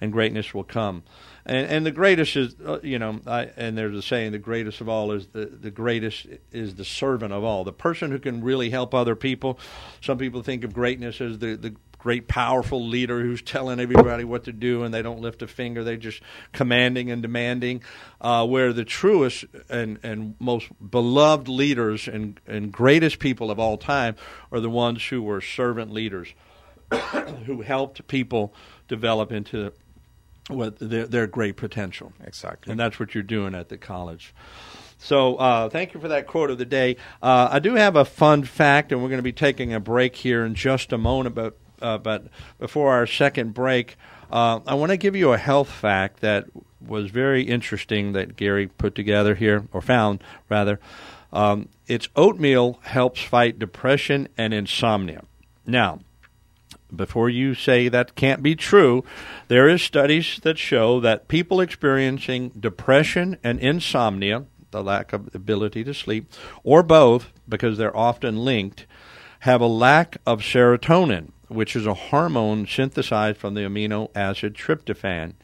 and 0.00 0.10
greatness 0.10 0.52
will 0.52 0.64
come. 0.64 1.04
And, 1.46 1.68
and 1.68 1.86
the 1.86 1.92
greatest 1.92 2.34
is, 2.34 2.56
uh, 2.66 2.80
you 2.82 2.98
know, 2.98 3.20
I, 3.24 3.50
and 3.56 3.78
there's 3.78 3.96
a 3.96 4.02
saying, 4.02 4.32
the 4.32 4.40
greatest 4.40 4.80
of 4.80 4.88
all 4.88 5.12
is 5.12 5.28
the, 5.28 5.46
the 5.46 5.70
greatest 5.70 6.26
is 6.50 6.74
the 6.74 6.84
servant 6.84 7.32
of 7.32 7.44
all. 7.44 7.62
The 7.62 7.72
person 7.72 8.10
who 8.10 8.18
can 8.18 8.42
really 8.42 8.70
help 8.70 8.92
other 8.92 9.14
people. 9.14 9.56
Some 10.00 10.18
people 10.18 10.42
think 10.42 10.64
of 10.64 10.74
greatness 10.74 11.20
as 11.20 11.38
the, 11.38 11.54
the 11.54 11.76
great 12.02 12.26
powerful 12.26 12.84
leader 12.84 13.20
who's 13.20 13.40
telling 13.40 13.78
everybody 13.78 14.24
what 14.24 14.42
to 14.42 14.52
do 14.52 14.82
and 14.82 14.92
they 14.92 15.02
don't 15.02 15.20
lift 15.20 15.40
a 15.40 15.46
finger 15.46 15.84
they're 15.84 15.96
just 15.96 16.20
commanding 16.52 17.12
and 17.12 17.22
demanding 17.22 17.80
uh, 18.20 18.44
where 18.44 18.72
the 18.72 18.84
truest 18.84 19.44
and, 19.68 20.00
and 20.02 20.34
most 20.40 20.66
beloved 20.90 21.46
leaders 21.46 22.08
and, 22.08 22.40
and 22.44 22.72
greatest 22.72 23.20
people 23.20 23.52
of 23.52 23.60
all 23.60 23.78
time 23.78 24.16
are 24.50 24.58
the 24.58 24.68
ones 24.68 25.06
who 25.06 25.22
were 25.22 25.40
servant 25.40 25.92
leaders 25.92 26.34
who 27.46 27.62
helped 27.62 28.04
people 28.08 28.52
develop 28.88 29.30
into 29.30 29.72
what 30.48 30.76
their, 30.80 31.06
their 31.06 31.28
great 31.28 31.56
potential 31.56 32.12
Exactly. 32.24 32.72
and 32.72 32.80
that's 32.80 32.98
what 32.98 33.14
you're 33.14 33.22
doing 33.22 33.54
at 33.54 33.68
the 33.68 33.78
college 33.78 34.34
so 34.98 35.36
uh, 35.36 35.68
thank 35.68 35.94
you 35.94 36.00
for 36.00 36.06
that 36.08 36.28
quote 36.28 36.50
of 36.50 36.58
the 36.58 36.64
day. 36.64 36.94
Uh, 37.20 37.48
I 37.50 37.58
do 37.58 37.74
have 37.74 37.96
a 37.96 38.04
fun 38.04 38.44
fact, 38.44 38.92
and 38.92 39.02
we're 39.02 39.08
going 39.08 39.18
to 39.18 39.24
be 39.24 39.32
taking 39.32 39.74
a 39.74 39.80
break 39.80 40.14
here 40.14 40.44
in 40.44 40.54
just 40.54 40.92
a 40.92 40.96
moment. 40.96 41.34
But 41.34 41.58
uh, 41.82 41.98
but 41.98 42.26
before 42.58 42.92
our 42.92 43.06
second 43.06 43.52
break, 43.54 43.96
uh, 44.30 44.60
I 44.66 44.74
want 44.74 44.90
to 44.90 44.96
give 44.96 45.14
you 45.14 45.32
a 45.32 45.38
health 45.38 45.68
fact 45.68 46.20
that 46.20 46.46
was 46.80 47.10
very 47.10 47.42
interesting 47.42 48.12
that 48.12 48.36
Gary 48.36 48.66
put 48.66 48.94
together 48.94 49.34
here 49.34 49.66
or 49.72 49.80
found 49.80 50.22
rather. 50.48 50.80
Um, 51.32 51.68
it's 51.86 52.08
oatmeal 52.16 52.78
helps 52.82 53.22
fight 53.22 53.58
depression 53.58 54.28
and 54.36 54.52
insomnia. 54.52 55.22
Now, 55.66 56.00
before 56.94 57.30
you 57.30 57.54
say 57.54 57.88
that 57.88 58.14
can't 58.14 58.42
be 58.42 58.54
true, 58.54 59.04
there 59.48 59.68
is 59.68 59.82
studies 59.82 60.38
that 60.42 60.58
show 60.58 61.00
that 61.00 61.28
people 61.28 61.60
experiencing 61.60 62.50
depression 62.50 63.38
and 63.42 63.58
insomnia, 63.60 64.44
the 64.70 64.82
lack 64.82 65.12
of 65.12 65.34
ability 65.34 65.84
to 65.84 65.94
sleep, 65.94 66.30
or 66.62 66.82
both, 66.82 67.32
because 67.48 67.78
they're 67.78 67.96
often 67.96 68.44
linked, 68.44 68.86
have 69.40 69.60
a 69.60 69.66
lack 69.66 70.18
of 70.26 70.40
serotonin, 70.40 71.30
which 71.54 71.76
is 71.76 71.86
a 71.86 71.94
hormone 71.94 72.66
synthesized 72.66 73.38
from 73.38 73.54
the 73.54 73.62
amino 73.62 74.10
acid 74.14 74.54
tryptophan. 74.54 75.34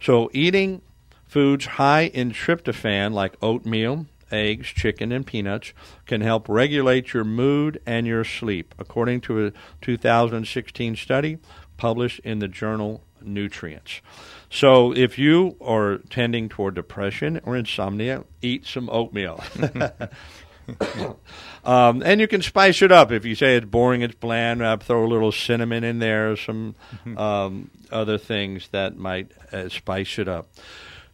So 0.00 0.30
eating 0.32 0.82
foods 1.26 1.66
high 1.66 2.06
in 2.06 2.32
tryptophan 2.32 3.12
like 3.12 3.36
oatmeal, 3.42 4.06
eggs, 4.30 4.68
chicken, 4.68 5.12
and 5.12 5.26
peanuts 5.26 5.72
can 6.06 6.20
help 6.20 6.48
regulate 6.48 7.12
your 7.12 7.24
mood 7.24 7.80
and 7.86 8.06
your 8.06 8.24
sleep, 8.24 8.74
according 8.78 9.20
to 9.22 9.46
a 9.46 9.52
2016 9.80 10.96
study 10.96 11.38
published 11.76 12.20
in 12.20 12.38
the 12.38 12.48
journal 12.48 13.02
Nutrients. 13.20 14.00
So 14.48 14.94
if 14.94 15.18
you 15.18 15.56
are 15.60 15.98
tending 16.08 16.48
toward 16.48 16.74
depression 16.74 17.40
or 17.42 17.56
insomnia, 17.56 18.24
eat 18.42 18.64
some 18.64 18.88
oatmeal. 18.90 19.42
um, 21.64 22.02
and 22.04 22.20
you 22.20 22.28
can 22.28 22.42
spice 22.42 22.82
it 22.82 22.92
up. 22.92 23.12
If 23.12 23.24
you 23.24 23.34
say 23.34 23.56
it's 23.56 23.66
boring, 23.66 24.02
it's 24.02 24.14
bland, 24.14 24.62
uh, 24.62 24.76
throw 24.76 25.04
a 25.04 25.08
little 25.08 25.32
cinnamon 25.32 25.84
in 25.84 25.98
there, 25.98 26.36
some 26.36 26.74
um, 27.16 27.70
other 27.90 28.18
things 28.18 28.68
that 28.68 28.96
might 28.96 29.32
uh, 29.52 29.68
spice 29.68 30.18
it 30.18 30.28
up. 30.28 30.48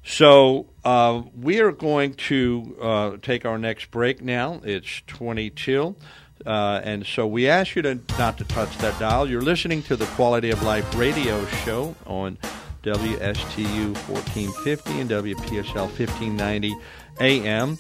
So 0.05 0.67
uh, 0.85 1.23
we 1.35 1.61
are 1.61 1.73
going 1.73 2.15
to 2.15 2.77
uh, 2.81 3.17
take 3.23 3.47
our 3.47 3.59
next 3.59 3.91
break 3.91 4.23
now. 4.23 4.61
It's 4.63 5.03
22. 5.07 5.97
Uh, 6.45 6.81
and 6.85 7.07
so 7.07 7.27
we 7.27 7.49
ask 7.49 7.75
you 7.75 7.83
to 7.83 7.99
not 8.19 8.37
to 8.39 8.45
touch 8.45 8.77
that 8.79 8.99
dial. 9.01 9.29
You're 9.29 9.41
listening 9.41 9.83
to 9.85 9.97
the 9.97 10.05
Quality 10.07 10.51
of 10.51 10.63
Life 10.63 10.95
radio 10.95 11.45
show 11.47 11.97
on 12.07 12.37
WSTU 12.83 13.97
1450 14.09 15.01
and 15.01 15.11
WPSL 15.11 15.89
1590 15.97 16.77
AM. 17.21 17.79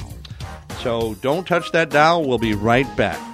So 0.78 1.14
don't 1.22 1.46
touch 1.46 1.72
that 1.72 1.90
dial. 1.90 2.24
We'll 2.24 2.38
be 2.38 2.54
right 2.54 2.86
back. 2.96 3.33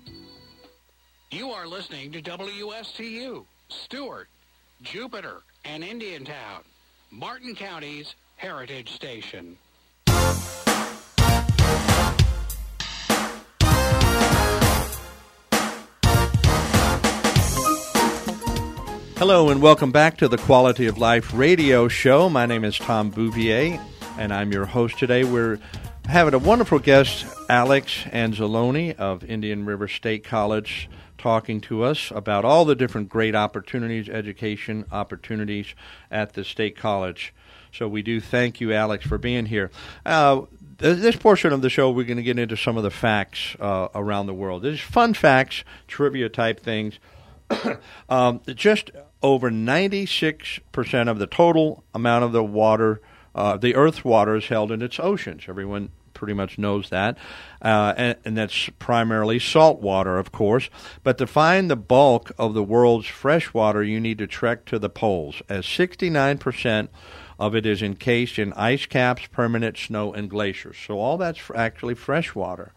You 1.33 1.51
are 1.51 1.65
listening 1.65 2.11
to 2.11 2.21
WSTU, 2.21 3.45
Stuart, 3.69 4.27
Jupiter, 4.81 5.37
and 5.63 5.81
Indiantown, 5.81 6.63
Martin 7.09 7.55
County's 7.55 8.15
Heritage 8.35 8.91
Station. 8.91 9.55
Hello 19.15 19.49
and 19.49 19.61
welcome 19.61 19.93
back 19.93 20.17
to 20.17 20.27
the 20.27 20.37
Quality 20.37 20.85
of 20.87 20.97
Life 20.97 21.33
radio 21.33 21.87
show. 21.87 22.27
My 22.29 22.45
name 22.45 22.65
is 22.65 22.77
Tom 22.77 23.09
Bouvier 23.09 23.79
and 24.17 24.33
I'm 24.33 24.51
your 24.51 24.65
host 24.65 24.99
today. 24.99 25.23
We're 25.23 25.59
having 26.05 26.33
a 26.33 26.39
wonderful 26.39 26.79
guest, 26.79 27.25
Alex 27.47 28.03
Anzalone 28.07 28.97
of 28.97 29.23
Indian 29.23 29.63
River 29.63 29.87
State 29.87 30.25
College, 30.25 30.89
talking 31.21 31.61
to 31.61 31.83
us 31.83 32.11
about 32.11 32.43
all 32.43 32.65
the 32.65 32.75
different 32.75 33.07
great 33.07 33.35
opportunities, 33.35 34.09
education 34.09 34.85
opportunities 34.91 35.75
at 36.09 36.33
the 36.33 36.43
State 36.43 36.75
College. 36.75 37.33
So 37.71 37.87
we 37.87 38.01
do 38.01 38.19
thank 38.19 38.59
you, 38.59 38.73
Alex, 38.73 39.05
for 39.05 39.17
being 39.17 39.45
here. 39.45 39.71
Uh, 40.05 40.41
this 40.77 41.15
portion 41.15 41.53
of 41.53 41.61
the 41.61 41.69
show, 41.69 41.91
we're 41.91 42.05
going 42.05 42.17
to 42.17 42.23
get 42.23 42.39
into 42.39 42.57
some 42.57 42.75
of 42.75 42.83
the 42.83 42.89
facts 42.89 43.55
uh, 43.59 43.89
around 43.93 44.25
the 44.25 44.33
world. 44.33 44.63
There's 44.63 44.81
fun 44.81 45.13
facts, 45.13 45.63
trivia 45.87 46.27
type 46.27 46.59
things. 46.59 46.99
um, 48.09 48.41
just 48.47 48.91
over 49.21 49.51
96% 49.51 51.07
of 51.07 51.19
the 51.19 51.27
total 51.27 51.83
amount 51.93 52.23
of 52.23 52.31
the 52.31 52.43
water, 52.43 52.99
uh, 53.35 53.57
the 53.57 53.75
Earth's 53.75 54.03
water, 54.03 54.35
is 54.35 54.47
held 54.47 54.71
in 54.71 54.81
its 54.81 54.99
oceans. 54.99 55.43
Everyone 55.47 55.91
pretty 56.21 56.35
much 56.35 56.59
knows 56.59 56.91
that. 56.91 57.17
Uh, 57.63 57.95
and, 57.97 58.15
and, 58.23 58.37
that's 58.37 58.69
primarily 58.77 59.39
salt 59.39 59.81
water, 59.81 60.19
of 60.19 60.31
course. 60.31 60.69
But 61.03 61.17
to 61.17 61.25
find 61.25 61.67
the 61.67 61.75
bulk 61.75 62.31
of 62.37 62.53
the 62.53 62.61
world's 62.61 63.07
fresh 63.07 63.55
water, 63.55 63.81
you 63.81 63.99
need 63.99 64.19
to 64.19 64.27
trek 64.27 64.65
to 64.65 64.77
the 64.77 64.87
poles, 64.87 65.41
as 65.49 65.65
69% 65.65 66.89
of 67.39 67.55
it 67.55 67.65
is 67.65 67.81
encased 67.81 68.37
in 68.37 68.53
ice 68.53 68.85
caps, 68.85 69.25
permanent 69.31 69.79
snow, 69.79 70.13
and 70.13 70.29
glaciers. 70.29 70.77
So 70.85 70.99
all 70.99 71.17
that's 71.17 71.41
actually 71.55 71.95
fresh 71.95 72.35
water. 72.35 72.71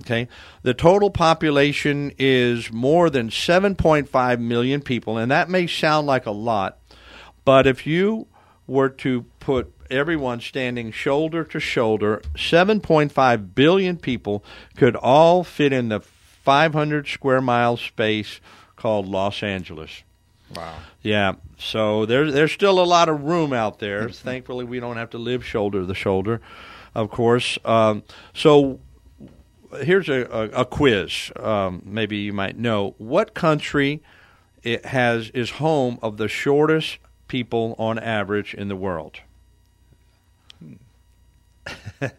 Okay, 0.00 0.26
the 0.62 0.74
total 0.74 1.10
population 1.10 2.12
is 2.18 2.72
more 2.72 3.10
than 3.10 3.28
7.5 3.28 4.40
million 4.40 4.80
people, 4.80 5.18
and 5.18 5.30
that 5.30 5.48
may 5.48 5.68
sound 5.68 6.08
like 6.08 6.26
a 6.26 6.32
lot, 6.32 6.78
but 7.44 7.68
if 7.68 7.86
you 7.86 8.26
were 8.66 8.88
to 8.88 9.26
put 9.38 9.72
everyone 9.92 10.40
standing 10.40 10.90
shoulder 10.90 11.44
to 11.44 11.60
shoulder, 11.60 12.22
7.5 12.34 13.54
billion 13.54 13.96
people 13.96 14.44
could 14.76 14.96
all 14.96 15.44
fit 15.44 15.72
in 15.72 15.88
the 15.88 16.00
500 16.00 17.06
square 17.06 17.40
mile 17.40 17.76
space 17.76 18.40
called 18.76 19.06
Los 19.06 19.42
Angeles. 19.42 20.02
Wow. 20.54 20.76
Yeah. 21.02 21.34
So 21.58 22.04
there's 22.06 22.32
there's 22.34 22.52
still 22.52 22.80
a 22.80 22.84
lot 22.84 23.08
of 23.08 23.22
room 23.22 23.52
out 23.52 23.78
there. 23.78 24.08
Thankfully, 24.08 24.64
we 24.64 24.80
don't 24.80 24.96
have 24.96 25.10
to 25.10 25.18
live 25.18 25.44
shoulder 25.44 25.86
to 25.86 25.94
shoulder, 25.94 26.40
of 26.94 27.10
course. 27.10 27.58
Um, 27.64 28.02
so 28.34 28.80
here's 29.80 30.08
a, 30.08 30.26
a, 30.26 30.60
a 30.60 30.64
quiz. 30.64 31.30
Um, 31.36 31.82
maybe 31.84 32.18
you 32.18 32.32
might 32.32 32.58
know 32.58 32.94
what 32.98 33.34
country 33.34 34.02
it 34.62 34.86
has 34.86 35.30
is 35.30 35.50
home 35.52 35.98
of 36.02 36.16
the 36.16 36.28
shortest 36.28 36.98
people 37.28 37.74
on 37.78 37.98
average 37.98 38.54
in 38.54 38.68
the 38.68 38.76
world. 38.76 39.20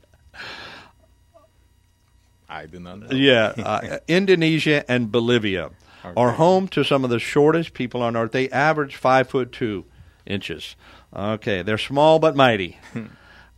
I 2.50 2.66
do 2.68 2.80
not 2.80 3.00
know. 3.00 3.08
Yeah, 3.12 3.54
uh, 3.58 3.98
Indonesia 4.08 4.90
and 4.90 5.12
Bolivia 5.12 5.72
okay. 6.06 6.14
are 6.16 6.32
home 6.34 6.68
to 6.70 6.84
some 6.84 7.04
of 7.04 7.10
the 7.10 7.20
shortest 7.20 7.74
people 7.74 8.02
on 8.04 8.16
earth. 8.16 8.32
They 8.32 8.50
average 8.50 8.96
five 8.96 9.30
foot 9.30 9.52
two 9.52 9.86
inches. 10.26 10.76
Okay, 11.16 11.62
they're 11.62 11.78
small 11.78 12.20
but 12.20 12.36
mighty. 12.36 12.78
like 12.96 13.10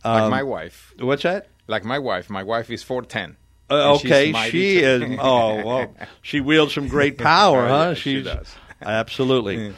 um, 0.04 0.30
my 0.30 0.42
wife. 0.42 0.94
What's 0.98 1.24
that? 1.24 1.48
Like 1.66 1.84
my 1.84 1.98
wife. 1.98 2.30
My 2.30 2.42
wife 2.42 2.70
is 2.70 2.82
four 2.82 3.02
ten. 3.02 3.36
Uh, 3.68 3.94
okay, 3.96 4.32
she 4.50 4.78
is. 4.78 5.18
Oh, 5.20 5.64
well, 5.64 5.94
she 6.22 6.40
wields 6.40 6.72
some 6.72 6.88
great 6.88 7.18
power, 7.32 7.66
huh? 7.66 7.88
Yeah, 7.88 7.94
she 7.94 8.22
does. 8.22 8.54
absolutely. 8.80 9.74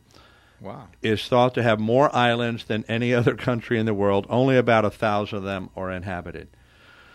wow. 0.62 0.88
is 1.02 1.28
thought 1.28 1.54
to 1.56 1.64
have 1.64 1.80
more 1.80 2.14
islands 2.16 2.66
than 2.66 2.86
any 2.88 3.14
other 3.14 3.36
country 3.36 3.80
in 3.80 3.86
the 3.86 3.94
world. 3.94 4.26
Only 4.30 4.58
about 4.58 4.86
a 4.86 4.92
thousand 4.92 5.40
of 5.40 5.44
them 5.44 5.70
are 5.76 5.92
inhabited. 5.92 6.48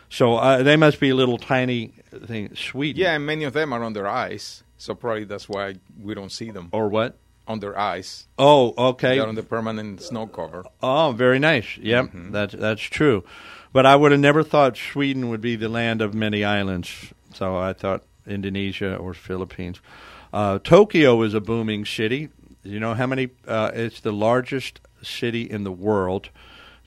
So 0.09 0.37
uh, 0.37 0.63
they 0.63 0.77
must 0.77 1.01
be 1.01 1.13
little 1.13 1.39
tiny 1.39 1.95
things. 2.27 2.59
Sweden. 2.59 3.01
Yeah, 3.01 3.15
and 3.15 3.27
many 3.27 3.45
of 3.45 3.53
them 3.53 3.73
are 3.73 3.83
under 3.83 4.07
ice. 4.07 4.63
So 4.79 4.95
probably 4.95 5.25
that's 5.25 5.49
why 5.49 5.77
we 6.01 6.15
don't 6.15 6.31
see 6.31 6.51
them. 6.51 6.69
Or 6.73 6.89
what? 6.89 7.17
Under 7.49 7.79
ice. 7.79 8.27
Oh, 8.39 8.75
okay. 8.77 9.19
They're 9.19 9.27
on 9.27 9.37
the 9.37 9.43
permanent 9.43 10.03
snow 10.03 10.27
cover. 10.27 10.65
Oh, 10.83 11.13
very 11.17 11.39
nice. 11.39 11.77
Yep, 11.79 12.05
mm-hmm. 12.07 12.33
that's 12.33 12.55
that's 12.55 12.83
true. 12.83 13.25
But 13.73 13.87
I 13.87 13.95
would 13.95 14.11
have 14.11 14.21
never 14.21 14.43
thought 14.43 14.77
Sweden 14.77 15.29
would 15.29 15.41
be 15.41 15.55
the 15.55 15.69
land 15.69 16.03
of 16.03 16.15
many 16.15 16.45
islands. 16.45 17.13
So 17.35 17.57
I 17.57 17.73
thought 17.73 18.03
Indonesia 18.27 18.97
or 18.97 19.15
Philippines. 19.15 19.81
Uh, 20.33 20.59
Tokyo 20.59 21.23
is 21.23 21.35
a 21.35 21.41
booming 21.41 21.85
city. 21.85 22.31
Do 22.67 22.73
you 22.73 22.81
know 22.81 22.95
how 22.95 23.07
many? 23.07 23.29
Uh, 23.47 23.71
it's 23.75 24.01
the 24.01 24.13
largest 24.13 24.81
city 25.01 25.43
in 25.43 25.63
the 25.63 25.71
world. 25.71 26.31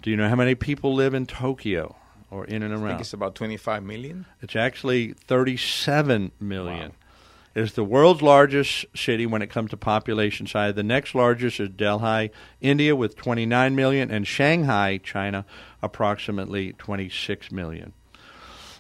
Do 0.02 0.12
you 0.12 0.18
know 0.18 0.28
how 0.28 0.36
many 0.36 0.54
people 0.54 0.94
live 0.94 1.14
in 1.14 1.26
Tokyo 1.26 1.96
or 2.30 2.44
in 2.44 2.64
and 2.64 2.74
around? 2.74 2.86
I 2.86 2.90
think 2.90 3.02
it's 3.02 3.14
about 3.14 3.36
25 3.36 3.84
million. 3.84 4.26
It's 4.42 4.58
actually 4.58 5.14
37 5.14 6.34
million. 6.40 6.90
Wow. 6.90 7.62
is 7.62 7.74
the 7.74 7.86
world's 7.86 8.22
largest 8.22 8.88
city 8.94 9.26
when 9.26 9.42
it 9.42 9.48
comes 9.48 9.70
to 9.70 9.78
population 9.78 10.48
size. 10.48 10.76
The 10.76 10.84
next 10.84 11.16
largest 11.16 11.62
is 11.62 11.70
Delhi, 11.70 12.32
India, 12.60 12.94
with 12.94 13.16
29 13.16 13.74
million, 13.74 14.12
and 14.12 14.28
Shanghai, 14.28 14.98
China, 14.98 15.46
approximately 15.82 16.74
26 16.74 17.54
million. 17.54 17.94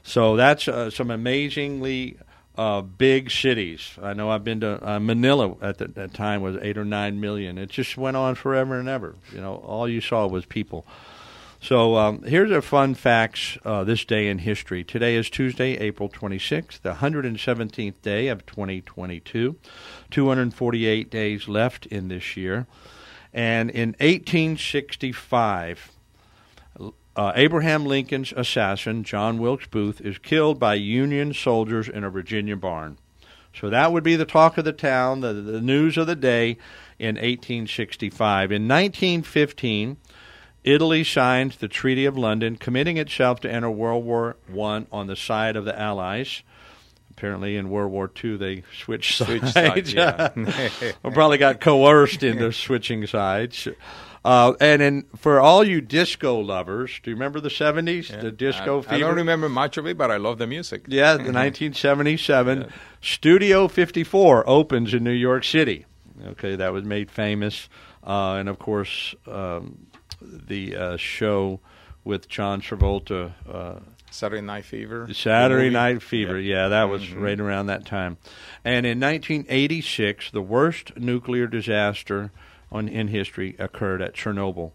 So 0.04 0.36
that's 0.36 0.68
uh, 0.68 0.90
some 0.90 1.12
amazingly 1.12 2.18
uh, 2.60 2.82
big 2.82 3.32
cities. 3.32 3.98
I 4.04 4.14
know 4.14 4.30
I've 4.30 4.44
been 4.44 4.60
to 4.60 4.86
uh, 4.86 5.00
Manila 5.00 5.56
at 5.62 5.78
the, 5.78 5.88
that 5.88 6.14
time 6.14 6.42
was 6.42 6.58
eight 6.62 6.78
or 6.78 6.84
nine 6.84 7.22
million. 7.22 7.58
It 7.58 7.70
just 7.70 7.96
went 7.96 8.18
on 8.18 8.36
forever 8.36 8.78
and 8.78 8.90
ever. 8.90 9.16
You 9.32 9.40
know, 9.40 9.56
all 9.56 9.88
you 9.88 10.02
saw 10.02 10.28
was 10.28 10.46
people. 10.46 10.86
So 11.62 11.96
um, 11.96 12.24
here's 12.24 12.52
a 12.52 12.62
fun 12.62 12.96
facts 12.96 13.58
uh, 13.64 13.86
this 13.86 14.04
day 14.04 14.28
in 14.28 14.40
history. 14.40 14.84
Today 14.84 15.16
is 15.16 15.30
Tuesday, 15.30 15.78
April 15.78 16.10
26th, 16.10 16.82
the 16.82 16.96
117th 16.96 18.02
day 18.02 18.28
of 18.28 18.46
2022. 18.46 19.56
248 20.12 21.10
days 21.10 21.48
left 21.48 21.86
in 21.86 22.10
this 22.10 22.36
year. 22.36 22.68
And 23.34 23.70
in 23.70 23.90
1865, 24.00 25.92
uh, 27.16 27.32
Abraham 27.36 27.86
Lincoln's 27.86 28.34
assassin, 28.36 29.04
John 29.04 29.40
Wilkes 29.40 29.68
Booth, 29.68 30.02
is 30.02 30.18
killed 30.18 30.60
by 30.60 30.76
Union 30.76 31.34
soldiers 31.34 31.90
in 31.90 32.04
a 32.04 32.10
Virginia 32.10 32.56
barn. 32.56 32.98
So 33.54 33.70
that 33.70 33.92
would 33.92 34.04
be 34.04 34.16
the 34.16 34.26
talk 34.26 34.58
of 34.58 34.66
the 34.66 34.74
town, 34.74 35.22
the, 35.22 35.34
the 35.34 35.62
news 35.62 35.98
of 35.98 36.08
the 36.08 36.16
day 36.16 36.58
in 36.98 37.16
1865. 37.16 38.52
In 38.52 38.68
1915, 38.68 39.98
Italy 40.64 41.04
signed 41.04 41.54
the 41.54 41.68
Treaty 41.68 42.06
of 42.06 42.18
London, 42.18 42.56
committing 42.56 42.98
itself 42.98 43.40
to 43.42 43.52
enter 43.52 43.70
World 43.70 44.06
War 44.06 44.38
I 44.50 44.86
on 44.92 45.08
the 45.08 45.16
side 45.16 45.56
of 45.56 45.66
the 45.66 45.78
Allies. 45.78 46.44
Apparently, 47.12 47.58
in 47.58 47.70
World 47.70 47.92
War 47.92 48.10
II, 48.24 48.38
they 48.38 48.64
switched 48.80 49.18
sides. 49.18 49.54
sides 49.54 49.94
yeah. 49.94 50.30
probably 51.14 51.38
got 51.38 51.60
coerced 51.60 52.24
into 52.24 52.52
switching 52.52 53.08
sides. 53.08 53.68
Uh, 54.24 54.54
and 54.60 54.82
in, 54.82 55.06
for 55.16 55.40
all 55.40 55.64
you 55.64 55.82
disco 55.82 56.40
lovers, 56.40 57.00
do 57.04 57.10
you 57.10 57.16
remember 57.16 57.40
the 57.40 57.50
70s? 57.50 58.12
Yeah. 58.12 58.22
The 58.22 58.32
disco 58.32 58.80
I, 58.80 58.82
fever? 58.82 58.96
I 58.96 59.00
don't 59.00 59.16
remember 59.16 59.48
much 59.48 59.78
of 59.78 59.88
it, 59.88 59.98
but 59.98 60.12
I 60.12 60.18
love 60.18 60.38
the 60.38 60.48
music. 60.48 60.86
Yeah, 60.88 61.14
the 61.14 61.32
1977. 61.32 62.62
Yeah. 62.62 62.68
Studio 63.02 63.68
54 63.68 64.48
opens 64.48 64.94
in 64.94 65.04
New 65.04 65.12
York 65.12 65.44
City. 65.44 65.86
Okay, 66.28 66.56
that 66.58 66.74
was 66.74 66.84
made 66.84 67.10
famous. 67.10 67.70
Uh, 68.04 68.34
and 68.34 68.50
of 68.50 68.60
course, 68.60 69.16
um, 69.28 69.88
the 70.22 70.76
uh, 70.76 70.98
show 70.98 71.60
with 72.04 72.28
John 72.28 72.62
Travolta. 72.62 73.34
Uh, 73.50 73.80
Saturday 74.12 74.42
Night 74.42 74.66
Fever. 74.66 75.08
Saturday 75.14 75.70
Night 75.70 76.02
Fever, 76.02 76.40
yeah, 76.40 76.64
yeah 76.64 76.68
that 76.70 76.84
was 76.86 77.04
mm-hmm. 77.04 77.22
right 77.22 77.40
around 77.40 77.68
that 77.68 77.86
time. 77.86 78.18
And 78.66 78.86
in 78.86 79.00
1986, 79.00 80.32
the 80.32 80.42
worst 80.42 80.98
nuclear 80.98 81.48
disaster 81.48 82.32
on, 82.72 82.88
in 82.88 83.08
history 83.08 83.56
occurred 83.60 84.02
at 84.02 84.14
Chernobyl. 84.14 84.72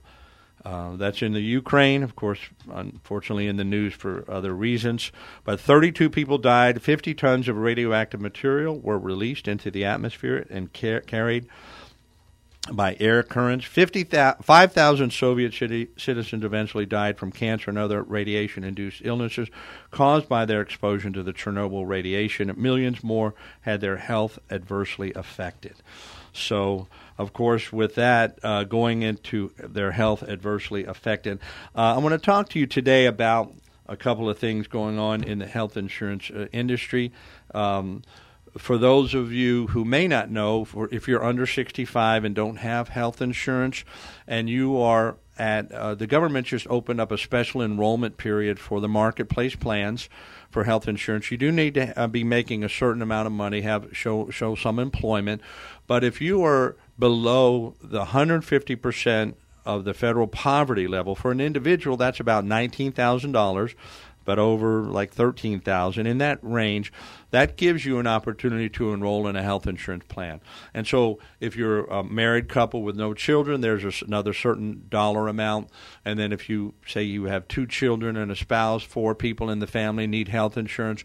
Uh, 0.65 0.97
that's 0.97 1.21
in 1.21 1.35
the 1.35 1.43
Ukraine, 1.43 2.03
of 2.03 2.17
course, 2.17 2.39
unfortunately 2.73 3.49
in 3.49 3.57
the 3.57 3.65
news 3.65 3.93
for 3.93 4.25
other 4.31 4.55
reasons. 4.55 5.13
But 5.45 5.61
32 5.61 6.09
people 6.09 6.39
died. 6.39 6.81
50 6.81 7.13
tons 7.15 7.49
of 7.49 7.57
radioactive 7.59 8.21
material 8.21 8.79
were 8.79 8.99
released 8.99 9.47
into 9.47 9.71
the 9.71 9.85
atmosphere 9.85 10.47
and 10.49 10.73
car- 10.73 11.01
carried 11.01 11.47
by 12.73 12.97
air 12.99 13.23
currents. 13.23 13.67
5,000 13.67 15.13
Soviet 15.13 15.53
city, 15.53 15.89
citizens 15.99 16.45
eventually 16.45 16.87
died 16.87 17.19
from 17.19 17.31
cancer 17.31 17.69
and 17.69 17.79
other 17.79 18.03
radiation 18.03 18.65
induced 18.65 19.03
illnesses 19.05 19.49
caused 19.91 20.31
by 20.31 20.47
their 20.47 20.63
exposure 20.63 21.11
to 21.11 21.23
the 21.23 21.35
Chernobyl 21.35 21.87
radiation. 21.87 22.53
Millions 22.57 23.05
more 23.05 23.35
had 23.63 23.83
their 23.83 23.99
health 23.99 24.39
adversely 24.51 25.13
affected. 25.13 25.75
So, 26.33 26.89
of 27.19 27.33
course, 27.33 27.73
with 27.73 27.95
that 27.95 28.39
uh, 28.43 28.65
going 28.65 29.03
into 29.03 29.53
their 29.59 29.93
health 29.93 30.23
adversely 30.23 30.85
affected, 30.85 31.39
uh, 31.75 31.95
I 31.95 31.99
want 31.99 32.13
to 32.13 32.19
talk 32.19 32.49
to 32.51 32.59
you 32.59 32.67
today 32.67 33.07
about 33.07 33.53
a 33.87 33.97
couple 33.97 34.29
of 34.29 34.39
things 34.39 34.67
going 34.67 34.99
on 34.99 35.23
in 35.23 35.39
the 35.39 35.47
health 35.47 35.77
insurance 35.77 36.31
uh, 36.31 36.47
industry. 36.53 37.13
Um, 37.55 38.03
for 38.57 38.79
those 38.79 39.15
of 39.15 39.33
you 39.33 39.67
who 39.69 39.85
may 39.85 40.07
not 40.07 40.31
know, 40.31 40.67
if 40.93 41.09
you're 41.09 41.25
under 41.25 41.47
65 41.47 42.25
and 42.25 42.35
don't 42.35 42.57
have 42.57 42.89
health 42.89 43.21
insurance, 43.21 43.85
and 44.27 44.49
you 44.49 44.79
are 44.81 45.17
at 45.37 45.73
uh, 45.73 45.95
the 45.95 46.07
government 46.07 46.47
just 46.47 46.67
opened 46.69 47.01
up 47.01 47.11
a 47.11 47.19
special 47.19 47.61
enrollment 47.61 48.17
period 48.17 48.59
for 48.59 48.81
the 48.81 48.89
marketplace 48.89 49.57
plans 49.57 50.09
for 50.49 50.63
health 50.63 50.87
insurance. 50.87 51.31
You 51.31 51.37
do 51.37 51.51
need 51.51 51.75
to 51.75 51.99
uh, 51.99 52.07
be 52.07 52.23
making 52.23 52.63
a 52.63 52.69
certain 52.69 53.03
amount 53.03 53.27
of 53.27 53.33
money, 53.33 53.63
have 53.63 53.89
show 53.93 54.31
show 54.31 54.55
some 54.55 54.79
employment, 54.79 55.43
but 55.87 56.05
if 56.05 56.21
you 56.21 56.45
are 56.45 56.77
below 56.99 57.75
the 57.83 57.99
150 57.99 58.77
percent 58.77 59.37
of 59.65 59.85
the 59.85 59.95
federal 59.95 60.27
poverty 60.27 60.87
level 60.87 61.15
for 61.15 61.33
an 61.33 61.41
individual, 61.41 61.97
that's 61.97 62.21
about 62.21 62.45
nineteen 62.45 62.93
thousand 62.93 63.33
dollars 63.33 63.75
but 64.25 64.39
over 64.39 64.83
like 64.83 65.13
13,000 65.13 66.07
in 66.07 66.19
that 66.19 66.39
range, 66.43 66.93
that 67.31 67.57
gives 67.57 67.85
you 67.85 67.99
an 67.99 68.07
opportunity 68.07 68.69
to 68.71 68.93
enroll 68.93 69.27
in 69.27 69.37
a 69.37 69.43
health 69.43 69.67
insurance 69.67 70.05
plan. 70.09 70.41
And 70.73 70.87
so 70.87 71.19
if 71.41 71.57
you're 71.57 71.85
a 71.85 72.03
married 72.03 72.49
couple 72.49 72.83
with 72.83 72.97
no 72.97 73.15
children, 73.15 73.61
there's 73.61 74.03
another 74.03 74.33
certain 74.33 74.87
dollar 74.89 75.29
amount. 75.29 75.69
And 76.05 76.19
then 76.19 76.33
if 76.33 76.49
you 76.49 76.75
say 76.87 77.03
you 77.03 77.25
have 77.25 77.49
two 77.49 77.67
children 77.67 78.17
and 78.17 78.31
a 78.31 78.37
spouse, 78.37 78.83
four 78.83 79.15
people 79.15 79.51
in 79.51 79.59
the 79.59 79.67
family 79.67 80.07
need 80.07 80.29
health 80.29 80.57
insurance, 80.57 81.05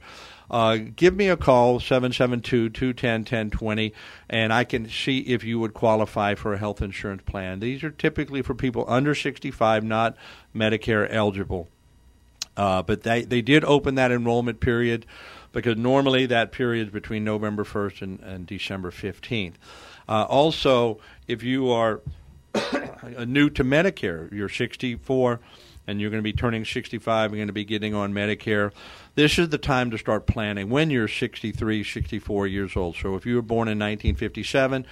uh, 0.50 0.78
give 0.96 1.16
me 1.16 1.30
a 1.30 1.38
call, 1.38 1.80
772 1.80 2.70
210 2.70 3.22
1020, 3.22 3.94
and 4.30 4.52
I 4.52 4.64
can 4.64 4.90
see 4.90 5.20
if 5.20 5.44
you 5.44 5.60
would 5.60 5.74
qualify 5.74 6.36
for 6.36 6.54
a 6.54 6.58
health 6.58 6.82
insurance 6.82 7.22
plan. 7.26 7.60
These 7.60 7.84
are 7.84 7.92
typically 7.92 8.42
for 8.42 8.56
people 8.56 8.86
under 8.88 9.14
65, 9.14 9.84
not 9.84 10.16
Medicare 10.56 11.08
eligible. 11.10 11.68
Uh, 12.58 12.82
but 12.82 13.04
they, 13.04 13.24
they 13.24 13.42
did 13.42 13.64
open 13.64 13.96
that 13.96 14.12
enrollment 14.12 14.60
period 14.60 15.06
because 15.52 15.78
normally 15.78 16.26
that 16.26 16.52
period 16.52 16.88
is 16.88 16.94
between 16.94 17.24
November 17.24 17.64
1st 17.64 18.02
and, 18.02 18.20
and 18.20 18.48
December 18.48 18.92
15th. 18.92 19.54
Uh, 20.08 20.24
also, 20.24 21.00
if 21.28 21.44
you 21.44 21.70
are 21.70 22.02
new 23.26 23.50
to 23.50 23.64
Medicare, 23.64 24.32
you're 24.34 24.50
64 24.50 25.40
and 25.90 26.00
you're 26.00 26.12
going 26.12 26.22
to 26.22 26.24
be 26.24 26.34
turning 26.34 26.66
65, 26.66 27.32
you're 27.32 27.38
going 27.38 27.48
to 27.48 27.54
be 27.54 27.66
getting 27.66 27.96
on 27.96 28.14
Medicare. 28.14 28.72
This 29.16 29.40
is 29.40 29.50
the 29.50 29.58
time 29.58 29.90
to 29.90 29.98
start 29.98 30.28
planning 30.28 30.70
when 30.70 30.92
you're 30.92 31.08
63, 31.08 31.84
64 31.84 32.48
years 32.48 32.78
old. 32.78 32.96
So 32.96 33.16
if 33.16 33.26
you 33.26 33.36
were 33.36 33.42
born 33.42 33.68
in 33.68 33.80
1957 33.80 34.86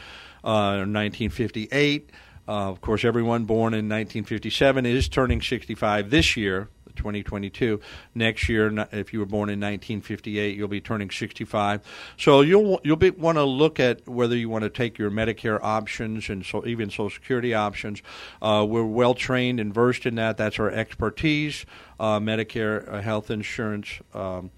uh, 0.43 0.47
or 0.47 0.87
1958, 0.87 2.09
uh, 2.47 2.51
of 2.51 2.81
course, 2.81 3.05
everyone 3.05 3.45
born 3.45 3.73
in 3.73 3.87
1957 3.87 4.85
is 4.87 5.07
turning 5.07 5.41
65 5.41 6.09
this 6.09 6.35
year, 6.35 6.69
2022. 6.97 7.79
Next 8.15 8.49
year, 8.49 8.87
if 8.91 9.13
you 9.13 9.19
were 9.19 9.25
born 9.25 9.49
in 9.49 9.59
1958, 9.59 10.57
you'll 10.57 10.67
be 10.67 10.81
turning 10.81 11.09
65. 11.09 11.81
So 12.17 12.41
you'll 12.41 12.81
you'll 12.83 12.95
be, 12.97 13.11
want 13.11 13.37
to 13.37 13.43
look 13.43 13.79
at 13.79 14.07
whether 14.07 14.35
you 14.35 14.49
want 14.49 14.63
to 14.63 14.69
take 14.69 14.97
your 14.97 15.11
Medicare 15.11 15.59
options 15.61 16.29
and 16.29 16.45
so 16.45 16.65
even 16.65 16.89
Social 16.89 17.09
Security 17.09 17.53
options. 17.53 18.01
Uh, 18.41 18.65
we're 18.67 18.83
well 18.83 19.13
trained 19.13 19.59
and 19.59 19.73
versed 19.73 20.05
in 20.05 20.15
that. 20.15 20.37
That's 20.37 20.59
our 20.59 20.71
expertise. 20.71 21.65
Uh, 21.99 22.19
Medicare, 22.19 22.91
uh, 22.91 23.01
health 23.01 23.31
insurance. 23.31 23.99
Um, 24.13 24.51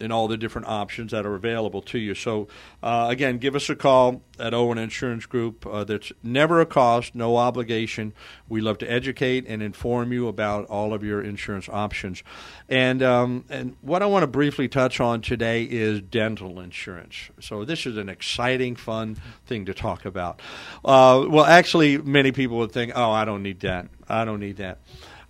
and 0.00 0.12
all 0.12 0.28
the 0.28 0.36
different 0.36 0.66
options 0.66 1.12
that 1.12 1.24
are 1.24 1.34
available 1.34 1.80
to 1.82 1.98
you. 1.98 2.14
So, 2.14 2.48
uh, 2.82 3.06
again, 3.10 3.38
give 3.38 3.54
us 3.54 3.70
a 3.70 3.76
call 3.76 4.22
at 4.38 4.52
Owen 4.52 4.78
Insurance 4.78 5.26
Group. 5.26 5.66
Uh, 5.66 5.84
that's 5.84 6.12
never 6.22 6.60
a 6.60 6.66
cost, 6.66 7.14
no 7.14 7.36
obligation. 7.36 8.12
We 8.48 8.60
love 8.60 8.78
to 8.78 8.90
educate 8.90 9.46
and 9.46 9.62
inform 9.62 10.12
you 10.12 10.28
about 10.28 10.66
all 10.66 10.92
of 10.92 11.02
your 11.02 11.22
insurance 11.22 11.68
options. 11.68 12.22
And 12.68 13.02
um, 13.02 13.44
and 13.48 13.76
what 13.80 14.02
I 14.02 14.06
want 14.06 14.22
to 14.22 14.26
briefly 14.26 14.68
touch 14.68 15.00
on 15.00 15.20
today 15.20 15.64
is 15.64 16.00
dental 16.00 16.60
insurance. 16.60 17.30
So, 17.40 17.64
this 17.64 17.86
is 17.86 17.96
an 17.96 18.08
exciting, 18.08 18.76
fun 18.76 19.16
thing 19.46 19.66
to 19.66 19.74
talk 19.74 20.04
about. 20.04 20.40
Uh, 20.84 21.26
well, 21.28 21.44
actually, 21.44 21.98
many 21.98 22.32
people 22.32 22.58
would 22.58 22.72
think, 22.72 22.92
"Oh, 22.94 23.10
I 23.10 23.24
don't 23.24 23.42
need 23.42 23.60
that. 23.60 23.88
I 24.08 24.24
don't 24.24 24.40
need 24.40 24.58
that." 24.58 24.78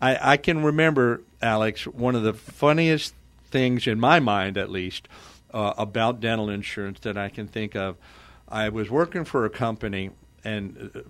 I, 0.01 0.33
I 0.33 0.37
can 0.37 0.63
remember, 0.63 1.23
Alex, 1.41 1.87
one 1.87 2.15
of 2.15 2.23
the 2.23 2.35
funniest 2.35 3.15
things 3.47 3.87
in 3.87 3.99
my 4.01 4.21
mind, 4.21 4.57
at 4.57 4.71
least, 4.71 5.09
uh, 5.53 5.75
about 5.79 6.21
dental 6.21 6.51
insurance 6.51 7.01
that 7.01 7.17
I 7.17 7.29
can 7.29 7.47
think 7.47 7.75
of. 7.75 7.97
I 8.49 8.69
was 8.69 8.91
working 8.91 9.25
for 9.25 9.45
a 9.45 9.51
company, 9.51 10.11
and 10.45 10.91
uh, 10.95 11.01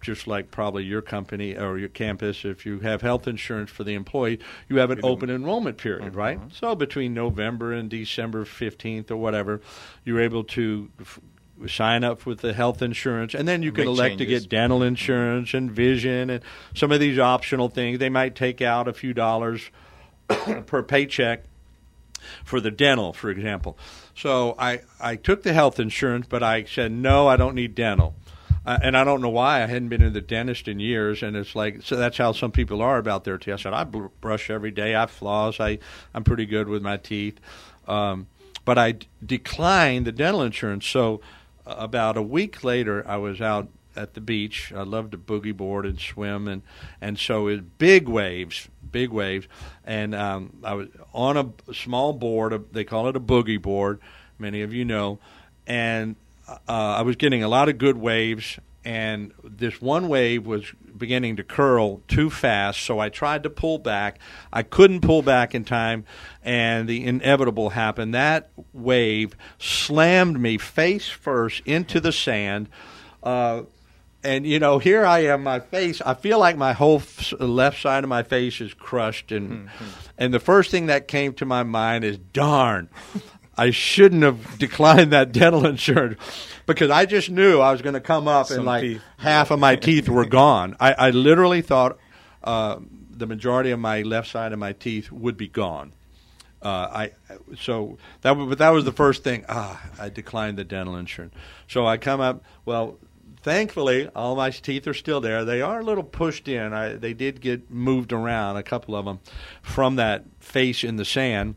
just 0.00 0.26
like 0.26 0.50
probably 0.50 0.84
your 0.84 1.02
company 1.02 1.56
or 1.56 1.78
your 1.78 1.88
campus, 1.88 2.44
if 2.44 2.64
you 2.64 2.78
have 2.80 3.02
health 3.02 3.26
insurance 3.26 3.70
for 3.70 3.84
the 3.84 3.94
employee, 3.94 4.38
you 4.68 4.78
have 4.78 4.90
an 4.90 5.00
open 5.02 5.30
enrollment 5.30 5.76
period, 5.76 6.10
mm-hmm. 6.10 6.18
right? 6.18 6.40
So 6.52 6.74
between 6.74 7.14
November 7.14 7.72
and 7.72 7.90
December 7.90 8.44
15th 8.44 9.10
or 9.10 9.16
whatever, 9.16 9.60
you're 10.04 10.20
able 10.20 10.44
to 10.44 10.90
f- 11.00 11.18
sign 11.66 12.04
up 12.04 12.24
with 12.24 12.40
the 12.40 12.52
health 12.52 12.80
insurance, 12.82 13.34
and 13.34 13.48
then 13.48 13.62
you 13.62 13.72
can 13.72 13.84
Make 13.84 13.88
elect 13.88 14.18
changes. 14.18 14.26
to 14.26 14.48
get 14.48 14.48
dental 14.48 14.82
insurance 14.82 15.54
and 15.54 15.70
vision 15.70 16.30
and 16.30 16.42
some 16.74 16.92
of 16.92 17.00
these 17.00 17.18
optional 17.18 17.68
things. 17.68 17.98
They 17.98 18.10
might 18.10 18.36
take 18.36 18.62
out 18.62 18.86
a 18.86 18.92
few 18.92 19.12
dollars 19.12 19.70
per 20.66 20.82
paycheck 20.82 21.44
for 22.44 22.60
the 22.60 22.70
dental, 22.70 23.12
for 23.12 23.30
example. 23.30 23.78
So 24.14 24.54
I, 24.58 24.80
I 25.00 25.16
took 25.16 25.42
the 25.42 25.52
health 25.52 25.78
insurance, 25.78 26.26
but 26.28 26.42
I 26.42 26.64
said, 26.64 26.92
no, 26.92 27.28
I 27.28 27.36
don't 27.36 27.54
need 27.54 27.74
dental. 27.74 28.14
Uh, 28.68 28.78
and 28.82 28.96
I 28.98 29.04
don't 29.04 29.22
know 29.22 29.30
why 29.30 29.62
I 29.62 29.66
hadn't 29.66 29.88
been 29.88 30.02
to 30.02 30.10
the 30.10 30.20
dentist 30.20 30.68
in 30.68 30.78
years, 30.78 31.22
and 31.22 31.34
it's 31.36 31.56
like 31.56 31.80
so. 31.82 31.96
That's 31.96 32.18
how 32.18 32.32
some 32.32 32.52
people 32.52 32.82
are 32.82 32.98
about 32.98 33.24
their 33.24 33.38
teeth. 33.38 33.54
I 33.54 33.56
said 33.56 33.72
I 33.72 33.84
brush 33.84 34.50
every 34.50 34.70
day. 34.70 34.94
I 34.94 35.06
floss. 35.06 35.58
I 35.58 35.78
I'm 36.12 36.22
pretty 36.22 36.44
good 36.44 36.68
with 36.68 36.82
my 36.82 36.98
teeth, 36.98 37.40
um, 37.86 38.26
but 38.66 38.76
I 38.76 38.92
d- 38.92 39.06
declined 39.24 40.06
the 40.06 40.12
dental 40.12 40.42
insurance. 40.42 40.86
So 40.86 41.22
uh, 41.66 41.76
about 41.78 42.18
a 42.18 42.22
week 42.22 42.62
later, 42.62 43.02
I 43.08 43.16
was 43.16 43.40
out 43.40 43.68
at 43.96 44.12
the 44.12 44.20
beach. 44.20 44.70
I 44.76 44.82
love 44.82 45.12
to 45.12 45.18
boogie 45.18 45.56
board 45.56 45.86
and 45.86 45.98
swim, 45.98 46.46
and 46.46 46.60
and 47.00 47.18
so 47.18 47.46
it 47.46 47.78
big 47.78 48.06
waves, 48.06 48.68
big 48.90 49.10
waves, 49.10 49.46
and 49.84 50.14
um, 50.14 50.58
I 50.64 50.74
was 50.74 50.88
on 51.12 51.36
a 51.36 51.74
small 51.74 52.12
board. 52.12 52.72
They 52.72 52.84
call 52.84 53.08
it 53.08 53.16
a 53.16 53.20
boogie 53.20 53.60
board. 53.60 54.00
Many 54.38 54.62
of 54.62 54.72
you 54.72 54.84
know, 54.84 55.18
and 55.66 56.16
uh, 56.48 56.56
I 56.68 57.02
was 57.02 57.16
getting 57.16 57.42
a 57.42 57.48
lot 57.48 57.68
of 57.68 57.78
good 57.78 57.96
waves, 57.96 58.58
and 58.84 59.32
this 59.42 59.80
one 59.82 60.08
wave 60.08 60.46
was 60.46 60.72
beginning 60.96 61.36
to 61.36 61.44
curl 61.44 61.98
too 62.08 62.30
fast, 62.30 62.80
so 62.80 62.98
I 62.98 63.08
tried 63.08 63.42
to 63.44 63.50
pull 63.50 63.78
back. 63.78 64.18
I 64.52 64.62
couldn't 64.62 65.00
pull 65.00 65.22
back 65.22 65.54
in 65.54 65.64
time, 65.64 66.04
and 66.42 66.88
the 66.88 67.04
inevitable 67.04 67.70
happened. 67.70 68.14
That 68.14 68.50
wave 68.72 69.36
slammed 69.58 70.40
me 70.40 70.58
face 70.58 71.08
first 71.08 71.62
into 71.66 72.00
the 72.00 72.12
sand. 72.12 72.68
Uh, 73.22 73.62
and 74.24 74.46
you 74.46 74.58
know, 74.58 74.78
here 74.78 75.04
I 75.04 75.20
am, 75.20 75.42
my 75.42 75.60
face. 75.60 76.00
I 76.00 76.14
feel 76.14 76.38
like 76.38 76.56
my 76.56 76.72
whole 76.72 76.96
f- 76.96 77.32
left 77.38 77.80
side 77.80 78.04
of 78.04 78.10
my 78.10 78.22
face 78.22 78.60
is 78.60 78.74
crushed, 78.74 79.32
and 79.32 79.68
mm-hmm. 79.68 79.84
and 80.16 80.34
the 80.34 80.40
first 80.40 80.70
thing 80.70 80.86
that 80.86 81.08
came 81.08 81.32
to 81.34 81.44
my 81.44 81.62
mind 81.62 82.04
is, 82.04 82.18
"Darn, 82.18 82.88
I 83.56 83.70
shouldn't 83.70 84.22
have 84.22 84.58
declined 84.58 85.12
that 85.12 85.32
dental 85.32 85.66
insurance 85.66 86.18
because 86.66 86.90
I 86.90 87.06
just 87.06 87.30
knew 87.30 87.60
I 87.60 87.72
was 87.72 87.82
going 87.82 87.94
to 87.94 88.00
come 88.00 88.28
up 88.28 88.46
Some 88.46 88.58
and 88.58 88.66
like 88.66 88.82
teeth. 88.82 89.02
half 89.18 89.50
of 89.50 89.58
my 89.58 89.74
teeth 89.76 90.08
were 90.08 90.26
gone. 90.26 90.76
I, 90.78 90.92
I 90.92 91.10
literally 91.10 91.62
thought 91.62 91.98
uh, 92.44 92.78
the 93.10 93.26
majority 93.26 93.70
of 93.70 93.80
my 93.80 94.02
left 94.02 94.30
side 94.30 94.52
of 94.52 94.58
my 94.58 94.72
teeth 94.74 95.10
would 95.10 95.36
be 95.36 95.48
gone. 95.48 95.92
Uh, 96.60 96.66
I 96.68 97.12
so 97.56 97.98
that 98.22 98.34
but 98.34 98.58
that 98.58 98.70
was 98.70 98.84
the 98.84 98.92
first 98.92 99.22
thing. 99.22 99.44
Ah, 99.48 99.80
I 99.98 100.08
declined 100.08 100.58
the 100.58 100.64
dental 100.64 100.96
insurance. 100.96 101.34
So 101.68 101.86
I 101.86 101.98
come 101.98 102.20
up. 102.20 102.42
Well, 102.64 102.98
thankfully, 103.42 104.08
all 104.14 104.36
my 104.36 104.50
teeth 104.50 104.86
are 104.86 104.94
still 104.94 105.20
there. 105.20 105.44
They 105.44 105.60
are 105.60 105.80
a 105.80 105.84
little 105.84 106.04
pushed 106.04 106.48
in. 106.48 106.72
I, 106.72 106.94
they 106.94 107.14
did 107.14 107.40
get 107.40 107.70
moved 107.70 108.12
around, 108.12 108.56
a 108.56 108.62
couple 108.62 108.94
of 108.96 109.04
them, 109.04 109.20
from 109.62 109.96
that 109.96 110.24
face 110.40 110.84
in 110.84 110.96
the 110.96 111.04
sand 111.04 111.56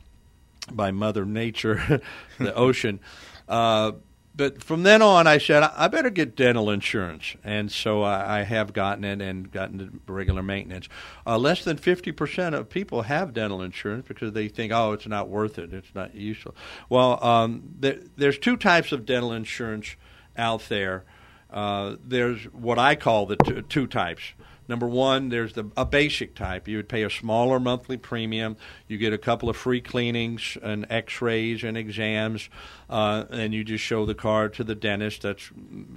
by 0.71 0.91
Mother 0.91 1.25
Nature, 1.25 2.01
the 2.37 2.53
ocean. 2.53 2.99
Uh, 3.47 3.93
but 4.33 4.63
from 4.63 4.83
then 4.83 5.01
on, 5.01 5.27
I 5.27 5.37
said 5.37 5.61
I 5.61 5.87
better 5.89 6.09
get 6.09 6.35
dental 6.35 6.69
insurance, 6.69 7.35
and 7.43 7.71
so 7.71 8.03
I, 8.03 8.39
I 8.39 8.43
have 8.43 8.71
gotten 8.71 9.03
it 9.03 9.21
and 9.21 9.51
gotten 9.51 9.99
regular 10.07 10.41
maintenance. 10.41 10.87
Uh, 11.27 11.37
less 11.37 11.65
than 11.65 11.77
fifty 11.77 12.13
percent 12.13 12.55
of 12.55 12.69
people 12.69 13.03
have 13.03 13.33
dental 13.33 13.61
insurance 13.61 14.07
because 14.07 14.31
they 14.31 14.47
think, 14.47 14.71
oh, 14.71 14.93
it's 14.93 15.07
not 15.07 15.27
worth 15.27 15.59
it, 15.59 15.73
it's 15.73 15.93
not 15.93 16.15
useful. 16.15 16.55
Well, 16.89 17.23
um, 17.23 17.75
there, 17.79 17.99
there's 18.15 18.37
two 18.37 18.55
types 18.55 18.93
of 18.93 19.05
dental 19.05 19.33
insurance 19.33 19.95
out 20.37 20.63
there. 20.69 21.03
Uh, 21.51 21.95
there's 22.03 22.43
what 22.45 22.79
I 22.79 22.95
call 22.95 23.25
the 23.25 23.35
t- 23.35 23.61
two 23.67 23.87
types. 23.87 24.21
Number 24.67 24.87
one, 24.87 25.27
there's 25.29 25.53
the 25.53 25.69
a 25.75 25.83
basic 25.83 26.33
type. 26.33 26.67
You 26.67 26.77
would 26.77 26.87
pay 26.87 27.03
a 27.03 27.09
smaller 27.09 27.59
monthly 27.59 27.97
premium. 27.97 28.55
You 28.87 28.97
get 28.97 29.11
a 29.11 29.17
couple 29.17 29.49
of 29.49 29.57
free 29.57 29.81
cleanings 29.81 30.57
and 30.61 30.85
X-rays 30.89 31.63
and 31.63 31.75
exams, 31.75 32.47
uh, 32.89 33.25
and 33.31 33.53
you 33.53 33.65
just 33.65 33.83
show 33.83 34.05
the 34.05 34.15
card 34.15 34.53
to 34.53 34.63
the 34.63 34.75
dentist. 34.75 35.23
That's 35.23 35.51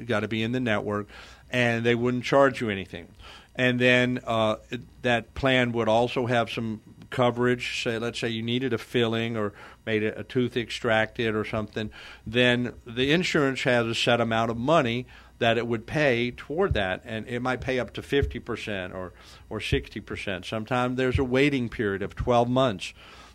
got 0.04 0.20
to 0.20 0.28
be 0.28 0.42
in 0.42 0.50
the 0.50 0.60
network, 0.60 1.08
and 1.50 1.84
they 1.84 1.94
wouldn't 1.94 2.24
charge 2.24 2.60
you 2.60 2.68
anything. 2.68 3.08
And 3.54 3.78
then 3.78 4.18
uh, 4.26 4.56
that 5.02 5.34
plan 5.34 5.70
would 5.70 5.88
also 5.88 6.26
have 6.26 6.50
some 6.50 6.80
coverage. 7.10 7.84
Say, 7.84 7.98
let's 7.98 8.18
say 8.18 8.28
you 8.28 8.42
needed 8.42 8.72
a 8.72 8.78
filling 8.78 9.36
or 9.36 9.52
made 9.86 10.02
a 10.02 10.24
tooth 10.24 10.56
extracted 10.56 11.36
or 11.36 11.44
something. 11.44 11.90
Then 12.26 12.74
the 12.84 13.12
insurance 13.12 13.62
has 13.62 13.86
a 13.86 13.94
set 13.94 14.20
amount 14.20 14.50
of 14.50 14.56
money 14.56 15.06
that 15.44 15.58
it 15.58 15.66
would 15.66 15.86
pay 15.86 16.30
toward 16.30 16.72
that, 16.72 17.02
and 17.04 17.28
it 17.28 17.40
might 17.40 17.60
pay 17.60 17.78
up 17.78 17.92
to 17.92 18.00
50% 18.00 18.94
or, 18.94 19.12
or 19.50 19.58
60%. 19.58 20.42
Sometimes 20.46 20.96
there's 20.96 21.18
a 21.18 21.24
waiting 21.24 21.68
period 21.68 22.00
of 22.00 22.16
12 22.16 22.48
months. 22.48 22.94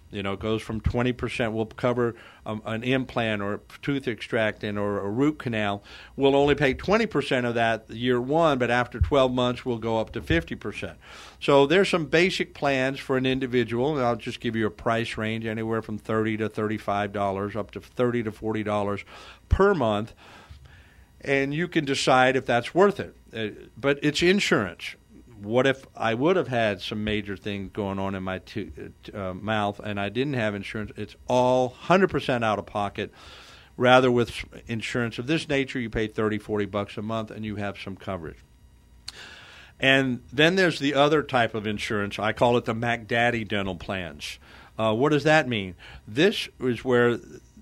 You 0.09 0.23
know, 0.23 0.33
it 0.33 0.39
goes 0.39 0.63
from 0.63 0.81
20%, 0.81 1.53
We'll 1.53 1.67
cover 1.67 2.15
um, 2.47 2.63
an 2.65 2.81
implant 2.81 3.43
or 3.43 3.61
tooth 3.83 4.07
extraction 4.07 4.75
or 4.75 5.05
a 5.05 5.07
root 5.07 5.37
canal. 5.37 5.83
We'll 6.15 6.35
only 6.35 6.55
pay 6.55 6.73
20% 6.73 7.47
of 7.47 7.53
that 7.53 7.87
year 7.91 8.19
one, 8.19 8.57
but 8.57 8.71
after 8.71 8.99
12 8.99 9.31
months, 9.31 9.63
we'll 9.63 9.77
go 9.77 9.99
up 9.99 10.11
to 10.13 10.21
50%. 10.21 10.95
So 11.39 11.67
there's 11.67 11.89
some 11.89 12.07
basic 12.07 12.55
plans 12.55 12.99
for 12.99 13.17
an 13.17 13.27
individual, 13.27 13.95
and 13.95 14.03
I'll 14.03 14.15
just 14.15 14.39
give 14.39 14.55
you 14.55 14.65
a 14.65 14.71
price 14.71 15.15
range 15.15 15.45
anywhere 15.45 15.83
from 15.83 15.99
30 15.99 16.37
to 16.37 16.49
$35, 16.49 17.55
up 17.55 17.69
to 17.69 17.79
30 17.79 18.23
to 18.23 18.31
$40 18.31 19.03
per 19.47 19.75
month 19.75 20.15
and 21.21 21.53
you 21.53 21.67
can 21.67 21.85
decide 21.85 22.35
if 22.35 22.45
that's 22.45 22.73
worth 22.73 22.99
it. 22.99 23.15
Uh, 23.33 23.67
but 23.77 23.99
it's 24.01 24.21
insurance. 24.21 24.95
What 25.41 25.65
if 25.65 25.85
I 25.95 26.13
would 26.13 26.35
have 26.35 26.49
had 26.49 26.81
some 26.81 27.03
major 27.03 27.37
things 27.37 27.71
going 27.71 27.97
on 27.99 28.13
in 28.13 28.23
my 28.23 28.39
t- 28.39 28.71
uh, 29.13 29.33
mouth 29.33 29.79
and 29.79 29.99
I 29.99 30.09
didn't 30.09 30.33
have 30.33 30.53
insurance? 30.53 30.91
It's 30.97 31.15
all 31.27 31.75
100% 31.83 32.43
out 32.43 32.59
of 32.59 32.65
pocket. 32.65 33.11
Rather, 33.77 34.11
with 34.11 34.43
insurance 34.67 35.17
of 35.19 35.27
this 35.27 35.47
nature, 35.47 35.79
you 35.79 35.89
pay 35.89 36.07
30, 36.07 36.39
40 36.39 36.65
bucks 36.65 36.97
a 36.97 37.01
month 37.01 37.31
and 37.31 37.45
you 37.45 37.55
have 37.55 37.79
some 37.79 37.95
coverage. 37.95 38.39
And 39.79 40.21
then 40.33 40.55
there's 40.55 40.79
the 40.79 40.93
other 40.93 41.23
type 41.23 41.55
of 41.55 41.65
insurance. 41.65 42.19
I 42.19 42.33
call 42.33 42.57
it 42.57 42.65
the 42.65 42.73
MacDaddy 42.73 43.47
dental 43.47 43.75
plans. 43.75 44.37
Uh, 44.77 44.93
what 44.93 45.11
does 45.11 45.23
that 45.23 45.47
mean? 45.47 45.75
This 46.07 46.49
is 46.59 46.83
where 46.83 47.19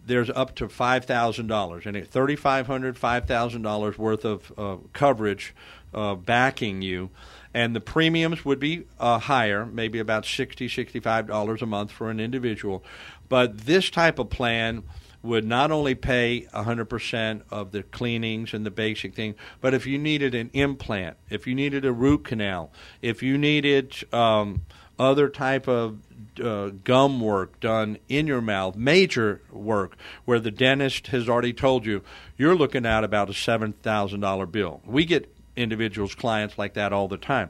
there's 0.08 0.30
up 0.30 0.56
to 0.56 0.70
five 0.70 1.06
thousand 1.06 1.48
dollars, 1.48 1.86
and 1.86 2.08
thirty 2.08 2.36
five 2.36 2.68
hundred, 2.68 2.98
five 2.98 3.28
thousand 3.28 3.62
dollars 3.62 3.98
worth 3.98 4.26
of 4.26 4.52
uh, 4.58 4.78
coverage 4.94 5.54
uh, 5.94 6.16
backing 6.16 6.82
you, 6.82 7.10
and 7.54 7.76
the 7.76 7.82
premiums 7.82 8.44
would 8.44 8.60
be 8.60 8.86
uh, 9.00 9.20
higher, 9.20 9.66
maybe 9.66 10.00
about 10.00 10.26
sixty, 10.26 10.68
sixty-five 10.68 11.28
dollars 11.28 11.62
a 11.62 11.66
month 11.66 11.92
for 11.92 12.10
an 12.10 12.20
individual. 12.20 12.84
But 13.30 13.60
this 13.60 13.90
type 13.90 14.20
of 14.20 14.30
plan 14.30 14.84
would 15.24 15.46
not 15.46 15.72
only 15.72 15.96
pay 15.96 16.48
100% 16.54 17.42
of 17.50 17.72
the 17.72 17.84
cleanings 17.84 18.54
and 18.54 18.66
the 18.66 18.72
basic 18.72 19.14
thing, 19.14 19.36
but 19.60 19.74
if 19.74 19.86
you 19.86 19.98
needed 19.98 20.34
an 20.34 20.50
implant, 20.54 21.18
if 21.30 21.46
you 21.46 21.56
needed 21.56 21.84
a 21.84 21.92
root 21.92 22.24
canal, 22.24 22.72
if 23.02 23.22
you 23.22 23.38
needed 23.38 23.94
um, 24.14 24.62
other 24.98 25.28
type 25.28 25.68
of 25.68 26.00
uh, 26.44 26.70
gum 26.84 27.20
work 27.22 27.60
done 27.60 27.98
in 28.08 28.28
your 28.28 28.42
mouth, 28.42 28.76
major 28.76 29.42
work, 29.52 29.96
where 30.26 30.40
the 30.40 30.52
dentist 30.52 31.08
has 31.08 31.28
already 31.28 31.54
told 31.54 31.86
you 31.86 32.02
you're 32.38 32.56
looking 32.56 32.86
at 32.86 33.04
about 33.04 33.30
a 33.30 33.34
seven 33.34 33.74
thousand 33.74 34.20
dollar 34.20 34.46
bill. 34.46 34.82
We 34.86 35.06
get 35.06 35.34
individuals, 35.56 36.16
clients 36.16 36.58
like 36.58 36.76
that 36.76 36.94
all 36.94 37.08
the 37.08 37.18
time. 37.18 37.50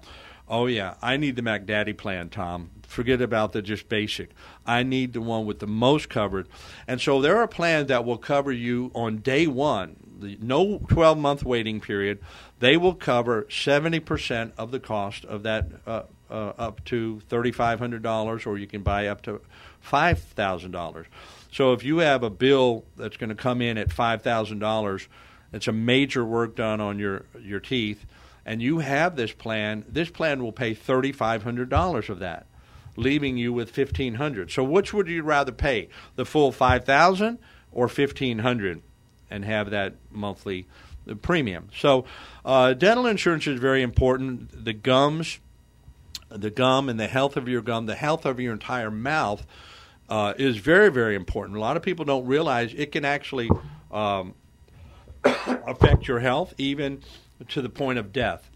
Oh 0.49 0.65
yeah, 0.65 0.95
I 1.01 1.17
need 1.17 1.35
the 1.35 1.41
Mac 1.41 1.65
Daddy 1.65 1.93
plan, 1.93 2.29
Tom. 2.29 2.71
Forget 2.87 3.21
about 3.21 3.51
the 3.51 3.61
just 3.61 3.89
basic. 3.89 4.31
I 4.65 4.83
need 4.83 5.11
the 5.11 5.21
one 5.21 5.45
with 5.45 5.59
the 5.59 5.67
most 5.67 6.09
covered. 6.09 6.47
And 6.87 7.01
so 7.01 7.21
there 7.21 7.37
are 7.37 7.47
plans 7.47 7.89
that 7.89 8.05
will 8.05 8.17
cover 8.17 8.51
you 8.51 8.91
on 8.95 9.17
day 9.17 9.45
one. 9.45 9.97
The, 10.19 10.37
no 10.41 10.79
12 10.87 11.17
month 11.17 11.43
waiting 11.43 11.81
period. 11.81 12.19
They 12.59 12.77
will 12.77 12.95
cover 12.95 13.43
70% 13.43 14.53
of 14.57 14.71
the 14.71 14.79
cost 14.79 15.25
of 15.25 15.43
that 15.43 15.67
uh, 15.85 16.03
uh, 16.29 16.53
up 16.57 16.83
to 16.85 17.21
$3,500, 17.29 18.45
or 18.45 18.57
you 18.57 18.67
can 18.67 18.81
buy 18.81 19.07
up 19.07 19.21
to 19.23 19.41
$5,000. 19.85 21.05
So 21.51 21.73
if 21.73 21.83
you 21.83 21.99
have 21.99 22.23
a 22.23 22.29
bill 22.29 22.85
that's 22.95 23.17
going 23.17 23.29
to 23.29 23.35
come 23.35 23.61
in 23.61 23.77
at 23.77 23.89
$5,000, 23.89 25.07
it's 25.53 25.67
a 25.67 25.71
major 25.71 26.25
work 26.25 26.55
done 26.55 26.81
on 26.81 26.99
your, 26.99 27.25
your 27.41 27.59
teeth, 27.59 28.05
and 28.45 28.61
you 28.61 28.79
have 28.79 29.15
this 29.15 29.31
plan, 29.31 29.85
this 29.87 30.09
plan 30.09 30.43
will 30.43 30.51
pay 30.51 30.75
$3,500 30.75 32.09
of 32.09 32.19
that, 32.19 32.45
leaving 32.95 33.37
you 33.37 33.53
with 33.53 33.75
1,500. 33.75 34.51
So 34.51 34.63
which 34.63 34.93
would 34.93 35.07
you 35.07 35.23
rather 35.23 35.51
pay, 35.51 35.89
the 36.15 36.25
full 36.25 36.51
5,000 36.51 37.39
or 37.71 37.87
1,500 37.87 38.81
and 39.29 39.45
have 39.45 39.69
that 39.71 39.95
monthly 40.11 40.67
premium? 41.21 41.69
So 41.75 42.05
uh, 42.45 42.73
dental 42.73 43.05
insurance 43.05 43.47
is 43.47 43.59
very 43.59 43.81
important. 43.81 44.65
The 44.65 44.73
gums 44.73 45.39
the 46.29 46.49
gum 46.49 46.89
and 46.89 46.99
the 46.99 47.07
health 47.07 47.37
of 47.37 47.47
your 47.47 47.61
gum, 47.61 47.85
the 47.85 47.95
health 47.95 48.25
of 48.25 48.39
your 48.39 48.53
entire 48.53 48.91
mouth 48.91 49.45
uh, 50.09 50.33
is 50.37 50.57
very, 50.57 50.89
very 50.89 51.15
important. 51.15 51.57
A 51.57 51.61
lot 51.61 51.77
of 51.77 51.83
people 51.83 52.05
don't 52.05 52.25
realize 52.25 52.73
it 52.73 52.91
can 52.91 53.05
actually 53.05 53.49
um, 53.91 54.33
affect 55.23 56.07
your 56.07 56.19
health, 56.19 56.53
even 56.57 57.01
to 57.49 57.61
the 57.61 57.69
point 57.69 57.99
of 57.99 58.11
death. 58.11 58.49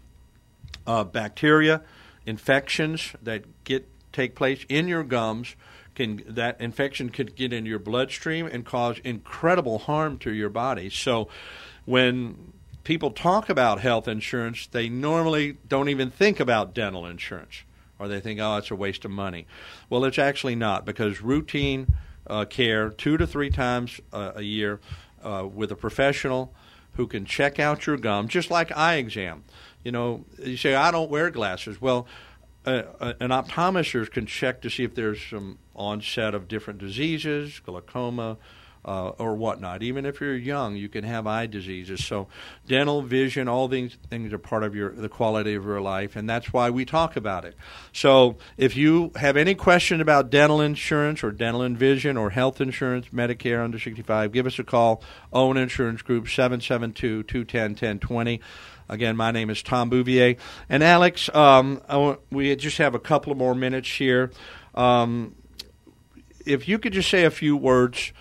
Uh, 0.86 1.04
bacteria, 1.04 1.82
infections 2.26 3.14
that 3.22 3.64
get 3.64 3.88
take 4.12 4.34
place 4.34 4.66
in 4.68 4.88
your 4.88 5.04
gums 5.04 5.54
can 5.94 6.22
that 6.26 6.60
infection 6.60 7.08
could 7.08 7.36
get 7.36 7.52
into 7.52 7.70
your 7.70 7.78
bloodstream 7.78 8.46
and 8.46 8.64
cause 8.64 8.98
incredible 9.04 9.78
harm 9.78 10.18
to 10.18 10.32
your 10.32 10.48
body. 10.48 10.90
So 10.90 11.28
when 11.84 12.52
people 12.84 13.10
talk 13.10 13.48
about 13.48 13.80
health 13.80 14.08
insurance, 14.08 14.66
they 14.66 14.88
normally 14.88 15.58
don't 15.68 15.88
even 15.88 16.10
think 16.10 16.40
about 16.40 16.74
dental 16.74 17.06
insurance 17.06 17.62
or 17.98 18.08
they 18.08 18.20
think, 18.20 18.40
oh, 18.40 18.56
it's 18.56 18.70
a 18.70 18.76
waste 18.76 19.04
of 19.04 19.10
money. 19.10 19.46
Well, 19.88 20.04
it's 20.04 20.18
actually 20.18 20.56
not 20.56 20.84
because 20.84 21.20
routine 21.20 21.94
uh, 22.26 22.44
care 22.46 22.90
two 22.90 23.16
to 23.16 23.26
three 23.26 23.50
times 23.50 24.00
uh, 24.12 24.32
a 24.34 24.42
year 24.42 24.80
uh, 25.22 25.46
with 25.52 25.70
a 25.70 25.76
professional 25.76 26.52
who 26.94 27.06
can 27.06 27.24
check 27.24 27.58
out 27.58 27.86
your 27.86 27.96
gum, 27.96 28.28
just 28.28 28.50
like 28.50 28.76
eye 28.76 28.96
exam. 28.96 29.44
You 29.84 29.92
know, 29.92 30.24
you 30.38 30.56
say, 30.56 30.74
I 30.74 30.90
don't 30.90 31.10
wear 31.10 31.30
glasses. 31.30 31.80
Well, 31.80 32.06
uh, 32.66 32.82
uh, 33.00 33.12
an 33.20 33.30
optometrist 33.30 34.10
can 34.10 34.26
check 34.26 34.60
to 34.62 34.70
see 34.70 34.84
if 34.84 34.94
there's 34.94 35.20
some 35.24 35.58
onset 35.74 36.34
of 36.34 36.48
different 36.48 36.78
diseases, 36.78 37.60
glaucoma, 37.60 38.36
uh, 38.84 39.10
or 39.10 39.34
whatnot. 39.34 39.82
Even 39.82 40.04
if 40.04 40.20
you're 40.20 40.36
young, 40.36 40.76
you 40.76 40.88
can 40.88 41.04
have 41.04 41.26
eye 41.26 41.46
diseases. 41.46 42.04
So, 42.04 42.28
dental, 42.66 43.02
vision, 43.02 43.48
all 43.48 43.68
these 43.68 43.96
things 44.10 44.32
are 44.32 44.38
part 44.38 44.64
of 44.64 44.74
your 44.74 44.90
the 44.90 45.08
quality 45.08 45.54
of 45.54 45.64
your 45.64 45.80
life, 45.80 46.16
and 46.16 46.28
that's 46.28 46.52
why 46.52 46.70
we 46.70 46.84
talk 46.84 47.16
about 47.16 47.44
it. 47.44 47.54
So, 47.92 48.36
if 48.56 48.76
you 48.76 49.12
have 49.16 49.36
any 49.36 49.54
question 49.54 50.00
about 50.00 50.30
dental 50.30 50.60
insurance 50.60 51.22
or 51.22 51.30
dental 51.30 51.62
and 51.62 51.78
vision 51.78 52.16
or 52.16 52.30
health 52.30 52.60
insurance, 52.60 53.06
Medicare 53.08 53.62
under 53.62 53.78
65, 53.78 54.32
give 54.32 54.46
us 54.46 54.58
a 54.58 54.64
call. 54.64 55.02
Owen 55.32 55.56
Insurance 55.56 56.02
Group 56.02 56.28
772 56.28 57.22
210 57.22 57.62
1020. 57.72 58.40
Again, 58.88 59.16
my 59.16 59.30
name 59.30 59.48
is 59.48 59.62
Tom 59.62 59.88
Bouvier. 59.88 60.36
And 60.68 60.82
Alex, 60.82 61.30
um, 61.34 61.80
we 62.30 62.54
just 62.56 62.78
have 62.78 62.94
a 62.94 62.98
couple 62.98 63.32
of 63.32 63.38
more 63.38 63.54
minutes 63.54 63.88
here. 63.88 64.30
Um, 64.74 65.34
if 66.44 66.68
you 66.68 66.78
could 66.78 66.92
just 66.92 67.08
say 67.08 67.24
a 67.24 67.30
few 67.30 67.56
words 67.56 68.12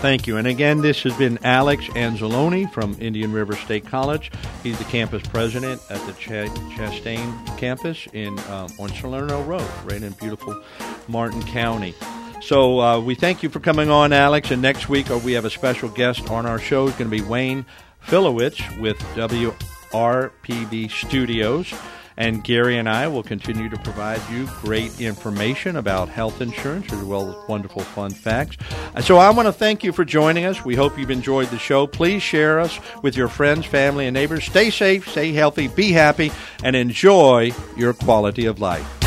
Thank 0.00 0.26
you. 0.28 0.36
And 0.36 0.46
again, 0.46 0.80
this 0.80 1.02
has 1.02 1.12
been 1.16 1.40
Alex 1.42 1.84
Anzalone 1.86 2.72
from 2.72 2.96
Indian 3.00 3.32
River 3.32 3.54
State 3.54 3.84
College. 3.86 4.30
He's 4.62 4.78
the 4.78 4.84
campus 4.84 5.26
president 5.26 5.82
at 5.90 6.00
the 6.06 6.12
Ch- 6.12 6.48
Chastain 6.76 7.58
campus 7.58 8.06
in 8.12 8.38
um, 8.50 8.68
on 8.78 8.90
Salerno 8.90 9.42
Road, 9.42 9.68
right 9.84 10.00
in 10.00 10.12
beautiful 10.12 10.62
Martin 11.08 11.42
County. 11.42 11.96
So 12.40 12.80
uh, 12.80 13.00
we 13.00 13.16
thank 13.16 13.42
you 13.42 13.48
for 13.48 13.58
coming 13.58 13.90
on, 13.90 14.12
Alex. 14.12 14.52
And 14.52 14.62
next 14.62 14.88
week 14.88 15.10
uh, 15.10 15.18
we 15.18 15.32
have 15.32 15.44
a 15.44 15.50
special 15.50 15.88
guest 15.88 16.30
on 16.30 16.46
our 16.46 16.60
show. 16.60 16.86
It's 16.86 16.96
going 16.96 17.10
to 17.10 17.16
be 17.16 17.22
Wayne 17.22 17.66
Filowich 18.06 18.80
with 18.80 19.04
W. 19.16 19.52
RPV 19.92 20.90
Studios. 20.90 21.72
And 22.18 22.42
Gary 22.42 22.76
and 22.76 22.88
I 22.88 23.06
will 23.06 23.22
continue 23.22 23.68
to 23.68 23.78
provide 23.78 24.20
you 24.28 24.48
great 24.60 25.00
information 25.00 25.76
about 25.76 26.08
health 26.08 26.40
insurance 26.40 26.92
as 26.92 27.04
well 27.04 27.30
as 27.30 27.48
wonderful 27.48 27.82
fun 27.82 28.10
facts. 28.10 28.56
Uh, 28.96 29.00
so 29.00 29.18
I 29.18 29.30
want 29.30 29.46
to 29.46 29.52
thank 29.52 29.84
you 29.84 29.92
for 29.92 30.04
joining 30.04 30.44
us. 30.44 30.64
We 30.64 30.74
hope 30.74 30.98
you've 30.98 31.12
enjoyed 31.12 31.46
the 31.50 31.60
show. 31.60 31.86
Please 31.86 32.20
share 32.20 32.58
us 32.58 32.76
with 33.02 33.16
your 33.16 33.28
friends, 33.28 33.66
family, 33.66 34.08
and 34.08 34.14
neighbors. 34.14 34.44
Stay 34.44 34.70
safe, 34.70 35.08
stay 35.08 35.30
healthy, 35.30 35.68
be 35.68 35.92
happy, 35.92 36.32
and 36.64 36.74
enjoy 36.74 37.52
your 37.76 37.94
quality 37.94 38.46
of 38.46 38.60
life. 38.60 38.97